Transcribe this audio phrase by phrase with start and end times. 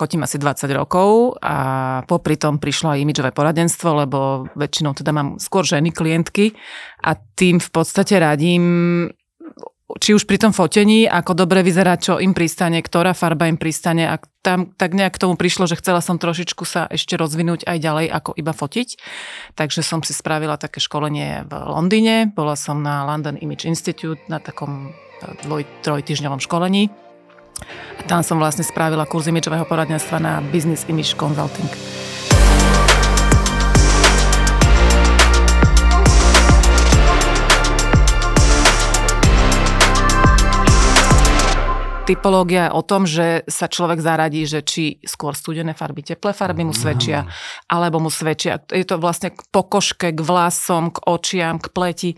[0.00, 5.36] fotím asi 20 rokov a popri tom prišlo aj imidžové poradenstvo, lebo väčšinou teda mám
[5.36, 6.56] skôr ženy klientky
[7.04, 8.64] a tým v podstate radím
[9.98, 14.06] či už pri tom fotení, ako dobre vyzerá, čo im pristane, ktorá farba im pristane
[14.06, 17.78] a tam tak nejak k tomu prišlo, že chcela som trošičku sa ešte rozvinúť aj
[17.82, 18.88] ďalej, ako iba fotiť.
[19.58, 24.38] Takže som si spravila také školenie v Londýne, bola som na London Image Institute na
[24.38, 24.94] takom
[25.42, 27.09] dvoj, trojtyžňovom školení.
[27.98, 31.68] A tam som vlastne spravila kurz imidžového poradenstva na Business Image Consulting.
[42.10, 46.66] typológia je o tom, že sa človek zaradí, že či skôr studené farby, teplé farby
[46.66, 47.22] mu svedčia,
[47.70, 48.58] alebo mu svedčia.
[48.66, 52.10] Je to vlastne k pokožke, k vlasom, k očiam, k pleti.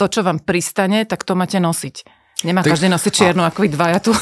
[0.00, 2.15] To, čo vám pristane, tak to máte nosiť.
[2.44, 2.76] Nemá tak...
[2.76, 3.48] každý nosiť čiernu, a...
[3.48, 4.12] ako vy dvaja tu.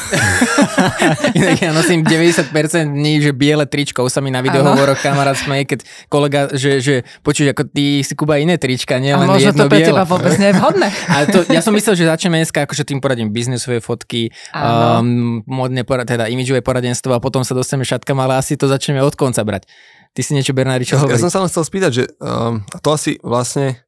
[1.37, 2.47] Inak ja nosím 90%
[2.87, 7.03] dní, že biele tričko, už sa mi na videohovoroch kamarát smeje, keď kolega, že, že
[7.27, 9.91] počuť, ako ty si Kuba iné trička, nie len možno jedno to pre biele.
[9.91, 10.87] teba vôbec nevhodné.
[11.11, 15.83] Ale to, ja som myslel, že začneme dneska, akože tým poradím biznisové fotky, um, modné
[15.83, 19.43] porad, teda imidžové poradenstvo a potom sa dostaneme šatkam, ale asi to začneme od konca
[19.43, 19.67] brať.
[20.15, 22.95] Ty si niečo, Bernári, čo ja, Ja som sa len chcel spýtať, že um, to
[22.95, 23.84] asi vlastne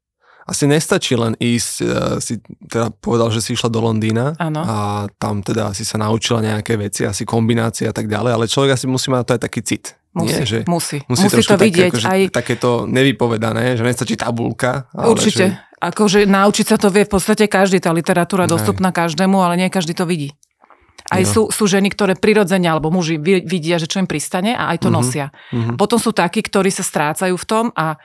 [0.48, 2.40] asi nestačí len ísť, uh, si
[2.72, 4.64] teda povedal, že si išla do Londýna ano.
[4.64, 4.78] a
[5.20, 8.88] tam teda si sa naučila nejaké veci, asi kombinácie a tak ďalej, ale človek asi
[8.88, 9.86] musí mať to aj taký cit.
[10.16, 10.98] Musí, nie, že musí.
[11.06, 12.22] Musí, musí to vidieť také, akože, aj...
[12.34, 14.90] Takéto nevypovedané, že nestačí tabulka.
[14.96, 15.46] Ale Určite.
[15.46, 15.48] Že...
[15.78, 19.70] Akože naučiť sa to vie v podstate každý, tá literatúra je dostupná každému, ale nie
[19.70, 20.34] každý to vidí.
[21.08, 21.30] Aj no.
[21.30, 24.90] sú, sú ženy, ktoré prirodzene, alebo muži vidia, že čo im pristane a aj to
[24.90, 24.98] mm-hmm.
[24.98, 25.28] nosia.
[25.54, 25.78] Mm-hmm.
[25.78, 27.96] Potom sú takí, ktorí sa strácajú v tom a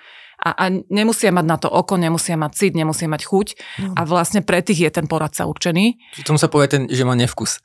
[0.43, 3.49] a, a nemusia mať na to oko, nemusia mať cit, nemusia mať chuť
[3.79, 3.95] no.
[3.95, 6.03] a vlastne pre tých je ten poradca určený.
[6.27, 7.63] Tomu sa povie ten, že má nevkus.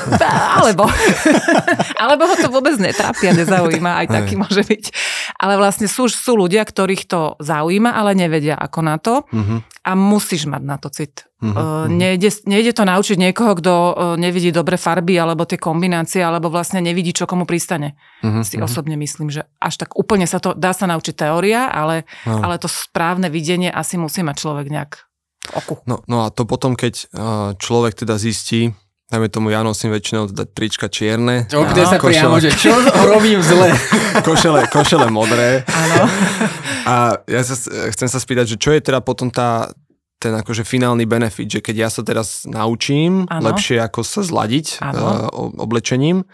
[0.60, 0.84] alebo,
[2.04, 4.84] alebo ho to vôbec netrápia, nezaujíma, aj taký môže byť.
[5.40, 9.64] Ale vlastne sú, sú ľudia, ktorých to zaujíma, ale nevedia ako na to uh-huh.
[9.88, 11.24] a musíš mať na to cit.
[11.38, 11.86] Uh-huh.
[11.86, 16.82] Nejde, nejde to naučiť niekoho, kto e, nevidí dobre farby alebo tie kombinácie, alebo vlastne
[16.82, 17.94] nevidí, čo komu pristane.
[18.26, 18.42] Uh-huh.
[18.42, 22.42] Si osobne myslím, že až tak úplne sa to, dá sa naučiť teória, ale, uh-huh.
[22.42, 24.90] ale to správne videnie asi musí mať človek nejak
[25.46, 25.74] v oku.
[25.86, 27.06] No, no a to potom, keď
[27.56, 28.74] človek teda zistí,
[29.08, 31.48] Dajme tomu, ja nosím väčšinou teda trička čierne.
[31.48, 32.76] Opýtaj sa košele, priamo, že čo
[33.08, 33.72] robím zle.
[34.28, 35.64] košele, košele modré.
[35.64, 36.04] Áno.
[36.84, 36.94] A
[37.24, 37.56] ja sa,
[37.88, 39.72] chcem sa spýtať, že čo je teda potom tá,
[40.18, 43.54] ten akože finálny benefit, že keď ja sa teraz naučím ano.
[43.54, 45.30] lepšie ako sa zladiť uh,
[45.62, 46.26] oblečením,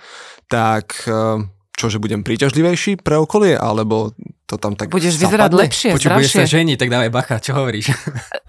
[0.48, 1.44] tak uh,
[1.76, 4.16] čože budem príťažlivejší pre okolie, alebo
[4.48, 5.24] to tam tak Budeš zapadne?
[5.28, 7.92] vyzerať lepšie, Počuť, budeš sa ženiť, tak dávaj bacha, čo hovoríš?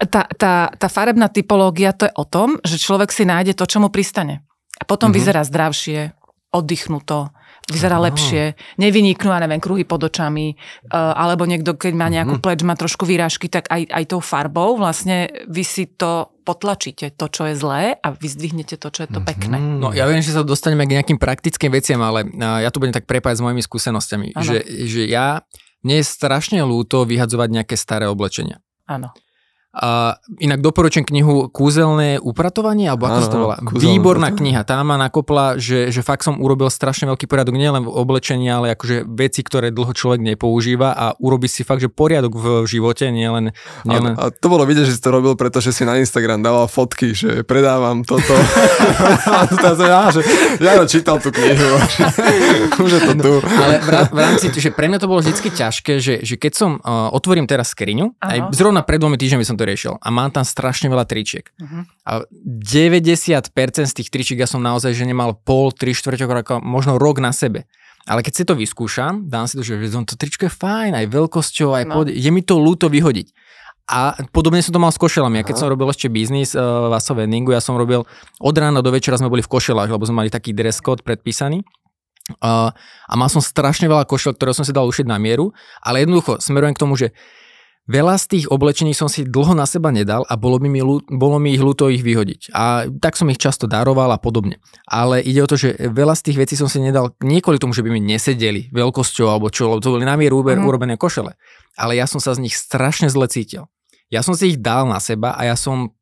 [0.06, 3.82] Tá, tá, tá farebná typológia to je o tom, že človek si nájde to, čo
[3.82, 4.46] mu pristane.
[4.78, 5.18] A potom uh-huh.
[5.18, 6.14] vyzerá zdravšie,
[6.54, 7.34] oddychnuto,
[7.66, 8.06] vyzerá Aha.
[8.10, 12.46] lepšie, nevyniknú, ja neviem, kruhy pod očami, uh, alebo niekto, keď má nejakú mm-hmm.
[12.46, 17.26] pleč, má trošku výražky, tak aj, aj tou farbou vlastne vy si to potlačíte, to,
[17.26, 19.30] čo je zlé a vyzdvihnete to, čo je to mm-hmm.
[19.34, 19.58] pekné.
[19.58, 22.94] No ja viem, že sa dostaneme k nejakým praktickým veciam, ale uh, ja tu budem
[22.94, 25.42] tak prepájať s mojimi skúsenosťami, že, že ja,
[25.82, 28.62] mne je strašne ľúto vyhadzovať nejaké staré oblečenia.
[28.86, 29.10] Áno.
[29.76, 33.56] A inak doporučujem knihu Kúzelné upratovanie, alebo ako to volá?
[33.60, 34.64] Výborná kniha.
[34.64, 38.72] Tá ma nakopla, že, že fakt som urobil strašne veľký poriadok, nielen v oblečení, ale
[38.72, 43.52] akože veci, ktoré dlho človek nepoužíva a urobí si fakt, že poriadok v živote, nielen...
[43.84, 44.16] nielen...
[44.16, 47.12] A, a to bolo vidieť, že si to robil, pretože si na Instagram dával fotky,
[47.12, 48.32] že predávam toto.
[49.84, 50.24] ja, že
[50.56, 51.76] ja čítal tú knihu.
[52.88, 53.32] Už je to tu.
[53.44, 56.52] No, ale v, v rámci, že pre mňa to bolo vždy ťažké, že, že keď
[56.56, 60.30] som uh, otvorím teraz skriňu, aj zrovna pred dvomi týždňami som to riešil a mám
[60.30, 61.50] tam strašne veľa tričiek.
[61.58, 61.82] Uh-huh.
[62.06, 63.42] A 90%
[63.90, 67.34] z tých tričiek ja som naozaj, že nemal pol, tri štvrťok roka, možno rok na
[67.34, 67.66] sebe.
[68.06, 71.74] Ale keď si to vyskúšam, dám si to, že to tričko je fajn, aj veľkosťou,
[71.74, 71.94] aj no.
[71.98, 72.06] pod...
[72.06, 73.34] je mi to ľúto vyhodiť.
[73.86, 75.42] A podobne som to mal s košelami.
[75.42, 78.02] Ja keď som robil ešte biznis uh, v Aso Vendingu, ja som robil
[78.42, 81.62] od rána do večera sme boli v košelách, lebo sme mali taký dress code predpísaný.
[82.42, 82.74] Uh,
[83.06, 86.42] a mal som strašne veľa košel, ktoré som si dal ušiť na mieru, ale jednoducho
[86.42, 87.14] smerujem k tomu, že
[87.86, 91.38] Veľa z tých oblečení som si dlho na seba nedal a bolo, by mi, bolo
[91.38, 92.50] mi ich ľúto ich vyhodiť.
[92.50, 94.58] A tak som ich často daroval a podobne.
[94.90, 97.78] Ale ide o to, že veľa z tých vecí som si nedal nie kvôli tomu,
[97.78, 100.66] že by mi nesedeli veľkosťou alebo čo, lebo to boli na mieru mm.
[100.66, 101.38] urobené košele.
[101.78, 103.70] Ale ja som sa z nich strašne zle cítil.
[104.10, 105.94] Ja som si ich dal na seba a ja som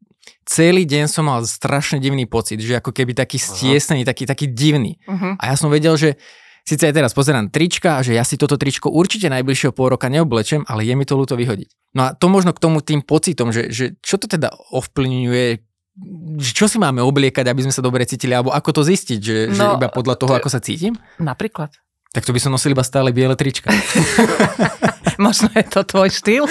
[0.48, 5.00] celý deň som mal strašne divný pocit, že ako keby taký stiesnený, taký, taký divný.
[5.04, 5.36] Uh-huh.
[5.36, 6.16] A ja som vedel, že
[6.64, 10.64] Sice aj teraz pozerám trička že ja si toto tričko určite najbližšieho pol roka neoblečem,
[10.64, 11.92] ale je mi to ľúto vyhodiť.
[11.92, 15.74] No a to možno k tomu tým pocitom, že, že čo to teda ovplyvňuje
[16.42, 19.54] čo si máme obliekať, aby sme sa dobre cítili, alebo ako to zistiť, že, no,
[19.54, 20.98] že iba podľa toho, to, ako sa cítim?
[21.22, 21.70] Napríklad.
[22.10, 23.70] Tak to by som nosil iba stále biele trička.
[25.24, 26.50] Možno je to tvoj štýl.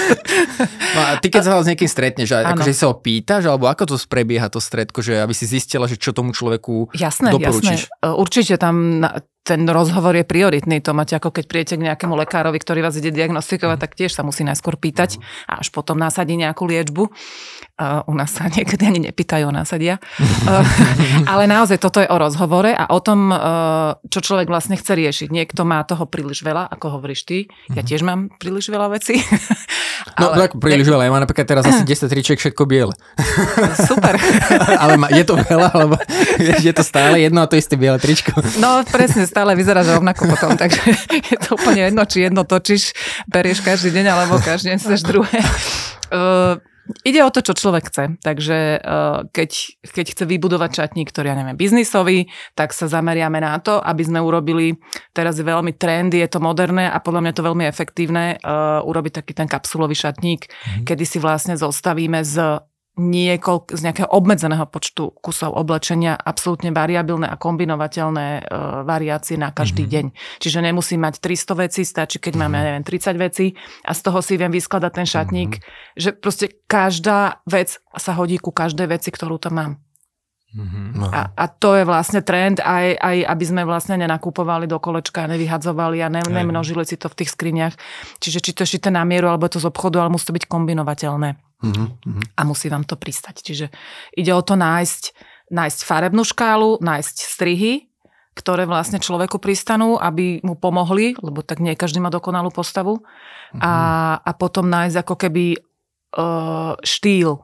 [0.96, 3.96] No a ty keď sa s niekým stretneš, akože sa ho pýtaš, alebo ako to
[4.08, 7.92] prebieha to stretko, že aby si zistila, že čo tomu človeku jasné, doporučíš?
[7.92, 9.04] Jasné, určite tam
[9.44, 10.80] ten rozhovor je prioritný.
[10.88, 14.24] To máte ako keď prijete k nejakému lekárovi, ktorý vás ide diagnostikovať, tak tiež sa
[14.24, 15.20] musí najskôr pýtať
[15.52, 17.12] a až potom násadí nejakú liečbu.
[17.74, 20.00] Uh, u nás sa niekedy ani nepýtajú, násadia.
[20.48, 20.64] Uh,
[21.32, 25.28] ale naozaj toto je o rozhovore a o tom, uh, čo človek vlastne chce riešiť.
[25.28, 27.38] Niekto má toho príliš veľa, ako hovoríš ty.
[27.76, 27.88] Ja mhm.
[27.92, 29.20] tiež mám príliš veľa vecí.
[30.20, 30.46] No, ale...
[30.46, 31.08] tak príliš veľa.
[31.08, 32.94] Ja mám napríklad teraz asi 10 tričiek, všetko biele.
[33.88, 34.20] Super.
[34.78, 35.96] ale je to veľa, alebo
[36.38, 38.36] je to stále jedno a to isté biele tričko.
[38.62, 42.94] No, presne, stále vyzeráš rovnako potom, takže je to úplne jedno, či jedno točíš,
[43.26, 45.42] berieš každý deň, alebo každý deň chceš druhé.
[46.14, 46.62] Uh,
[47.02, 48.20] Ide o to, čo človek chce.
[48.20, 49.50] Takže uh, keď,
[49.88, 52.28] keď chce vybudovať čatník, ktorý, ja neviem, biznisový,
[52.60, 54.76] tak sa zameriame na to, aby sme urobili,
[55.16, 59.24] teraz je veľmi trendy, je to moderné a podľa mňa to veľmi efektívne, uh, urobiť
[59.24, 60.84] taký ten kapsulový šatník, mm-hmm.
[60.84, 62.62] kedy si vlastne zostavíme z
[62.94, 68.42] niekoľk, z nejakého obmedzeného počtu kusov oblečenia absolútne variabilné a kombinovateľné e,
[68.86, 70.14] variácie na každý mm-hmm.
[70.14, 70.38] deň.
[70.38, 72.54] Čiže nemusím mať 300 vecí, stačí, keď mm-hmm.
[72.54, 72.66] máme, mhm.
[72.70, 73.46] neviem, 30 vecí
[73.82, 75.98] a z toho si viem vyskladať ten šatník, mm-hmm.
[75.98, 79.74] že proste každá vec sa hodí ku každej veci, ktorú tam mám.
[80.54, 81.10] Mm-hmm.
[81.10, 85.98] A, a to je vlastne trend, aj, aj aby sme vlastne nenakupovali do kolečka, nevyhadzovali
[86.06, 87.74] a ne, nemnožili si to v tých skriniach.
[88.22, 90.46] Čiže či to šité na mieru, alebo je to z obchodu, ale musí to byť
[90.46, 91.53] kombinovateľné.
[91.64, 92.36] Mm-hmm.
[92.36, 93.40] A musí vám to pristať.
[93.40, 93.72] Čiže
[94.20, 95.04] ide o to nájsť,
[95.48, 97.88] nájsť farebnú škálu, nájsť strihy,
[98.36, 103.00] ktoré vlastne človeku pristanú, aby mu pomohli, lebo tak nie každý má dokonalú postavu.
[103.00, 103.62] Mm-hmm.
[103.64, 103.74] A,
[104.20, 107.40] a potom nájsť ako keby uh, štýl,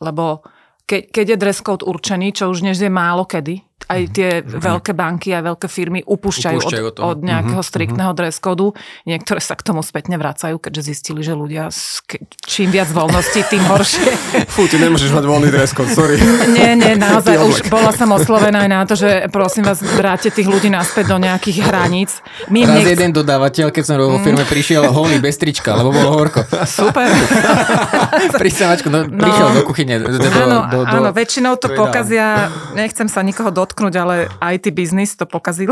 [0.00, 0.46] lebo
[0.88, 4.12] keď, keď je dress code určený, čo už dnes je málo kedy, aj mhm.
[4.12, 4.60] tie mm-hmm.
[4.60, 7.72] veľké banky a veľké firmy upúšťajú, upúšťajú od, od nejakého mm-hmm.
[7.72, 8.76] striktného dress kódu.
[9.08, 11.72] Niektoré sa k tomu spätne vracajú, keďže zistili, že ľudia
[12.44, 14.08] čím viac voľnosti, tým horšie.
[14.54, 16.20] Fú, ty nemôžeš mať voľný dress code, sorry.
[16.58, 20.48] Nie, nie, naozaj už bola som oslovená aj na to, že prosím vás, vráte tých
[20.48, 22.10] ľudí naspäť do nejakých hraníc.
[22.50, 22.92] My Raz nechc...
[22.98, 24.50] jeden dodávateľ, keď som vo firme mm.
[24.50, 26.42] prišiel holý bez trička, lebo bolo horko.
[26.66, 27.08] Super.
[28.42, 29.54] Pristávačku, no, prišiel no.
[29.54, 29.94] do kuchyne.
[30.02, 34.26] Do, do, áno, do, do, áno, väčšinou to pokazia, nechcem sa nikoho dotknúť, dotknúť, ale
[34.58, 35.70] IT biznis to pokazil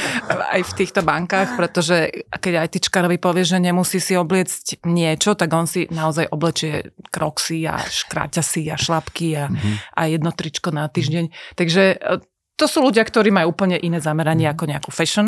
[0.54, 5.66] aj v týchto bankách, pretože keď ITčkarovi povie, že nemusí si obliecť niečo, tak on
[5.66, 9.74] si naozaj oblečie kroxy a škráťasy a šlapky a, mm-hmm.
[9.98, 11.58] a jedno tričko na týždeň.
[11.58, 12.22] Takže e,
[12.54, 14.62] to sú ľudia, ktorí majú úplne iné zameranie mm-hmm.
[14.62, 15.26] ako nejakú fashion,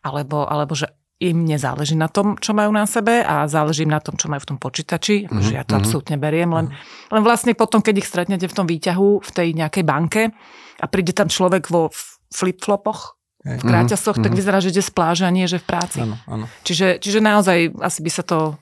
[0.00, 0.88] alebo, alebo že
[1.20, 4.40] im nezáleží na tom, čo majú na sebe a záleží im na tom, čo majú
[4.40, 5.28] v tom počítači.
[5.28, 5.44] Mm-hmm.
[5.44, 5.80] Že ja to mm-hmm.
[5.84, 7.12] absolútne beriem, len, mhm.
[7.12, 10.32] len vlastne potom, keď ich stretnete v tom výťahu, v tej nejakej banke
[10.78, 11.90] a príde tam človek vo
[12.30, 14.24] flip-flopoch, v kráťasoch, mm-hmm.
[14.26, 14.38] tak mhm.
[14.38, 15.98] vyzerá, že ide z pláže a nie, že v práci.
[16.02, 16.44] Ano, ano.
[16.66, 18.58] Čiže, čiže naozaj asi by sa to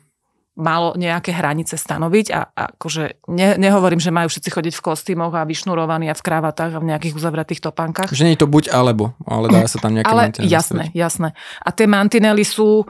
[0.56, 5.36] malo nejaké hranice stanoviť a, a akože ne, nehovorím, že majú všetci chodiť v kostýmoch
[5.36, 8.08] a vyšnurovaní a v kravatách a v nejakých uzavretých topánkach.
[8.08, 11.36] Že nie je to buď alebo, ale dá sa tam nejaké Ale jasné, jasné.
[11.60, 12.88] A tie mantinely sú,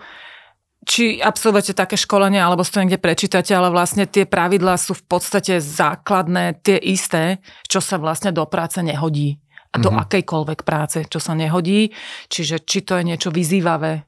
[0.86, 5.04] či absolvujete také školenie, alebo si to niekde prečítate, ale vlastne tie pravidlá sú v
[5.04, 9.42] podstate základné, tie isté, čo sa vlastne do práce nehodí.
[9.74, 10.06] A do mm-hmm.
[10.06, 11.90] akejkoľvek práce, čo sa nehodí.
[12.30, 14.06] Čiže či to je niečo vyzývavé,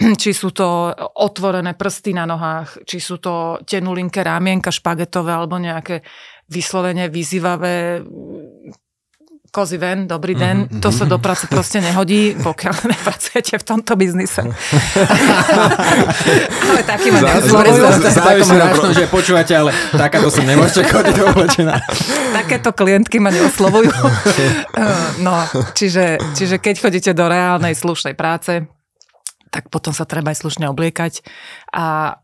[0.22, 0.90] či sú to
[1.20, 6.02] otvorené prsty na nohách, či sú to tenulinké rámienka špagetové alebo nejaké
[6.50, 8.04] vyslovene vyzývavé
[9.54, 10.82] kozy ven, dobrý den, mm-hmm.
[10.82, 14.42] to sa do práce proste nehodí, pokiaľ nepracujete v tomto biznise.
[16.66, 17.86] ale taký ma neoslovujú.
[18.90, 21.78] Že počúvate, ale takáto som nemôžete chodiť oblečená.
[22.34, 23.94] Takéto klientky ma neoslovujú.
[25.22, 25.46] no,
[25.78, 28.66] čiže, čiže keď chodíte do reálnej slušnej práce,
[29.54, 31.22] tak potom sa treba aj slušne obliekať.
[31.70, 32.18] A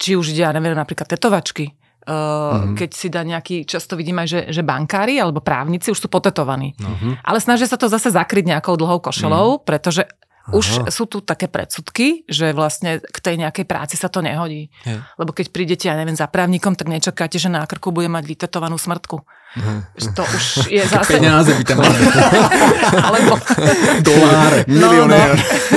[0.00, 1.76] či už ide, ja neviem, napríklad tetovačky,
[2.06, 2.76] mm-hmm.
[2.76, 6.72] keď si dá nejaký, často vidím aj, že, že bankári alebo právnici už sú potetovaní.
[6.76, 7.26] Mm-hmm.
[7.26, 9.62] Ale snažia sa to zase zakryť nejakou dlhou košelou, mm.
[9.68, 10.08] pretože
[10.50, 14.72] už sú tu také predsudky, že vlastne k tej nejakej práci sa to nehodí.
[14.82, 14.98] Je.
[15.20, 18.74] Lebo keď prídete, ja neviem, za právnikom, tak nečakáte, že na krku bude mať vytetovanú
[18.74, 19.22] smrtku.
[20.14, 21.18] To už je zase...
[21.18, 21.98] Peniaze by tam mali.
[23.10, 23.34] Alebo...
[23.98, 24.62] Doláre.
[24.70, 25.18] No, no.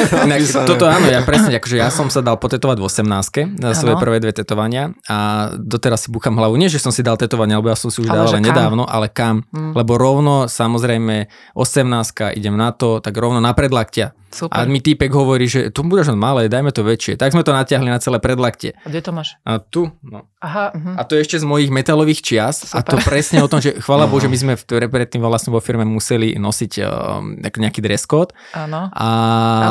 [0.69, 4.21] toto áno, ja presne, akože ja som sa dal potetovať v 18 na svoje prvé
[4.21, 6.53] dve tetovania a doteraz si búcham hlavu.
[6.53, 9.41] Nie, že som si dal tetovania, lebo ja som si už ale nedávno, ale kam?
[9.49, 9.73] Hmm.
[9.73, 14.13] Lebo rovno, samozrejme, 18 idem na to, tak rovno na predlaktia.
[14.33, 14.65] Super.
[14.65, 17.21] A mi týpek hovorí, že tu budeš len malé, dajme to väčšie.
[17.21, 18.73] Tak sme to natiahli na celé predlaktie.
[18.81, 19.37] A kde to máš?
[19.45, 19.93] A tu.
[20.01, 20.25] No.
[20.41, 20.95] Aha, uh-huh.
[20.97, 22.75] A to je ešte z mojich metalových čias Super.
[22.75, 25.87] a to presne o tom, že chvála že my sme v, predtým vlastne vo firme
[25.87, 28.35] museli nosiť uh, nejaký dress code.
[28.51, 28.91] Áno.
[28.91, 29.07] A...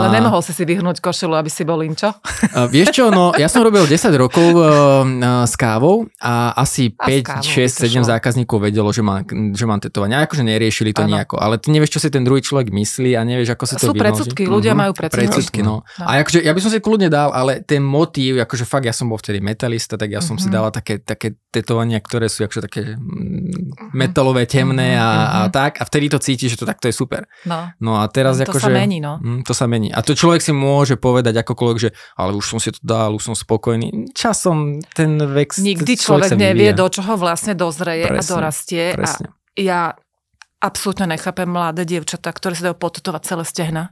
[0.01, 2.17] Ale nemohol si si vyhnúť košelu, aby si bol inčo?
[2.53, 6.95] Uh, vieš čo, no ja som robil 10 rokov uh, uh, s kávou a asi
[6.97, 10.17] a 5, 6, 7 zákazníkov vedelo, že, má, že mám tetovanie.
[10.25, 11.19] Akože neriešili to ano.
[11.19, 13.91] nejako, ale ty nevieš, čo si ten druhý človek myslí a nevieš, ako si to
[13.91, 14.83] Sú predsudky, ľudia uh-huh.
[14.89, 15.19] majú predsudky.
[15.29, 15.85] predsudky no.
[15.85, 16.05] no.
[16.07, 19.11] A akože, ja by som si kľudne dal, ale ten motív, akože fakt ja som
[19.11, 20.45] bol vtedy metalista, tak ja som uh-huh.
[20.45, 20.55] si mhm.
[20.55, 25.85] dala také, také tetovania, ktoré sú akože také mm, metalové, temné a, a tak a
[25.85, 27.27] vtedy to cíti, že to takto je super.
[27.43, 28.71] No, no a teraz to akože...
[28.71, 29.19] Sa mení, no.
[29.19, 29.91] Mm, to sa mení.
[29.91, 33.33] A to človek si môže povedať akokoľvek, že ale už som si to dal, už
[33.33, 34.15] som spokojný.
[34.15, 35.59] Časom ten vek...
[35.59, 38.85] Nikdy človek, človek nevie, do čoho vlastne dozreje presne, a dorastie.
[38.95, 39.27] Presne.
[39.31, 39.81] A ja
[40.63, 43.85] absolútne nechápem mladé dievčatá, ktoré si dajú potetovať celé stehna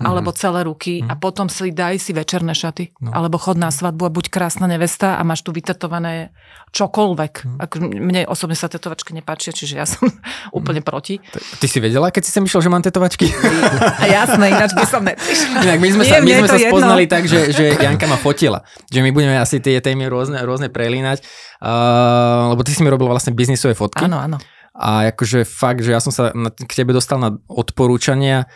[0.00, 0.06] mm.
[0.06, 1.10] alebo celé ruky mm.
[1.10, 2.94] a potom si daj si večerné šaty.
[3.02, 3.14] No.
[3.14, 6.34] Alebo chod na svadbu a buď krásna nevesta a máš tu vytetované
[6.74, 7.32] čokoľvek.
[7.46, 7.58] Mm.
[7.62, 10.18] Ako, mne osobne sa tetovačky nepáčia, čiže ja som mm.
[10.58, 11.22] úplne proti.
[11.62, 13.30] Ty si vedela, keď si sa myšľal, že mám tetovačky?
[14.16, 15.56] Jasné, ináč by som neprišla.
[15.62, 18.66] Inak my sme Nie, sa, my sme sa spoznali tak, že, že Janka ma fotila.
[18.90, 21.22] Že my budeme asi tie témy rôzne, rôzne prelínať.
[21.62, 24.04] Uh, lebo ty si mi robil vlastne biznisové fotky.
[24.04, 24.36] Áno, áno.
[24.74, 28.50] A akože fakt, že ja som sa k tebe dostal na odporúčania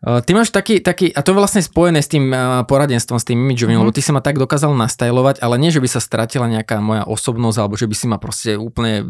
[0.00, 3.36] ty máš taký, taký, a to je vlastne spojené s tým eh, poradenstvom, s tým
[3.36, 3.84] imidžovým, mm-hmm.
[3.84, 7.04] lebo ty si ma tak dokázal nastajlovať, ale nie, že by sa stratila nejaká moja
[7.04, 9.04] osobnosť, alebo že by si ma proste úplne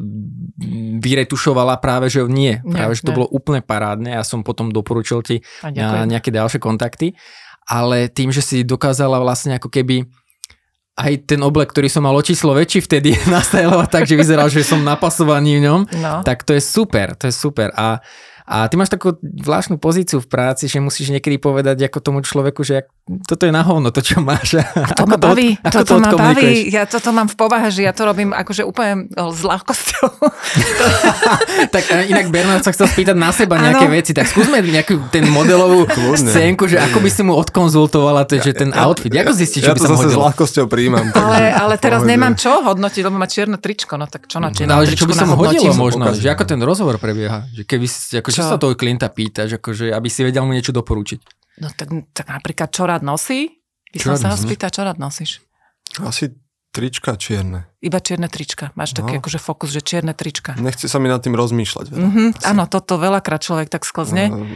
[0.98, 2.58] vyretušovala, práve že nie.
[2.58, 3.18] Práve, nie, že to nie.
[3.22, 7.14] bolo úplne parádne, ja som potom doporučil ti na nejaké ďalšie kontakty,
[7.70, 10.10] ale tým, že si dokázala vlastne ako keby
[11.00, 14.66] aj ten oblek, ktorý som mal o číslo väčší vtedy nastajlovať tak, že vyzeral, že
[14.66, 16.26] som napasovaný v ňom, no.
[16.26, 17.70] tak to je super, to je super.
[17.78, 18.02] A
[18.50, 22.66] a ty máš takú zvláštnu pozíciu v práci, že musíš niekedy povedať ako tomu človeku,
[22.66, 22.82] že
[23.22, 24.58] toto je na hovno, to čo máš.
[24.58, 26.66] A to ma baví, to, toto to ma baví.
[26.66, 30.06] Ja toto mám v povahe, že ja to robím akože úplne s ľahkosťou.
[31.74, 33.94] tak inak Bernard sa chcel spýtať na seba nejaké ano.
[33.94, 36.34] veci, tak skúsme nejakú ten modelovú Kľudne.
[36.34, 39.14] scénku, že ako by si mu odkonzultovala to, že ten outfit.
[39.14, 41.06] Ako zistiť, ja by sa zase s ľahkosťou príjmam.
[41.14, 44.74] Ale, ale teraz nemám čo hodnotiť, lebo má čierne tričko, no tak čo na čierne
[44.74, 47.86] no, ale čo by sa mu hodilo možno, že ako ten rozhovor prebieha, že keby
[47.86, 48.50] si, ako, čo?
[48.50, 51.20] sa toho klienta pýtaš, akože, aby si vedel mu niečo doporučiť?
[51.60, 53.60] No tak, tak napríklad čo rád nosí?
[53.92, 55.44] By som sa ho spýtať, čo rád nosíš?
[56.00, 56.32] Asi
[56.70, 57.66] trička čierne.
[57.82, 58.70] Iba čierne trička.
[58.78, 59.02] Máš no.
[59.02, 60.54] taký akože fokus, že čierne trička.
[60.56, 61.90] Nechce sa mi nad tým rozmýšľať.
[61.90, 64.30] Mm-hmm, áno, toto veľakrát človek tak sklzne.
[64.30, 64.46] Uh,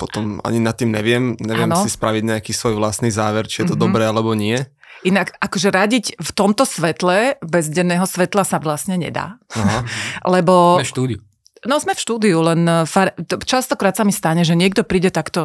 [0.00, 1.36] potom ani nad tým neviem.
[1.36, 1.84] Neviem ano.
[1.84, 3.84] si spraviť nejaký svoj vlastný záver, či je to mm-hmm.
[3.84, 4.56] dobré alebo nie.
[5.04, 9.36] Inak akože radiť v tomto svetle, bez denného svetla sa vlastne nedá.
[9.52, 9.84] Aha.
[10.40, 10.80] Lebo...
[10.80, 11.20] Na štúdiu.
[11.68, 13.12] No sme v štúdiu, len eh, far...
[13.44, 15.44] častokrát sa mi stane, že niekto príde takto,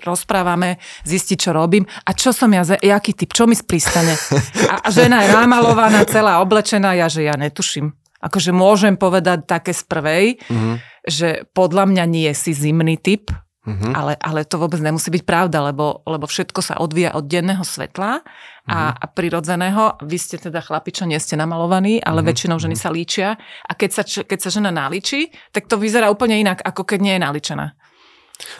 [0.00, 4.16] rozprávame, zistiť, čo robím a čo som ja, jaký typ, čo mi pristane.
[4.72, 7.92] A, a žena je namalovaná, celá oblečená, ja že ja netuším.
[8.24, 10.74] Akože môžem povedať také z prvej, mm-hmm.
[11.04, 13.28] že podľa mňa nie si zimný typ,
[13.64, 13.92] mm-hmm.
[13.96, 18.20] ale, ale to vôbec nemusí byť pravda, lebo, lebo všetko sa odvíja od denného svetla
[18.68, 20.00] a, a prirodzeného.
[20.04, 22.28] Vy ste teda chlapi, čo nie ste namalovaní, ale mm-hmm.
[22.28, 23.40] väčšinou ženy sa líčia.
[23.64, 27.14] A keď sa, keď sa žena naličí, tak to vyzerá úplne inak, ako keď nie
[27.16, 27.66] je naličená.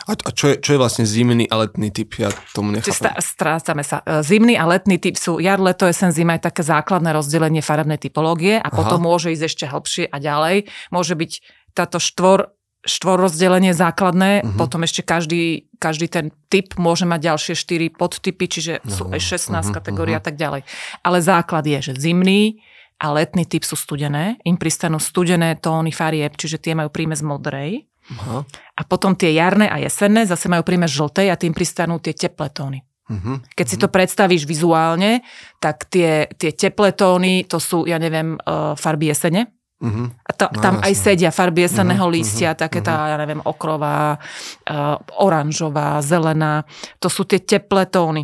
[0.07, 2.15] A, a čo, je, čo je vlastne zimný a letný typ?
[2.15, 3.11] Ja tomu nechápem.
[3.19, 3.99] Strácame sa.
[4.07, 7.99] E, zimný a letný typ sú jar, leto, jesen, zima je také základné rozdelenie farebnej
[7.99, 8.71] typológie a Aha.
[8.71, 10.71] potom môže ísť ešte hlbšie a ďalej.
[10.95, 11.31] Môže byť
[11.75, 12.55] táto štvor
[12.85, 14.55] štvorrozdelenie základné, uh-huh.
[14.55, 19.51] potom ešte každý, každý ten typ môže mať ďalšie štyri podtypy, čiže sú aj 16
[19.51, 19.73] uh-huh.
[19.73, 20.21] kategórií uh-huh.
[20.21, 20.61] a tak ďalej.
[21.01, 22.61] Ale základ je, že zimný
[23.01, 27.89] a letný typ sú studené, im pristanú studené tóny farieb, čiže tie majú prímes modrej.
[28.05, 28.45] Uh-huh.
[28.77, 32.53] A potom tie jarné a jesenné zase majú prímes žltej a tým pristanú tie teplé
[32.53, 32.85] tóny.
[33.05, 33.41] Uh-huh.
[33.53, 35.25] Keď si to predstavíš vizuálne,
[35.57, 40.07] tak tie, tie teplé tóny, to sú, ja neviem, uh, farby jesene, Uh-huh.
[40.07, 40.87] A to, no, tam jasne.
[40.87, 43.11] aj sedia farby jesenného uh-huh, lístia, uh-huh, také tá, uh-huh.
[43.11, 46.63] ja neviem, okrová, uh, oranžová, zelená.
[47.03, 48.23] To sú tie teplé tóny.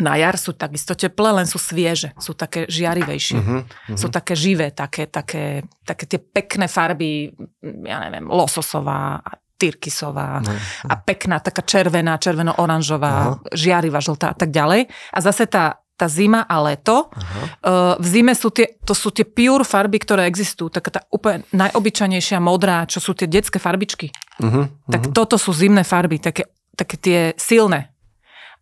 [0.00, 3.98] Na jar sú takisto teplé, len sú svieže, sú také žiarivejšie, uh-huh, uh-huh.
[3.98, 7.34] sú také živé, také, také, také tie pekné farby,
[7.84, 9.18] ja neviem, lososová,
[9.60, 10.88] tyrkysová uh-huh.
[10.88, 13.52] a pekná, taká červená, červeno-oranžová, uh-huh.
[13.52, 14.88] žiarivá, žltá a tak ďalej.
[14.88, 17.12] A zase tá tá zima a leto.
[17.12, 17.40] Aha.
[17.60, 20.72] Uh, v zime sú tie, to sú tie pure farby, ktoré existujú.
[20.72, 24.08] Taká tá úplne najobyčajnejšia modrá, čo sú tie detské farbičky.
[24.40, 24.88] Uh-huh, uh-huh.
[24.88, 27.92] Tak toto sú zimné farby, také, také tie silné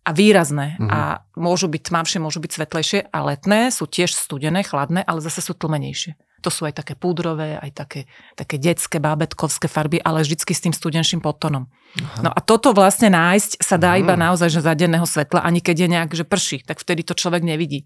[0.03, 0.75] a výrazné.
[0.75, 0.91] Uh-huh.
[0.91, 0.99] A
[1.39, 5.55] môžu byť tmavšie, môžu byť svetlejšie a letné sú tiež studené, chladné, ale zase sú
[5.55, 6.19] tlmenejšie.
[6.39, 8.01] To sú aj také púdrové, aj také,
[8.35, 11.67] také detské, bábetkovské farby, ale vždycky s tým studenším podtonom.
[11.97, 12.21] Aha.
[12.21, 15.75] No a toto vlastne nájsť sa dá iba naozaj, že za denného svetla, ani keď
[15.75, 17.81] je nejak, že prší, tak vtedy to človek nevidí.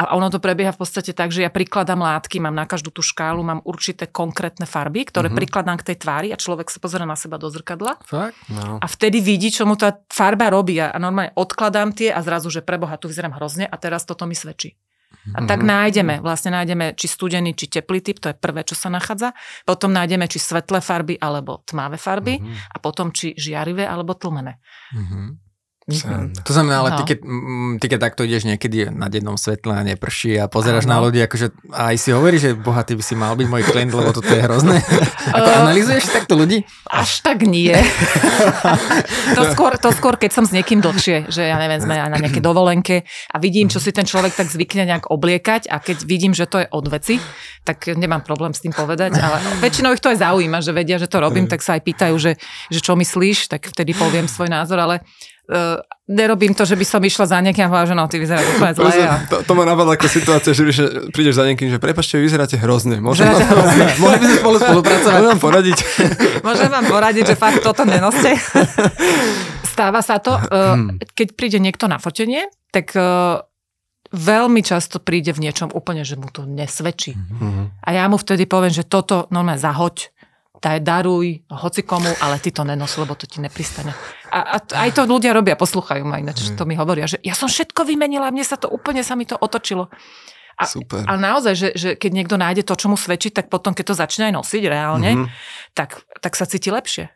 [0.00, 3.04] A ono to prebieha v podstate tak, že ja prikladám látky, mám na každú tú
[3.04, 5.38] škálu, mám určité konkrétne farby, ktoré uh-huh.
[5.38, 8.00] prikladám k tej tvári a človek sa pozera na seba do zrkadla.
[8.02, 8.34] Fakt?
[8.48, 8.80] No.
[8.80, 10.80] A vtedy vidí, čo mu tá farba robí.
[10.80, 14.34] A normálne odkladám tie a zrazu, že preboha, tu vyzerám hrozne a teraz toto mi
[14.34, 14.74] svedčí.
[15.24, 15.48] A mm-hmm.
[15.48, 15.68] tak mhm.
[15.68, 19.32] nájdeme, vlastne nájdeme či studený, či teplý typ, to je prvé, čo sa nachádza.
[19.64, 22.76] Potom nájdeme či svetlé farby alebo tmavé farby mm-hmm.
[22.76, 24.60] a potom či žiarivé alebo tlmené.
[24.92, 25.43] Mm-hmm.
[25.84, 27.04] To znamená, ale no.
[27.04, 27.18] ty, keď,
[27.76, 30.96] ty keď takto ideš niekedy na dennom svetle a neprší a pozeráš ano.
[30.96, 34.08] na ľudí, akože aj si hovoríš, že bohatý by si mal byť môj klient, lebo
[34.16, 34.80] toto je hrozné.
[35.36, 36.64] Ako uh, analýzuješ takto ľudí?
[36.88, 37.76] Až tak nie.
[39.36, 42.40] to, skôr, to skôr, keď som s niekým dlhšie, že ja neviem, sme na nejaké
[42.40, 46.48] dovolenke a vidím, čo si ten človek tak zvykne nejak obliekať a keď vidím, že
[46.48, 47.20] to je od veci,
[47.60, 51.12] tak nemám problém s tým povedať, ale väčšinou ich to aj zaujíma, že vedia, že
[51.12, 52.32] to robím, tak sa aj pýtajú, že,
[52.72, 55.04] že čo myslíš, tak vtedy poviem svoj názor, ale
[55.48, 58.46] uh, nerobím to, že by som išla za niekým a povedala, že no, ty vyzeráš
[58.56, 58.90] úplne zle.
[59.04, 59.16] A...
[59.28, 60.62] To, to ma napadla ako situácia, že
[61.10, 63.00] prídeš za niekým, že prepačte, vyzeráte hrozne.
[63.00, 63.84] Môžem vám, hrozne.
[64.02, 65.14] Mohli by sme spolu spolupracovať.
[65.16, 65.78] Môžem vám poradiť.
[66.46, 68.36] Môžem vám poradiť, že fakt toto nenoste.
[69.64, 70.76] Stáva sa to, uh,
[71.16, 73.42] keď príde niekto na fotenie, tak uh,
[74.14, 77.18] veľmi často príde v niečom úplne, že mu to nesvedčí.
[77.18, 77.82] Mm-hmm.
[77.82, 80.13] A ja mu vtedy poviem, že toto normálne zahoď,
[80.64, 83.92] daj, daruj hoci komu, ale ty to nenos, lebo to ti nepristane.
[84.32, 86.56] A, a aj to ľudia robia, posluchajú ma ináč, mm.
[86.56, 89.36] to mi hovoria, že ja som všetko vymenila, mne sa to úplne sa mi to
[89.36, 89.92] otočilo.
[90.54, 91.02] A, Super.
[91.04, 93.94] a naozaj, že, že keď niekto nájde to, čo mu svedčí, tak potom, keď to
[93.98, 95.28] začne aj nosiť reálne, mm-hmm.
[95.74, 97.10] tak, tak sa cíti lepšie.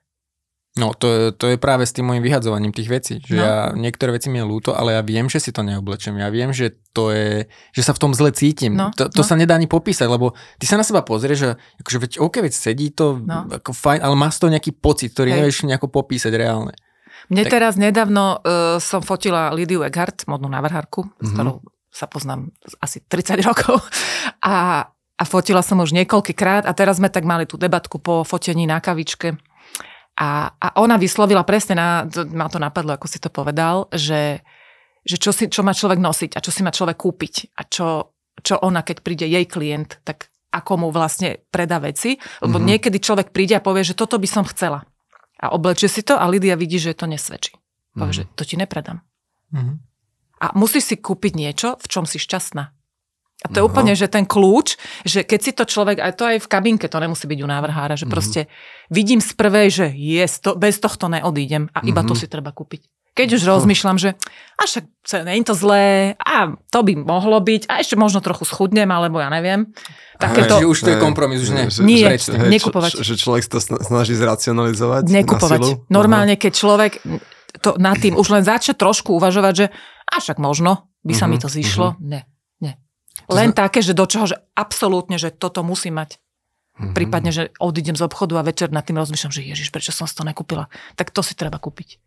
[0.76, 3.42] No, to je, to je práve s tým môjim vyhadzovaním tých vecí, že no.
[3.42, 6.14] ja niektoré veci mi je ľúto, ale ja viem, že si to neoblečem.
[6.20, 8.78] Ja viem, že to je, že sa v tom zle cítim.
[8.78, 9.26] No, to, to no.
[9.26, 11.50] sa nedá ani popísať, lebo ty sa na seba pozrieš, že
[11.82, 13.50] akože veď, OK, veď sedí to no.
[13.50, 15.37] ako fajn, ale má z toho nejaký pocit, ktorý Hej.
[15.42, 16.76] nevieš nejako popísať reálne.
[17.26, 17.58] Mne tak.
[17.58, 21.26] teraz nedávno uh, som fotila Lidiu Egghardt, modnú návrhárku, mm-hmm.
[21.26, 21.34] s mhm.
[21.34, 21.56] ktorou
[21.90, 23.82] sa poznám asi 30 rokov.
[24.46, 28.68] A, a fotila som už niekoľkýkrát a teraz sme tak mali tú debatku po fotení
[28.70, 29.34] na kavičke
[30.18, 34.42] a, a ona vyslovila presne, na, to, ma to napadlo, ako si to povedal, že,
[35.06, 38.18] že čo, si, čo má človek nosiť a čo si má človek kúpiť a čo,
[38.42, 42.18] čo ona, keď príde jej klient, tak ako mu vlastne predá veci.
[42.42, 42.66] Lebo mm-hmm.
[42.66, 44.83] niekedy človek príde a povie, že toto by som chcela.
[45.38, 47.54] A oblečie si to a Lidia vidí, že to nesvedčí.
[47.94, 48.26] Povie, mm-hmm.
[48.26, 49.07] že to ti nepredám.
[49.54, 49.76] Mm-hmm.
[50.38, 52.74] A musíš si kúpiť niečo, v čom si šťastná.
[53.38, 53.70] A to je Aha.
[53.70, 54.74] úplne, že ten kľúč,
[55.07, 57.94] že keď si to človek, aj to aj v kabinke, to nemusí byť u návrhára,
[57.94, 58.11] že mm-hmm.
[58.11, 58.40] proste
[58.90, 62.11] vidím z prvej, že je, to, bez tohto neodídem a iba mm-hmm.
[62.11, 62.90] to si treba kúpiť.
[63.14, 64.14] Keď už rozmýšľam, že
[64.59, 68.46] a však nie je to zlé, a to by mohlo byť, a ešte možno trochu
[68.46, 69.74] schudnem, alebo ja neviem.
[70.22, 70.62] Takéto...
[70.62, 71.66] Že už to je kompromis, už nie.
[71.66, 73.03] Že, nie, že, nekupovať.
[73.03, 75.59] Že, že človek to snaží zracionalizovať Nekupovať.
[75.59, 75.87] Na silu.
[75.90, 76.92] Normálne, keď človek
[77.59, 79.66] to nad tým už len začne trošku uvažovať, že
[80.07, 81.31] a však možno by sa mm-hmm.
[81.35, 81.98] mi to zišlo.
[81.98, 82.07] Mm-hmm.
[82.07, 82.20] Ne,
[83.29, 86.17] len také, že do čoho, že absolútne, že toto musí mať.
[86.79, 86.95] Mm-hmm.
[86.95, 90.14] Prípadne, že odídem z obchodu a večer nad tým rozmýšľam, že ježiš, prečo som si
[90.14, 90.71] to nekúpila.
[90.95, 91.99] Tak to si treba kúpiť.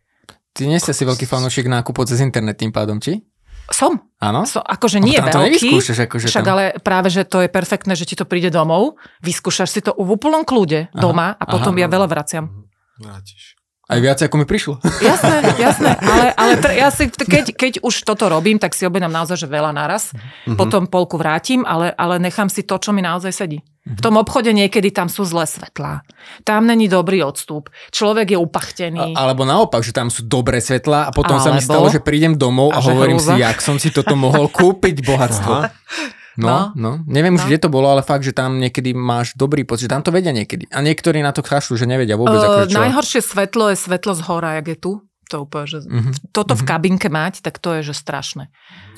[0.51, 3.23] Ty nie ste si veľký fanúšik nákupu cez internet tým pádom, či?
[3.71, 4.03] Som.
[4.19, 4.43] Áno?
[4.43, 6.53] So, akože nie je veľký, akože však tam...
[6.59, 10.11] ale práve, že to je perfektné, že ti to príde domov, vyskúšaš si to v
[10.11, 12.67] úplnom kľude aha, doma a potom aha, ja veľa vraciam.
[12.99, 13.55] Vrátiš.
[13.91, 14.79] Aj viac, ako mi prišlo.
[15.11, 15.91] Jasné, jasné.
[15.99, 19.47] Ale, ale tr- ja si, keď, keď už toto robím, tak si objednám naozaj že
[19.51, 20.15] veľa naraz.
[20.15, 20.55] Mm-hmm.
[20.55, 23.59] Potom polku vrátim, ale, ale nechám si to, čo mi naozaj sedí.
[23.81, 26.05] V tom obchode niekedy tam sú zlé svetlá.
[26.45, 27.73] Tam není dobrý odstup.
[27.89, 29.17] Človek je upachtený.
[29.17, 31.45] A, alebo naopak, že tam sú dobré svetlá a potom alebo...
[31.49, 33.35] sa mi stalo, že prídem domov a, a hovorím hrúza.
[33.35, 35.53] si, jak som si toto mohol kúpiť bohatstvo.
[36.39, 36.91] No, no, no.
[37.07, 37.47] Neviem už, no.
[37.51, 40.31] kde to bolo, ale fakt, že tam niekedy máš dobrý pocit, že tam to vedia
[40.31, 40.67] niekedy.
[40.71, 42.39] A niektorí na to chašľú, že nevedia vôbec.
[42.39, 42.79] Uh, ako, čo...
[42.79, 44.91] Najhoršie svetlo je svetlo z hora, jak je tu.
[45.31, 46.11] To úplne, že uh-huh.
[46.35, 46.59] toto uh-huh.
[46.59, 46.69] v mhm.
[46.71, 48.51] kabinke mať, tak to je, že strašné.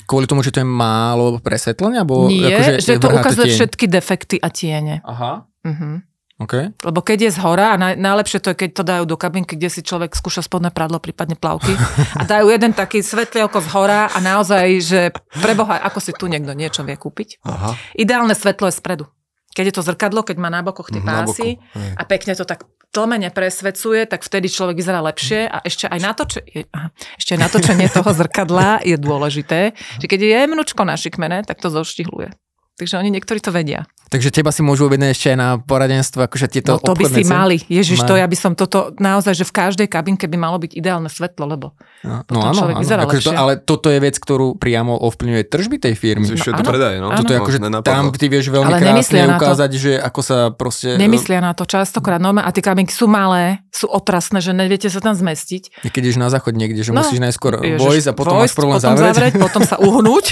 [0.10, 2.04] Kvôli tomu, že to je málo presvetlenia?
[2.04, 5.00] Bo Nie, akože že to ukazuje to všetky defekty a tiene.
[5.06, 5.46] Aha.
[5.64, 6.04] Uh-huh.
[6.44, 6.76] Okay.
[6.84, 9.56] Lebo keď je z hora, a naj, najlepšie to je, keď to dajú do kabinky,
[9.56, 11.72] kde si človek skúša spodné pradlo, prípadne plavky,
[12.20, 15.02] a dajú jeden taký svetlielko z hora a naozaj, že
[15.40, 17.40] preboha, ako si tu niekto niečo vie kúpiť.
[17.48, 17.74] Aha.
[17.96, 19.06] Ideálne svetlo je spredu.
[19.54, 22.66] Keď je to zrkadlo, keď má na bokoch tie mhm, pásy a pekne to tak
[22.94, 26.70] tlmene presvedcuje, tak vtedy človek vyzerá lepšie a ešte aj natočenie,
[27.18, 32.34] ešte aj natočenie toho zrkadla je dôležité, že keď je jemnučko našikmené, tak to zoštihluje.
[32.78, 33.86] Takže oni niektorí to vedia.
[34.14, 37.26] Takže teba si môžu objednať ešte aj na poradenstvo, akože tieto No to by si
[37.26, 37.34] ceny?
[37.34, 37.58] mali.
[37.66, 38.10] Ježiš, Mali.
[38.10, 41.50] to ja by som toto, naozaj, že v každej kabinke by malo byť ideálne svetlo,
[41.50, 41.74] lebo
[42.04, 42.84] No, potom no áno, človek áno.
[42.84, 46.28] vyzerá Akože to, ale toto je vec, ktorú priamo ovplyvňuje tržby tej firmy.
[46.28, 47.08] No, to áno, predaj, no.
[47.16, 51.00] Toto je akože tam ty vieš veľmi Ale krásne ukázať, že ako sa proste...
[51.00, 52.20] nemyslia na to častokrát.
[52.20, 55.80] No a tie kabinky sú malé, sú otrasné, že neviete sa tam zmestiť.
[55.82, 58.56] Keď ideš na záchod niekde, že No, musíš najskôr Ježiš, vojsť a potom máš vojsť,
[58.60, 59.34] problém potom zavrieť.
[59.40, 60.26] potom sa uhnúť.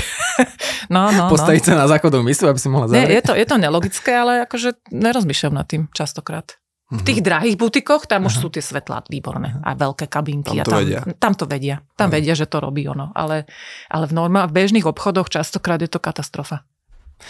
[0.93, 1.31] no, no, no.
[1.31, 3.15] Postaviť sa na záchodovú misu, aby si mohla Nie, zavrieť.
[3.15, 6.59] je to, je to nelogické, ale akože nerozmýšľam nad tým častokrát.
[6.91, 10.59] V tých drahých butikoch, tam už sú tie svetlá výborné a veľké kabinky.
[10.59, 10.99] Tam a to tam, vedia.
[11.15, 11.75] Tam to vedia.
[11.95, 13.15] Tam vedia, že to robí ono.
[13.15, 13.47] Ale,
[13.87, 16.67] ale v, norma, v bežných obchodoch častokrát je to katastrofa.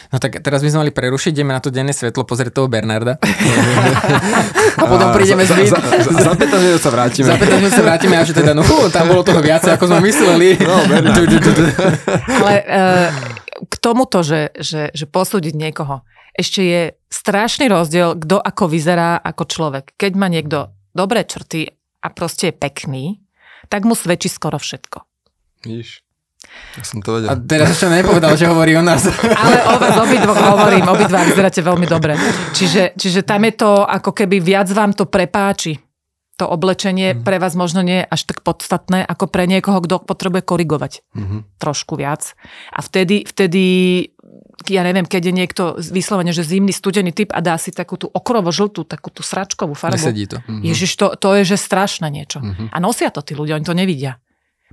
[0.09, 3.19] No tak teraz by sme mali prerušiť, ideme na to denné svetlo, pozrieť toho Bernarda.
[4.81, 5.77] a potom prídeme z za, za,
[6.09, 7.27] za, za 15 minút sa vrátime.
[7.27, 9.99] Za 15 minút sa vrátime a že teda, no tam bolo toho viac, ako sme
[10.09, 10.57] mysleli.
[10.57, 10.75] No.
[12.39, 13.07] Ale uh,
[13.67, 19.43] k tomuto, že, že, že posúdiť niekoho, ešte je strašný rozdiel, kto ako vyzerá ako
[19.45, 19.85] človek.
[19.95, 21.67] Keď má niekto dobré črty
[22.01, 23.03] a proste je pekný,
[23.67, 25.03] tak mu svedčí skoro všetko.
[25.61, 26.01] Vidíš?
[26.75, 27.45] Ja som to A vedel.
[27.45, 29.05] teraz ešte nepovedal, že hovorí o nás.
[29.05, 32.17] Ale o vás obidvoch hovorím, obidva vyzeráte veľmi dobre.
[32.51, 35.77] Čiže, čiže tam je to, ako keby viac vám to prepáči.
[36.35, 40.41] To oblečenie pre vás možno nie je až tak podstatné, ako pre niekoho, kto potrebuje
[40.41, 41.37] korigovať Mhm.
[41.61, 42.33] trošku viac.
[42.73, 43.63] A vtedy, vtedy
[44.67, 48.11] ja neviem, keď je niekto vyslovene, že zimný, studený typ a dá si takú tú
[48.11, 49.97] okrovo žltú, takú tú sračkovú farbu.
[49.97, 50.37] Nesedí to.
[50.61, 52.43] Ježiš, to, to je že strašné niečo.
[52.69, 54.21] A nosia to tí ľudia, oni to nevidia.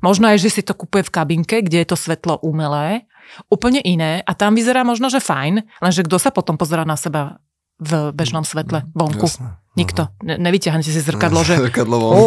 [0.05, 3.09] Možno aj, že si to kúpuje v kabinke, kde je to svetlo umelé,
[3.51, 7.43] úplne iné a tam vyzerá možno, že fajn, lenže kto sa potom pozerá na seba
[7.79, 9.25] v bežnom svetle, vonku?
[9.25, 9.57] Jasné.
[9.73, 10.11] Nikto.
[10.21, 12.27] Ne, nevyťahnete si zrkadlo, že Zrkadlo vonku.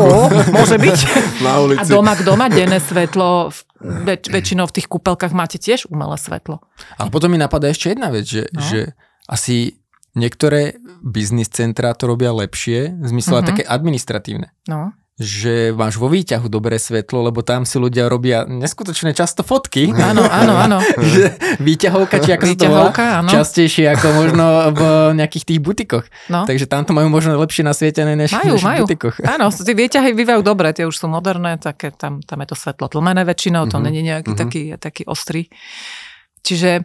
[0.49, 0.99] môže byť.
[1.43, 1.85] Na A ulici.
[1.85, 3.61] doma, kto má denné svetlo, v-
[4.07, 6.63] väč, väčšinou v tých kúpelkách máte tiež umelé svetlo.
[6.95, 8.61] Ale potom mi napadá ešte jedna vec, že, No.
[8.61, 9.75] že asi
[10.13, 13.45] niektoré biznis centrá to robia lepšie, v zmysle Mhm.
[13.45, 14.55] také administratívne.
[14.65, 14.95] No.
[15.21, 19.93] Že máš vo výťahu dobré svetlo, lebo tam si ľudia robia neskutočne často fotky.
[19.93, 20.77] Áno, áno, áno.
[21.67, 23.29] výťahovka, či ako sa to volá, Výťahovka, áno.
[23.29, 24.81] častejšie ako možno v
[25.21, 26.05] nejakých tých butikoch.
[26.27, 26.49] No.
[26.49, 28.84] Takže tam to majú možno lepšie nasvietené než, Majú, než v majú.
[28.89, 29.15] butikoch.
[29.38, 32.89] Áno, tie výťahy bývajú dobré, tie už sú moderné, také, tam, tam je to svetlo
[32.89, 34.39] tlmené väčšinou, to Mhm, není nejaký mhm.
[34.41, 35.45] taký, taký ostrý.
[36.41, 36.81] Čiže e,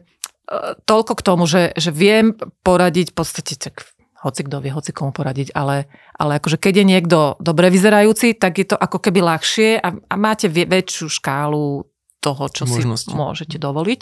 [0.84, 3.88] toľko k tomu, že, že viem poradiť v podstate, tak
[4.26, 5.86] hoci kto vie, hoci komu poradiť, ale,
[6.18, 10.14] ale akože keď je niekto dobre vyzerajúci, tak je to ako keby ľahšie a, a
[10.18, 11.86] máte väčšiu škálu
[12.18, 13.06] toho, čo Možnosti.
[13.06, 14.00] si môžete dovoliť.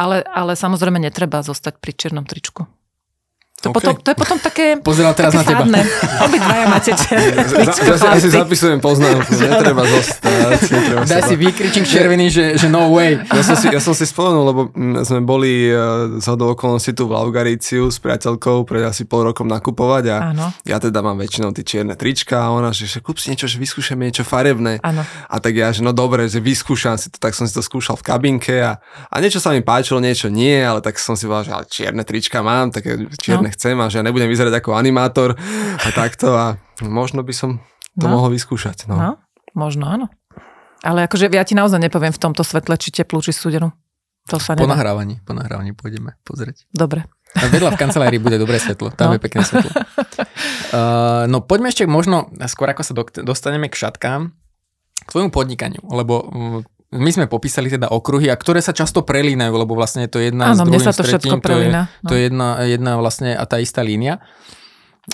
[0.00, 2.64] Ale, ale samozrejme netreba zostať pri čiernom tričku.
[3.60, 3.76] To, OK.
[3.76, 5.68] potom, to je potom také, Pozeral teraz na také teba.
[5.68, 5.80] fádne.
[6.24, 10.60] Obidvaja máte Ja si zapisujem poznámku, netreba zostať.
[10.72, 13.20] Netreba Daj si výkričník červený, že, že no way.
[13.20, 16.96] Ja som si, ja som si spomenul, lebo mm, sme boli uh, z hodou okolností
[16.96, 20.46] tu v Laugaríciu s priateľkou pred asi pol rokom nakupovať a Áno.
[20.64, 23.60] ja teda mám väčšinou tie čierne trička a ona, že, že kúp si niečo, že
[23.60, 24.80] vyskúšame niečo farebné.
[24.80, 25.04] Áno.
[25.04, 28.00] A tak ja, že no dobre, že vyskúšam si to, tak som si to skúšal
[28.00, 28.80] v kabinke a,
[29.12, 32.02] a niečo sa mi páčilo, niečo nie, ale tak som si povedal, že ale čierne
[32.08, 32.88] trička mám, tak
[33.20, 33.49] čierne No.
[33.50, 35.34] Chcem a že ja nebudem vyzerať ako animátor
[35.76, 37.58] a takto a možno by som
[37.92, 38.16] to No.
[38.16, 38.86] mohol vyskúšať.
[38.86, 38.94] No.
[38.94, 39.10] No,
[39.52, 40.06] možno áno.
[40.80, 43.68] Ale akože ja ti naozaj nepoviem v tomto svetle, či teplú, či studenú.
[44.26, 46.64] To sa Po nahrávaní, po nahrávaní pôjdeme pozrieť.
[46.70, 47.04] Dobre.
[47.32, 49.14] A vedľa v kancelárii bude dobré svetlo, tam No.
[49.14, 49.70] je pekné svetlo.
[50.70, 54.30] Uh, no poďme ešte možno, skôr ako sa do- dostaneme k šatkám,
[54.96, 56.60] k tvojmu podnikaniu, lebo mm,
[56.90, 60.50] my sme popísali teda okruhy, a ktoré sa často prelínajú, lebo vlastne je to jedna
[60.50, 61.80] Áno, s druhým, sa to všetko tretím, to je, prelína.
[62.02, 64.18] to je jedna, jedna vlastne a tá istá línia.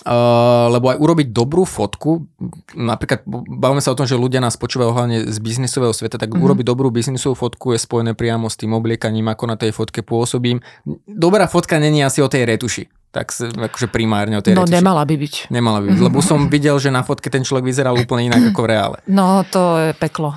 [0.04, 2.28] Uh, lebo aj urobiť dobrú fotku,
[2.74, 6.42] napríklad bavíme sa o tom, že ľudia nás počúvajú hlavne z biznisového sveta, tak Mhm.
[6.42, 10.60] urobiť dobrú biznisovú fotku je spojené priamo s tým obliekaním, ako na tej fotke pôsobím.
[11.06, 14.76] Dobrá fotka není asi o tej retuši, tak akože primárne o tej No retuši.
[14.76, 15.34] nemala by byť.
[15.48, 18.60] Nemala by byť, lebo som videl, že na fotke ten človek vyzeral úplne inak ako
[18.60, 18.96] v reále.
[19.06, 20.36] No to je peklo.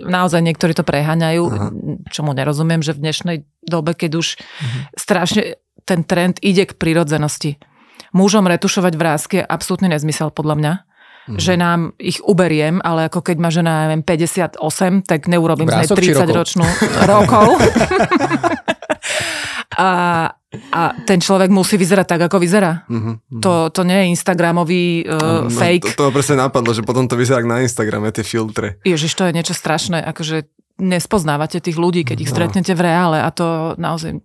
[0.00, 1.42] Naozaj niektorí to preháňajú,
[2.08, 4.78] čomu nerozumiem, že v dnešnej dobe, keď už Mhm.
[4.94, 5.42] strašne
[5.82, 7.58] ten trend ide k prirodzenosti.
[8.12, 10.72] Mužom retušovať vrázky je absolútny nezmysel podľa mňa.
[11.26, 11.36] Mhm.
[11.36, 14.62] Že nám ich uberiem, ale ako keď má žena, neviem, 58,
[15.02, 16.36] tak neurobím z nej Vrások či 30 rokov?
[16.36, 16.66] ročnú
[17.12, 17.46] rokov.
[19.76, 19.90] a,
[20.72, 22.88] a ten človek musí vyzerať tak, ako vyzerá.
[22.88, 23.40] Mhm.
[23.44, 25.94] To, to nie je Instagramový uh, No, fake.
[25.94, 28.80] To, to presne napadlo, že potom to vyzerá na Instagrame, tie filtre.
[28.82, 32.36] Ježiš, to je niečo strašné, akože nespoznávate tých ľudí, keď ich No.
[32.36, 34.20] stretnete v reále a to naozaj,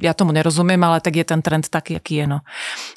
[0.00, 2.26] ja tomu nerozumiem, ale tak je ten trend taký, aký je.
[2.28, 2.38] No.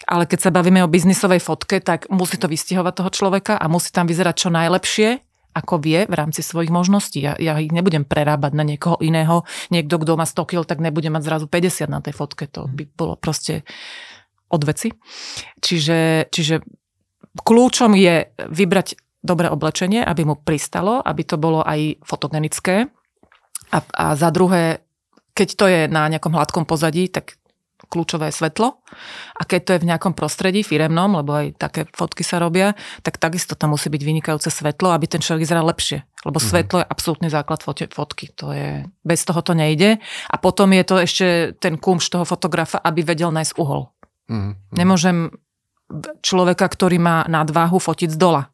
[0.07, 3.91] Ale keď sa bavíme o biznisovej fotke, tak musí to vystihovať toho človeka a musí
[3.91, 5.09] tam vyzerať čo najlepšie
[5.53, 7.21] ako vie v rámci svojich možností.
[7.21, 9.45] Ja, ja ich nebudem prerábať na niekoho iného.
[9.69, 12.49] Niekto, kto má 100 kg, tak nebude mať zrazu 50 na tej fotke.
[12.51, 13.61] To by bolo proste
[14.49, 14.89] od veci.
[15.61, 16.61] Čiže, čiže
[17.37, 18.87] kľúčom je vybrať
[19.23, 22.91] dobré oblečenie, aby mu pristalo, aby to bolo aj fotogenické.
[23.73, 24.83] A, a za druhé,
[25.33, 27.39] keď to je na nejakom hladkom pozadí, tak
[27.89, 28.79] kľúčové je svetlo.
[29.37, 33.17] A keď to je v nejakom prostredí firemnom, lebo aj také fotky sa robia, tak
[33.17, 36.05] takisto tam musí byť vynikajúce svetlo, aby ten človek vyzeral lepšie.
[36.23, 36.51] Lebo mm-hmm.
[36.53, 38.25] svetlo je absolútny základ fotky.
[38.39, 39.99] To je, bez toho to nejde.
[40.29, 43.89] A potom je to ešte ten kumš toho fotografa, aby vedel nájsť uhol.
[44.29, 44.53] Mm-hmm.
[44.77, 45.17] Nemôžem
[46.23, 48.52] človeka, ktorý má nadváhu, fotiť z dola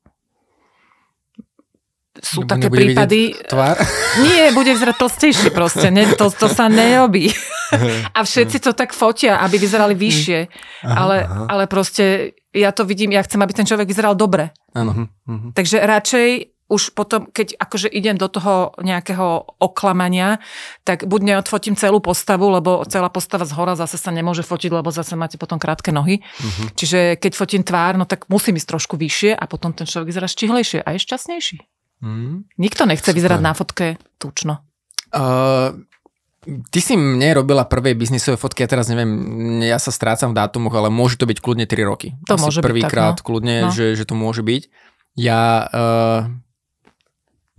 [2.20, 3.34] sú Nebo také prípady...
[3.48, 3.80] Tvár?
[4.28, 5.88] Nie, bude vyzerať tlstejšie proste.
[5.90, 7.32] Ne, to, to sa nerobí.
[8.18, 10.40] A všetci to tak fotia, aby vyzerali vyššie.
[10.84, 11.46] Aha, ale, aha.
[11.54, 14.52] ale proste ja to vidím, ja chcem, aby ten človek vyzeral dobre.
[14.74, 15.06] Áno.
[15.30, 15.54] Mhm.
[15.54, 16.30] Takže radšej
[16.70, 20.38] už potom, keď akože idem do toho nejakého oklamania,
[20.86, 24.94] tak buď neodfotím celú postavu, lebo celá postava z hora zase sa nemôže fotiť, lebo
[24.94, 26.22] zase máte potom krátke nohy.
[26.22, 26.70] Uh-huh.
[26.78, 30.30] Čiže keď fotím tvár, no tak musím ísť trošku vyššie a potom ten človek vyzerá
[30.30, 31.58] štihlejšie a je šťastnejší.
[32.00, 32.44] Uh-huh.
[32.56, 34.64] Nikto nechce vyzerať na fotke tučno.
[35.12, 35.76] Uh,
[36.48, 39.12] Ty si mne robila prvé biznisové fotky, ja teraz neviem,
[39.60, 42.16] ja sa strácam v dátumoch, ale môže to byť kľudne 3 roky.
[42.32, 43.24] To Asi môže prvýkrát no.
[43.28, 43.76] kľudne, no.
[43.76, 44.72] Že, že to môže byť.
[45.20, 46.32] Ja uh,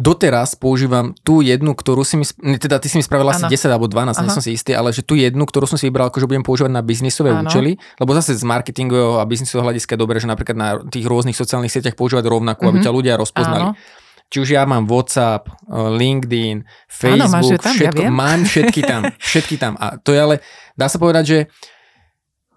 [0.01, 2.25] doteraz používam tú jednu, ktorú si mi,
[2.57, 3.53] teda ty si mi spravila ano.
[3.53, 4.25] asi 10 alebo 12, Aha.
[4.25, 6.73] nie som si istý, ale že tú jednu, ktorú som si vybral, akože budem používať
[6.73, 7.45] na biznisové ano.
[7.45, 11.37] účely, lebo zase z marketingového a biznisového hľadiska je dobré, že napríklad na tých rôznych
[11.37, 12.73] sociálnych sieťach používať rovnakú, mm-hmm.
[12.73, 12.87] aby mhm.
[12.89, 13.77] ťa ľudia rozpoznali.
[13.77, 14.00] Ano.
[14.31, 19.57] Či už ja mám WhatsApp, eh, LinkedIn, Facebook, tam, všetko, ja mám všetky tam, všetky
[19.59, 19.75] tam.
[19.77, 20.37] A to je ale,
[20.79, 21.39] dá sa povedať, že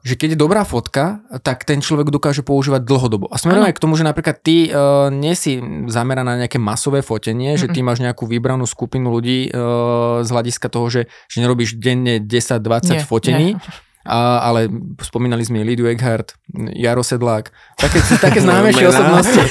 [0.04, 3.32] že keď je dobrá fotka, tak ten človek dokáže používať dlhodobo.
[3.32, 7.00] A smerom aj k tomu, že napríklad ty uh, nie si zameraná na nejaké masové
[7.00, 7.62] fotenie, Mm-mm.
[7.64, 12.20] že ty máš nejakú vybranú skupinu ľudí uh, z hľadiska toho, že, že nerobíš denne
[12.20, 13.56] 10-20 fotení.
[13.56, 13.93] Nie.
[14.04, 14.68] A, ale
[15.00, 16.36] spomínali sme Lidu Eckhardt,
[16.76, 19.42] Jaro Sedlák, také, také známejšie osobnosti.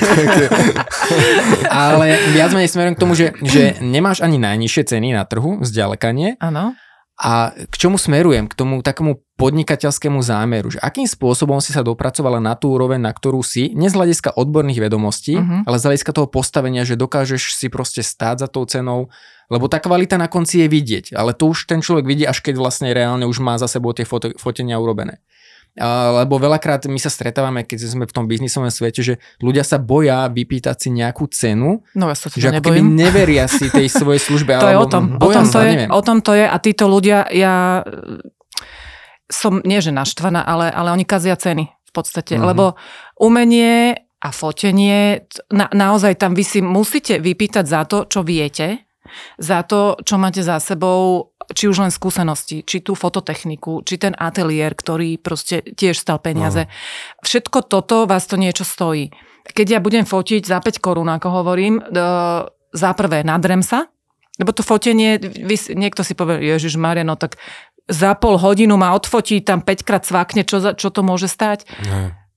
[1.89, 6.13] ale viac menej smerom k tomu, že, že nemáš ani najnižšie ceny na trhu, zďaleka
[6.13, 6.37] nie.
[6.37, 6.77] Áno.
[7.23, 8.51] A k čomu smerujem?
[8.51, 13.15] K tomu takému podnikateľskému zámeru, že akým spôsobom si sa dopracovala na tú úroveň, na
[13.15, 15.63] ktorú si, nie z hľadiska odborných vedomostí, uh-huh.
[15.63, 19.07] ale z hľadiska toho postavenia, že dokážeš si proste stáť za tou cenou,
[19.47, 22.59] lebo tá kvalita na konci je vidieť, ale to už ten človek vidí, až keď
[22.59, 25.23] vlastne reálne už má za sebou tie foto, fotenia urobené
[25.81, 30.29] lebo veľakrát my sa stretávame, keď sme v tom biznisovom svete, že ľudia sa boja
[30.29, 34.61] vypýtať si nejakú cenu, no, ja sa že ako keby neveria si tej svojej službe.
[34.61, 35.89] to je o tom, o tom, to je, neviem.
[35.89, 37.81] o tom to je a títo ľudia, ja
[39.33, 42.49] som nie že naštvaná, ale, ale oni kazia ceny v podstate, mm-hmm.
[42.53, 42.77] lebo
[43.17, 48.92] umenie a fotenie, na, naozaj tam vy si musíte vypýtať za to, čo viete,
[49.37, 54.15] za to, čo máte za sebou, či už len skúsenosti, či tú fototechniku, či ten
[54.15, 56.67] ateliér, ktorý proste tiež stal peniaze.
[56.67, 56.73] No.
[57.27, 59.13] Všetko toto vás to niečo stojí.
[59.43, 61.83] Keď ja budem fotiť za 5 korún, ako hovorím,
[62.73, 63.91] za prvé nadrem sa,
[64.41, 67.37] lebo to fotenie, vy, niekto si povie, Ježiš Maria, no tak
[67.91, 71.69] za pol hodinu ma odfotí, tam 5 krát svakne, čo, čo to môže stať?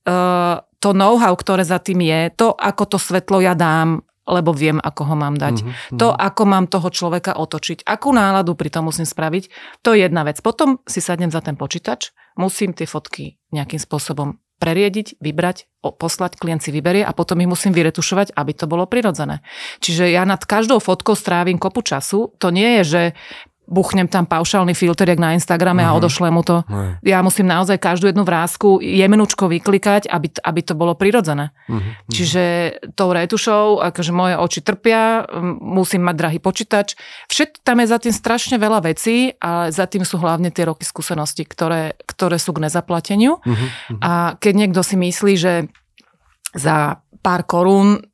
[0.06, 4.82] Uh, to know-how, ktoré za tým je, to, ako to svetlo ja dám, lebo viem,
[4.82, 5.62] ako ho mám dať.
[5.62, 5.98] Mm-hmm.
[6.02, 9.48] To, ako mám toho človeka otočiť, akú náladu pri tom musím spraviť,
[9.86, 10.42] to je jedna vec.
[10.42, 16.64] Potom si sadnem za ten počítač, musím tie fotky nejakým spôsobom preriediť, vybrať, poslať, klient
[16.64, 19.44] si vyberie a potom ich musím vyretušovať, aby to bolo prirodzené.
[19.84, 22.32] Čiže ja nad každou fotkou strávim kopu času.
[22.40, 23.02] To nie je, že
[23.66, 25.90] buchnem tam paušálny filter, jak na Instagrame uh-huh.
[25.90, 25.98] a mhm.
[25.98, 26.62] odošlem mu to.
[26.62, 26.94] Uh-huh.
[27.02, 31.50] Ja musím naozaj každú jednu vrázku jemnúčko vyklikať, aby, aby to bolo prirodzené.
[31.66, 31.82] Uh-huh.
[32.06, 32.42] Čiže
[32.94, 35.26] tou retušou, akože moje oči trpia,
[35.58, 36.94] musím mať drahý počítač.
[37.26, 40.86] Všet, tam je za tým strašne veľa vecí, ale za tým sú hlavne tie roky
[40.86, 43.42] skúsenosti, ktoré, ktoré sú k nezaplateniu.
[43.42, 43.68] Uh-huh.
[43.98, 45.66] A keď niekto si myslí, že
[46.54, 48.06] za pár korún,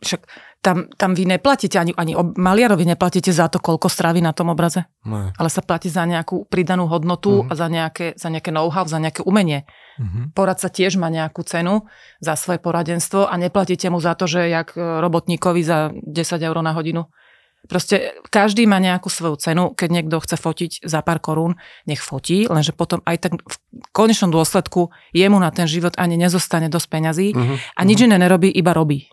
[0.00, 0.24] však
[0.60, 4.84] tam, tam vy neplatíte, ani, ani maliarovi neplatíte za to, koľko strávi na tom obraze.
[5.08, 5.32] Ne.
[5.40, 7.48] Ale sa platí za nejakú pridanú hodnotu uh-huh.
[7.48, 9.64] a za nejaké, za nejaké know-how, za nejaké umenie.
[9.96, 10.28] Uh-huh.
[10.36, 11.88] Poradca tiež má nejakú cenu
[12.20, 16.04] za svoje poradenstvo a neplatíte mu za to, že jak e, robotníkovi za 10
[16.44, 17.08] eur na hodinu.
[17.64, 22.48] Proste každý má nejakú svoju cenu, keď niekto chce fotiť za pár korún, nech fotí,
[22.48, 23.56] lenže potom aj tak v
[23.92, 27.56] konečnom dôsledku jemu na ten život ani nezostane dosť peňazí uh-huh.
[27.76, 28.12] a nič uh-huh.
[28.12, 29.08] iné nerobí, iba robí.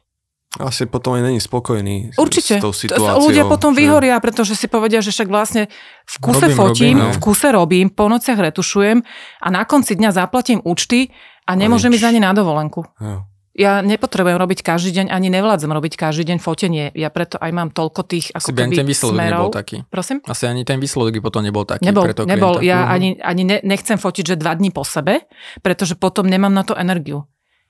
[0.60, 2.58] Asi potom aj není spokojný Určite.
[2.58, 3.30] s tou situáciou.
[3.30, 3.82] Ľudia potom že...
[3.82, 5.70] vyhoria, pretože si povedia, že však vlastne
[6.04, 7.08] v kuse robím, fotím, robím, no.
[7.14, 8.98] v kuse robím, po nociach retušujem
[9.42, 11.14] a na konci dňa zaplatím účty
[11.46, 12.84] a nemôžem ísť ani na dovolenku.
[12.98, 13.24] Jo.
[13.58, 16.94] Ja nepotrebujem robiť každý deň, ani nevládzem robiť každý deň fotenie.
[16.94, 19.34] Ja preto aj mám toľko tých ako Asi keby ten výsledok smerov.
[19.34, 19.78] nebol taký.
[19.90, 20.18] Prosím?
[20.30, 22.62] Asi ani ten výsledok by potom nebol taký nebol, pre nebol.
[22.62, 22.70] klienta.
[22.70, 22.90] Ja Mhm.
[22.94, 25.26] ani, ani ne, nechcem fotiť, že dva dní po sebe,
[25.66, 27.26] pretože potom nemám na to energiu.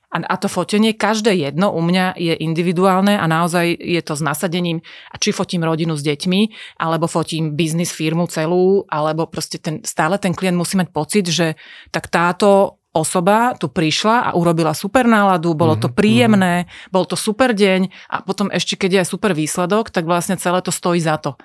[0.08, 4.24] A, a to fotenie, každé jedno u mňa je individuálne a naozaj je to s
[4.24, 4.80] nasadením,
[5.12, 6.40] a či fotím rodinu s deťmi,
[6.80, 11.60] alebo fotím biznis firmu celú, alebo proste ten, stále ten klient musí mať pocit, že
[11.92, 17.52] tak táto osoba tu prišla a urobila super náladu, bolo to príjemné, bol to super
[17.52, 21.20] deň a potom ešte keď je aj super výsledok, tak vlastne celé to stojí za
[21.20, 21.36] to.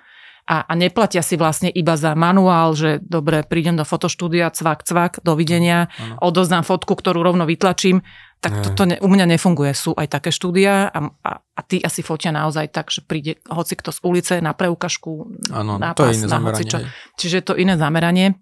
[0.44, 5.24] A, a neplatia si vlastne iba za manuál, že dobre, prídem do fotoštúdia, cvak, cvak,
[5.24, 5.88] dovidenia,
[6.20, 8.04] odoznám fotku, ktorú rovno vytlačím,
[8.44, 9.72] tak toto ne, u mňa nefunguje.
[9.72, 13.80] Sú aj také štúdia a, a, a tí asi fotia naozaj tak, že príde hoci
[13.80, 16.78] kto z ulice na preukažku, Áno, na to pás, je iné na hocičo.
[17.16, 18.36] Čiže je to iné zameranie.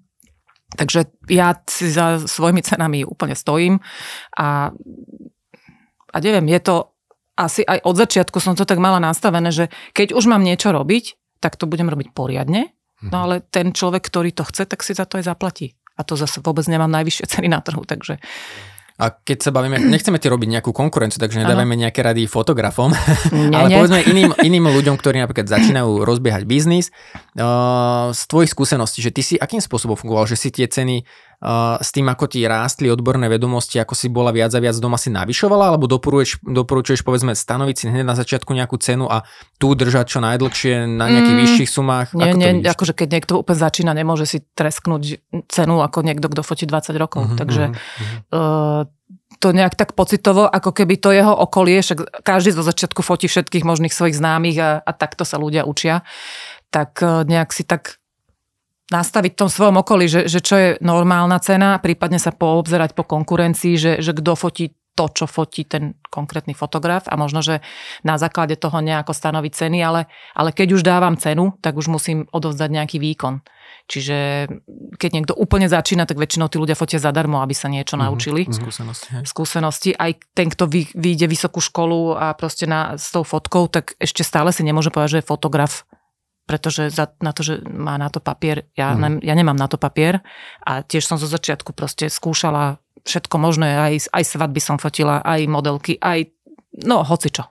[0.73, 3.83] Takže ja si za svojimi cenami úplne stojím
[4.39, 4.71] a,
[6.09, 6.75] a neviem, je to
[7.35, 11.19] asi aj od začiatku som to tak mala nastavené, že keď už mám niečo robiť,
[11.43, 12.71] tak to budem robiť poriadne,
[13.03, 15.75] no ale ten človek, ktorý to chce, tak si za to aj zaplatí.
[15.99, 18.23] A to zase vôbec nemám najvyššie ceny na trhu, takže
[19.01, 22.93] A keď sa bavíme, nechceme ti robiť nejakú konkurenciu, takže nedávame nejaké rady fotografom,
[23.33, 23.77] Nie, ale nie.
[23.81, 26.93] povedzme iným, iným ľuďom, ktorí napríklad začínajú rozbiehať biznis,
[27.41, 31.01] uh, z tvojich skúseností, že ty si akým spôsobom fungoval, že si tie ceny
[31.81, 35.09] s tým, ako ti rástli odborné vedomosti, ako si bola viac a viac doma si
[35.09, 39.25] navyšovala, alebo doporuješ, doporučuješ povedzme stanoviť si hneď na začiatku nejakú cenu a
[39.57, 42.07] tu držať čo najdlhšie na nejakých Mm, vyšších sumách?
[42.13, 45.03] Nie, ako nie, akože keď niekto úplne začína, nemôže si tresknúť
[45.49, 47.33] cenu ako niekto, kto fotí 20 rokov.
[47.33, 48.17] Mhm, Takže mhm, mhm.
[48.37, 48.81] uh,
[49.41, 53.65] to nejak tak pocitovo, ako keby to jeho okolie, však každý zo začiatku fotí všetkých
[53.65, 56.05] možných svojich známych a, a takto sa ľudia učia,
[56.69, 58.00] tak uh, nejak si tak
[58.91, 63.07] nastaviť v tom svojom okolí, že, že čo je normálna cena, prípadne sa poobzerať po
[63.07, 67.63] konkurencii, že, že kto fotí to, čo fotí ten konkrétny fotograf a možno, že
[68.03, 72.27] na základe toho nejako stanoviť ceny, ale, ale keď už dávam cenu, tak už musím
[72.27, 73.39] odovzdať nejaký výkon.
[73.87, 74.47] Čiže
[74.99, 78.41] keď niekto úplne začína, tak väčšinou tí ľudia fotia zadarmo, aby sa niečo Mhm, naučili.
[78.51, 79.23] Skúsenosti, hej.
[79.23, 79.89] Skúsenosti.
[79.95, 84.27] Aj ten, kto vy, vyjde vysokú školu a proste na, s tou fotkou, tak ešte
[84.27, 85.87] stále si nemôže povedať, že je fotograf
[86.51, 89.23] pretože za, na to, že má na to papier, ja, mm.
[89.23, 90.19] ja nemám na to papier
[90.67, 95.47] a tiež som zo začiatku proste skúšala všetko možné, aj, aj svadby som fotila, aj
[95.47, 96.27] modelky, aj
[96.83, 97.47] no hocičo.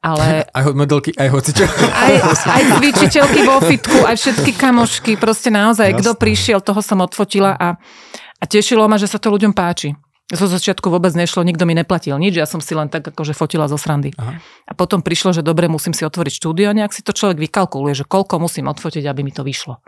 [0.00, 1.66] Ale Aj modelky, aj hocičo.
[2.06, 7.52] aj, aj cvičiteľky vo fitku, aj všetky kamošky, proste naozaj, kto prišiel, toho som odfotila
[7.52, 7.76] a,
[8.40, 9.92] a tešilo ma, že sa to ľuďom páči.
[10.30, 13.66] Zo začiatku vôbec nešlo, nikto mi neplatil nič, ja som si len tak akože fotila
[13.66, 14.14] zo srandy.
[14.14, 14.38] Aha.
[14.70, 17.98] A potom prišlo, že dobre, musím si otvoriť štúdio a nejak si to človek vykalkuluje,
[17.98, 19.82] že koľko musím odfotiť, aby mi to vyšlo.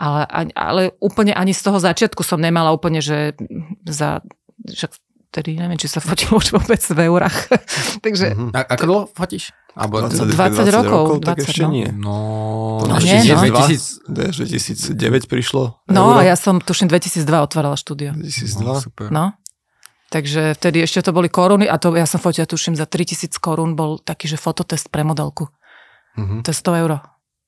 [0.00, 0.24] Ale,
[0.56, 3.36] ale úplne ani z toho začiatku som nemala úplne, že
[3.84, 4.24] za,
[4.64, 4.88] že
[5.32, 7.36] vtedy neviem, či sa fotilo už vôbec v eurách.
[8.04, 8.56] Takže Mhm.
[8.56, 9.52] A, ako dlho fotíš?
[9.72, 11.72] Alebo 20, 20 rokov, tak 20, ešte no.
[11.72, 11.88] nie.
[11.96, 12.16] No,
[12.84, 13.40] No nie, no.
[13.40, 15.80] 2000, 2009 prišlo.
[15.88, 16.20] No euro.
[16.20, 18.12] a ja som tuším 2002 otvárala štúdio.
[18.12, 18.60] 2002.
[18.60, 19.08] No, super.
[19.08, 19.32] No.
[20.12, 23.72] Takže vtedy ešte to boli koruny a to ja som fotila tuším za 3000 korún
[23.72, 25.48] bol taký, že fototest pre modelku.
[26.20, 26.44] Mhm.
[26.44, 27.00] To je 100 euro.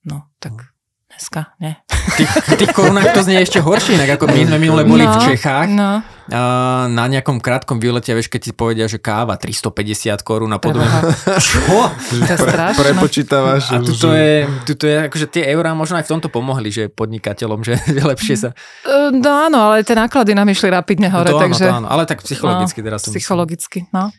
[0.08, 0.73] No, tak
[1.14, 1.78] dneska, nie?
[1.86, 5.06] V tých, v tých korunách to znie ešte horšie, inak ako my sme minule boli
[5.06, 5.70] v Čechách.
[5.70, 6.40] No, A
[6.90, 10.90] na nejakom krátkom výlete, vieš, keď ti povedia, že káva 350 korún a podobne.
[11.38, 11.90] Čo?
[12.10, 12.80] to je strašné.
[12.82, 13.62] Prepočítavaš.
[13.70, 17.62] A tuto je, tuto je, akože tie eurá možno aj v tomto pomohli, že podnikateľom,
[17.62, 18.48] že je lepšie sa...
[18.82, 21.66] E, No áno, ale tie náklady nám išli rapidne hore, to áno, takže...
[21.70, 24.10] to áno, ale tak psychologicky no, teraz Psychologicky, no.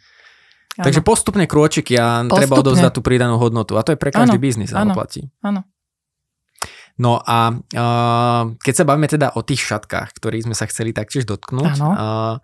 [0.76, 0.92] Áno.
[0.92, 2.36] Takže postupne krôčiky a Postupne.
[2.36, 3.80] treba odovzdať tú pridanú hodnotu.
[3.80, 4.92] A to je pre každý Áno, biznis, áno.
[4.92, 5.24] áno, platí.
[5.40, 5.64] Áno.
[6.96, 11.28] No a uh, keď sa bavíme teda o tých šatkách, ktorých sme sa chceli taktiež
[11.28, 12.40] dotknúť, uh,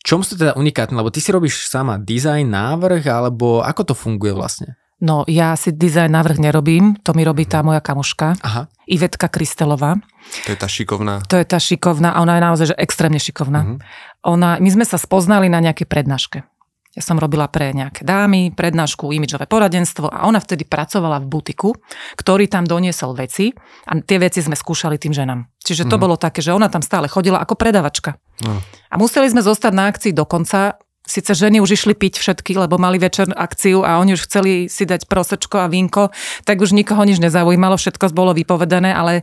[0.00, 0.96] čom sú teda unikátne?
[0.96, 4.80] Lebo ty si robíš sama dizajn, návrh, alebo ako to funguje vlastne?
[4.96, 8.72] No, ja si dizajn návrh nerobím, to mi robí tá moja kamoška, Aha.
[8.88, 10.00] Ivetka Kristelová.
[10.48, 11.20] To je tá šikovná.
[11.28, 13.60] To je tá šikovná a ona je naozaj že extrémne šikovná.
[13.60, 13.76] Mhm.
[14.24, 16.48] Ona, my sme sa spoznali na nejakej prednáške.
[16.96, 21.76] Ja som robila pre nejaké dámy, prednášku, imidžové poradenstvo a ona vtedy pracovala v butiku,
[22.16, 23.52] ktorý tam doniesol veci
[23.84, 25.44] a tie veci sme skúšali tým ženám.
[25.60, 26.02] Čiže to Mhm.
[26.02, 28.16] bolo také, že ona tam stále chodila ako predavačka.
[28.40, 28.64] No.
[28.88, 30.80] A museli sme zostať na akcii do konca.
[31.06, 34.82] Sice ženy už išli piť všetky, lebo mali večer akciu a oni už chceli si
[34.88, 36.10] dať prosečko a vínko,
[36.42, 39.22] tak už nikoho nič nezaujímalo, všetko bolo vypovedané, ale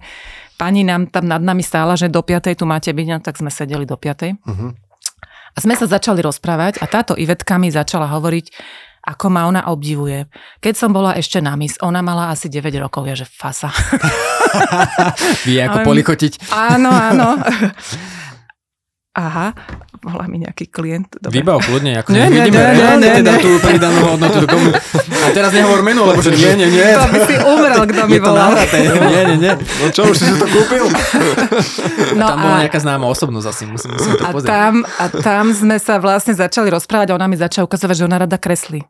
[0.55, 2.55] pani nám tam nad nami stála, že do 5.
[2.55, 4.37] tu máte byť, tak sme sedeli do 5.
[4.47, 4.67] Mhm.
[5.53, 8.45] A sme sa začali rozprávať a táto Ivetka mi začala hovoriť,
[9.03, 10.25] ako ma ona obdivuje.
[10.63, 13.69] Keď som bola ešte na mis, ona mala asi 9 rokov, ja že fasa.
[15.47, 16.49] Vie ako polichotiť.
[16.49, 17.37] Áno, áno.
[19.13, 19.53] Aha.
[20.01, 21.05] volá mi nejaký klient.
[21.21, 21.37] Dobre.
[21.37, 22.65] Vybav kľudne, ako nie, nie, nie,
[22.97, 24.41] nie, teda tú pridanú hodnotu.
[24.49, 24.73] Komu...
[24.73, 26.81] A teraz nehovor menu, lebo že nie, nie, nie.
[26.97, 28.57] To by si umrel, kto mi volal.
[29.13, 29.53] Nie, nie, nie.
[29.53, 30.89] No čo, už si to kúpil?
[32.13, 34.49] No tam bola nejaká známa osobnosť asi, musím, musím to pozrieť.
[34.49, 38.05] A tam, a tam sme sa vlastne začali rozprávať a ona mi začala ukazovať, že
[38.05, 38.85] ona rada kreslí.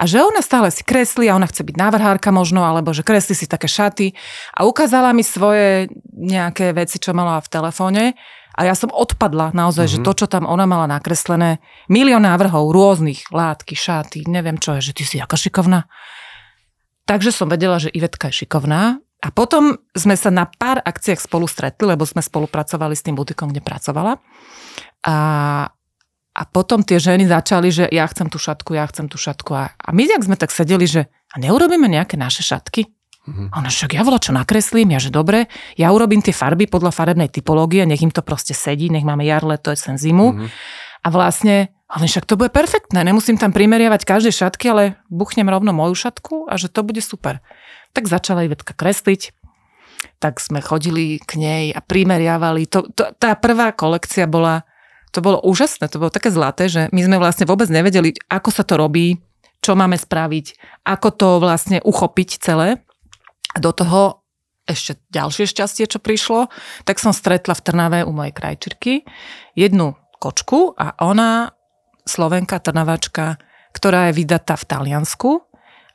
[0.00, 3.36] A že ona stále si kreslí a ona chce byť návrhárka možno, alebo že kreslí
[3.36, 4.16] si také šaty.
[4.56, 8.16] A ukázala mi svoje nejaké veci, čo mala v telefóne.
[8.58, 10.02] A ja som odpadla naozaj, mm-hmm.
[10.02, 10.06] že mhm.
[10.06, 14.96] to, čo tam ona mala nakreslené, milión návrhov rôznych, látky, šaty, neviem čo je, že
[14.96, 15.86] ty si aká šikovná.
[17.06, 19.02] Takže som vedela, že Ivetka je šikovná.
[19.20, 23.52] A potom sme sa na pár akciách spolu stretli, lebo sme spolupracovali s tým butikom,
[23.52, 24.16] kde pracovala.
[25.04, 25.16] A,
[26.32, 29.52] a potom tie ženy začali, že ja chcem tú šatku, ja chcem tú šatku.
[29.52, 32.88] A, a my, ak sme tak sedeli, že a neurobíme nejaké naše šatky?
[33.20, 33.46] Mm-hmm.
[33.52, 37.28] A ona však ja čo nakreslím, ja že dobre, ja urobím tie farby podľa farebnej
[37.28, 40.32] typológie, nech im to proste sedí, nech máme jar, leto, sen, zimu.
[40.32, 40.48] Mm-hmm.
[41.04, 45.76] A vlastne, ale však to bude perfektné, nemusím tam primeriavať každé šatky, ale buchnem rovno
[45.76, 47.44] moju šatku a že to bude super.
[47.92, 49.36] Tak začala Ivetka kresliť,
[50.20, 52.68] tak sme chodili k nej a primeriavali.
[52.72, 54.64] To, to, tá prvá kolekcia bola
[55.10, 58.62] to bolo úžasné, to bolo také zlaté, že my sme vlastne vôbec nevedeli, ako sa
[58.62, 59.18] to robí,
[59.58, 60.46] čo máme spraviť,
[60.86, 62.80] ako to vlastne uchopiť celé.
[63.54, 64.20] A do toho
[64.68, 66.46] ešte ďalšie šťastie, čo prišlo,
[66.86, 69.02] tak som stretla v Trnave u mojej krajčirky
[69.58, 71.50] jednu kočku a ona,
[72.06, 73.40] Slovenka, Trnavačka,
[73.74, 75.30] ktorá je vydatá v Taliansku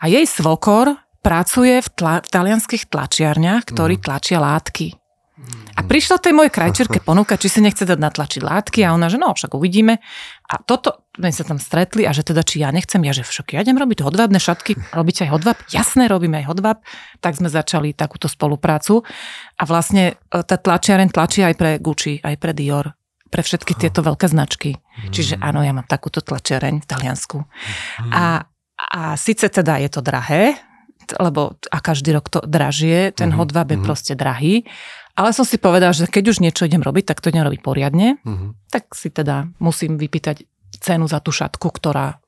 [0.02, 4.04] a jej svokor pracuje v, tla, v talianských tlačiarniach, ktorí mhm.
[4.04, 4.94] tlačia látky.
[5.36, 5.65] A
[5.96, 9.32] prišla tej mojej krajčerke ponúka, či si nechce dať natlačiť látky a ona, že no,
[9.32, 10.04] však uvidíme.
[10.44, 13.56] A toto, sme sa tam stretli a že teda, či ja nechcem, ja, že však
[13.56, 15.58] ja idem robiť hodvábne šatky, robíte aj hodváb?
[15.72, 16.84] Jasné, robíme aj hodváb.
[17.24, 19.08] Tak sme začali takúto spoluprácu.
[19.56, 22.92] A vlastne e, tá tlačiareň tlačí aj pre Gucci, aj pre Dior,
[23.32, 24.76] pre všetky tieto veľké značky.
[25.16, 27.40] Čiže áno, ja mám takúto tlačiareň v Taliansku.
[28.12, 28.44] A,
[28.76, 30.60] a síce teda je to drahé,
[31.24, 33.40] lebo a každý rok to dražie, ten mm-hmm.
[33.40, 34.68] hodváb je proste drahý,
[35.16, 38.20] ale som si povedal, že keď už niečo idem robiť, tak to idem robiť poriadne.
[38.20, 38.52] Uh-huh.
[38.68, 40.44] Tak si teda musím vypýtať
[40.84, 42.20] cenu za tú šatku, ktorá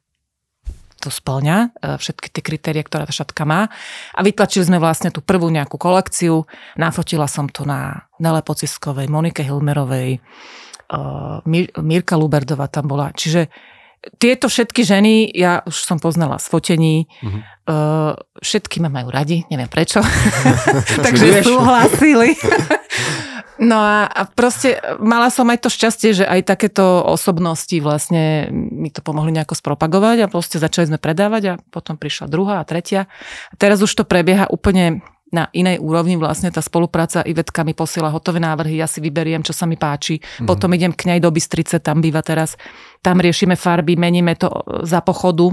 [0.98, 3.70] to splňa, e, všetky tie kritérie, ktorá tá šatka má.
[4.18, 6.50] A vytlačili sme vlastne tú prvú nejakú kolekciu.
[6.80, 10.20] Nafotila som to na Nele Pociskovej, Monike Hilmerovej, e,
[11.84, 13.14] Mirka Luberdová tam bola.
[13.14, 13.52] Čiže
[14.16, 17.40] tieto všetky ženy, ja už som poznala z fotení, uh-huh.
[17.68, 20.00] uh, všetky ma majú radi, neviem prečo,
[21.06, 22.40] takže súhlasili.
[23.72, 28.88] no a, a proste mala som aj to šťastie, že aj takéto osobnosti vlastne mi
[28.94, 33.12] to pomohli nejako spropagovať a proste začali sme predávať a potom prišla druhá a tretia.
[33.52, 37.26] A teraz už to prebieha úplne na inej úrovni vlastne tá spolupráca.
[37.28, 40.24] Ivetka mi posiela hotové návrhy, ja si vyberiem, čo sa mi páči.
[40.40, 40.48] Mm.
[40.48, 42.56] Potom idem k nej do Bystrice, tam býva teraz.
[43.04, 44.48] Tam riešime farby, meníme to
[44.88, 45.52] za pochodu.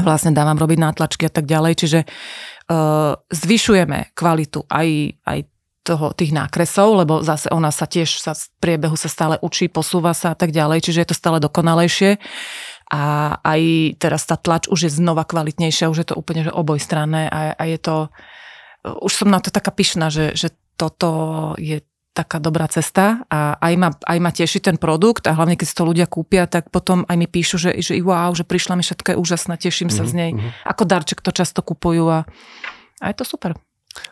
[0.00, 1.72] Vlastne dávam robiť nátlačky a tak ďalej.
[1.78, 4.88] Čiže uh, zvyšujeme kvalitu aj,
[5.22, 5.38] aj
[5.86, 10.12] toho, tých nákresov, lebo zase ona sa tiež sa v priebehu sa stále učí, posúva
[10.12, 12.20] sa a tak ďalej, čiže je to stále dokonalejšie.
[12.90, 13.60] A aj
[14.02, 17.64] teraz tá tlač už je znova kvalitnejšia, už je to úplne že obojstranné a, a
[17.70, 18.10] je to
[18.84, 23.74] už som na to taká pyšná, že, že toto je taká dobrá cesta a aj
[23.78, 27.06] ma, aj ma teší ten produkt a hlavne keď si to ľudia kúpia, tak potom
[27.06, 30.10] aj mi píšu, že, že wow, že prišla mi všetko je úžasné, teším mm-hmm, sa
[30.10, 30.30] z mhm, nej.
[30.34, 30.50] Mm-hmm.
[30.66, 32.26] Ako darček to často kupujú a,
[32.98, 33.54] a je to super.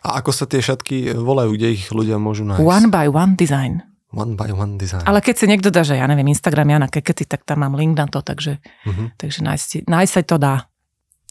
[0.02, 2.62] A ako sa tie šatky volajú, kde ich ľudia môžu nájsť?
[2.62, 3.82] One by one design.
[4.08, 5.04] One by one design.
[5.04, 7.92] Ale keď si niekto dá, že ja neviem, Instagram Jana Kekety, tak tam mám link
[7.92, 9.20] na to, takže, mm-hmm.
[9.20, 10.54] takže nájsť, nájsť sa to dá.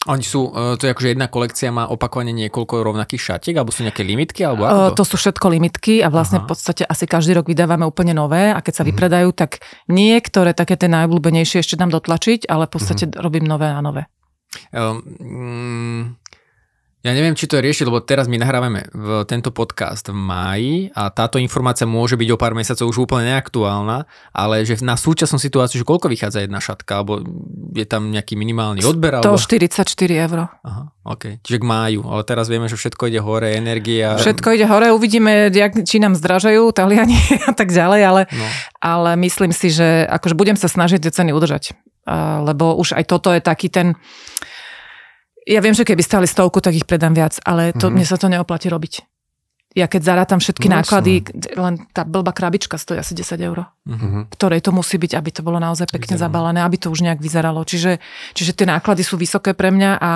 [0.08, 3.84] Oni sú, e, to je akože jedna kolekcia má opakovane niekoľko rovnakých šatiek, alebo sú
[3.84, 4.48] nejaké limitky?
[4.48, 5.04] Alebo ako to?
[5.04, 6.46] to sú všetko limitky a vlastne Aha.
[6.48, 9.60] v podstate asi každý rok vydávame úplne nové a keď sa mm vypredajú, tak
[9.92, 14.08] niektoré také tie najobľúbenejšie ešte dám dotlačiť, ale v podstate mm robím nové a nové.
[14.72, 16.16] Um,
[17.08, 20.76] ja neviem, či to je riešiť, lebo teraz my nahrávame v tento podcast v máji
[20.92, 24.04] a táto informácia môže byť o pár mesiacov už úplne neaktuálna,
[24.36, 27.24] ale že na súčasnú situáciu, že koľko vychádza jedna šatka, alebo
[27.72, 29.24] je tam nejaký minimálny odber?
[29.24, 30.12] 144 alebo...
[30.20, 30.40] eur.
[30.68, 31.40] Aha, ok.
[31.40, 34.20] Čiže k máju, ale teraz vieme, že všetko ide hore, energia.
[34.20, 35.48] Všetko ide hore, uvidíme,
[35.88, 37.16] či nám zdražajú Taliani
[37.50, 38.48] a tak ďalej, ale, no.
[38.84, 41.72] ale myslím si, že akože budem sa snažiť tie ceny udržať,
[42.44, 43.96] lebo už aj toto je taký ten
[45.48, 47.96] ja viem, že keby stali stovku, tak ich predám viac, ale to, mm-hmm.
[47.96, 49.08] mne sa to neoplatí robiť.
[49.78, 51.22] Ja keď zarátam všetky no, náklady,
[51.54, 54.34] len tá blbá krabička stojí asi 10 eur, mm-hmm.
[54.34, 56.34] ktorej to musí byť, aby to bolo naozaj pekne Vyzeralo.
[56.34, 57.62] zabalené, aby to už nejak vyzeralo.
[57.62, 58.02] Čiže,
[58.34, 60.12] čiže tie náklady sú vysoké pre mňa a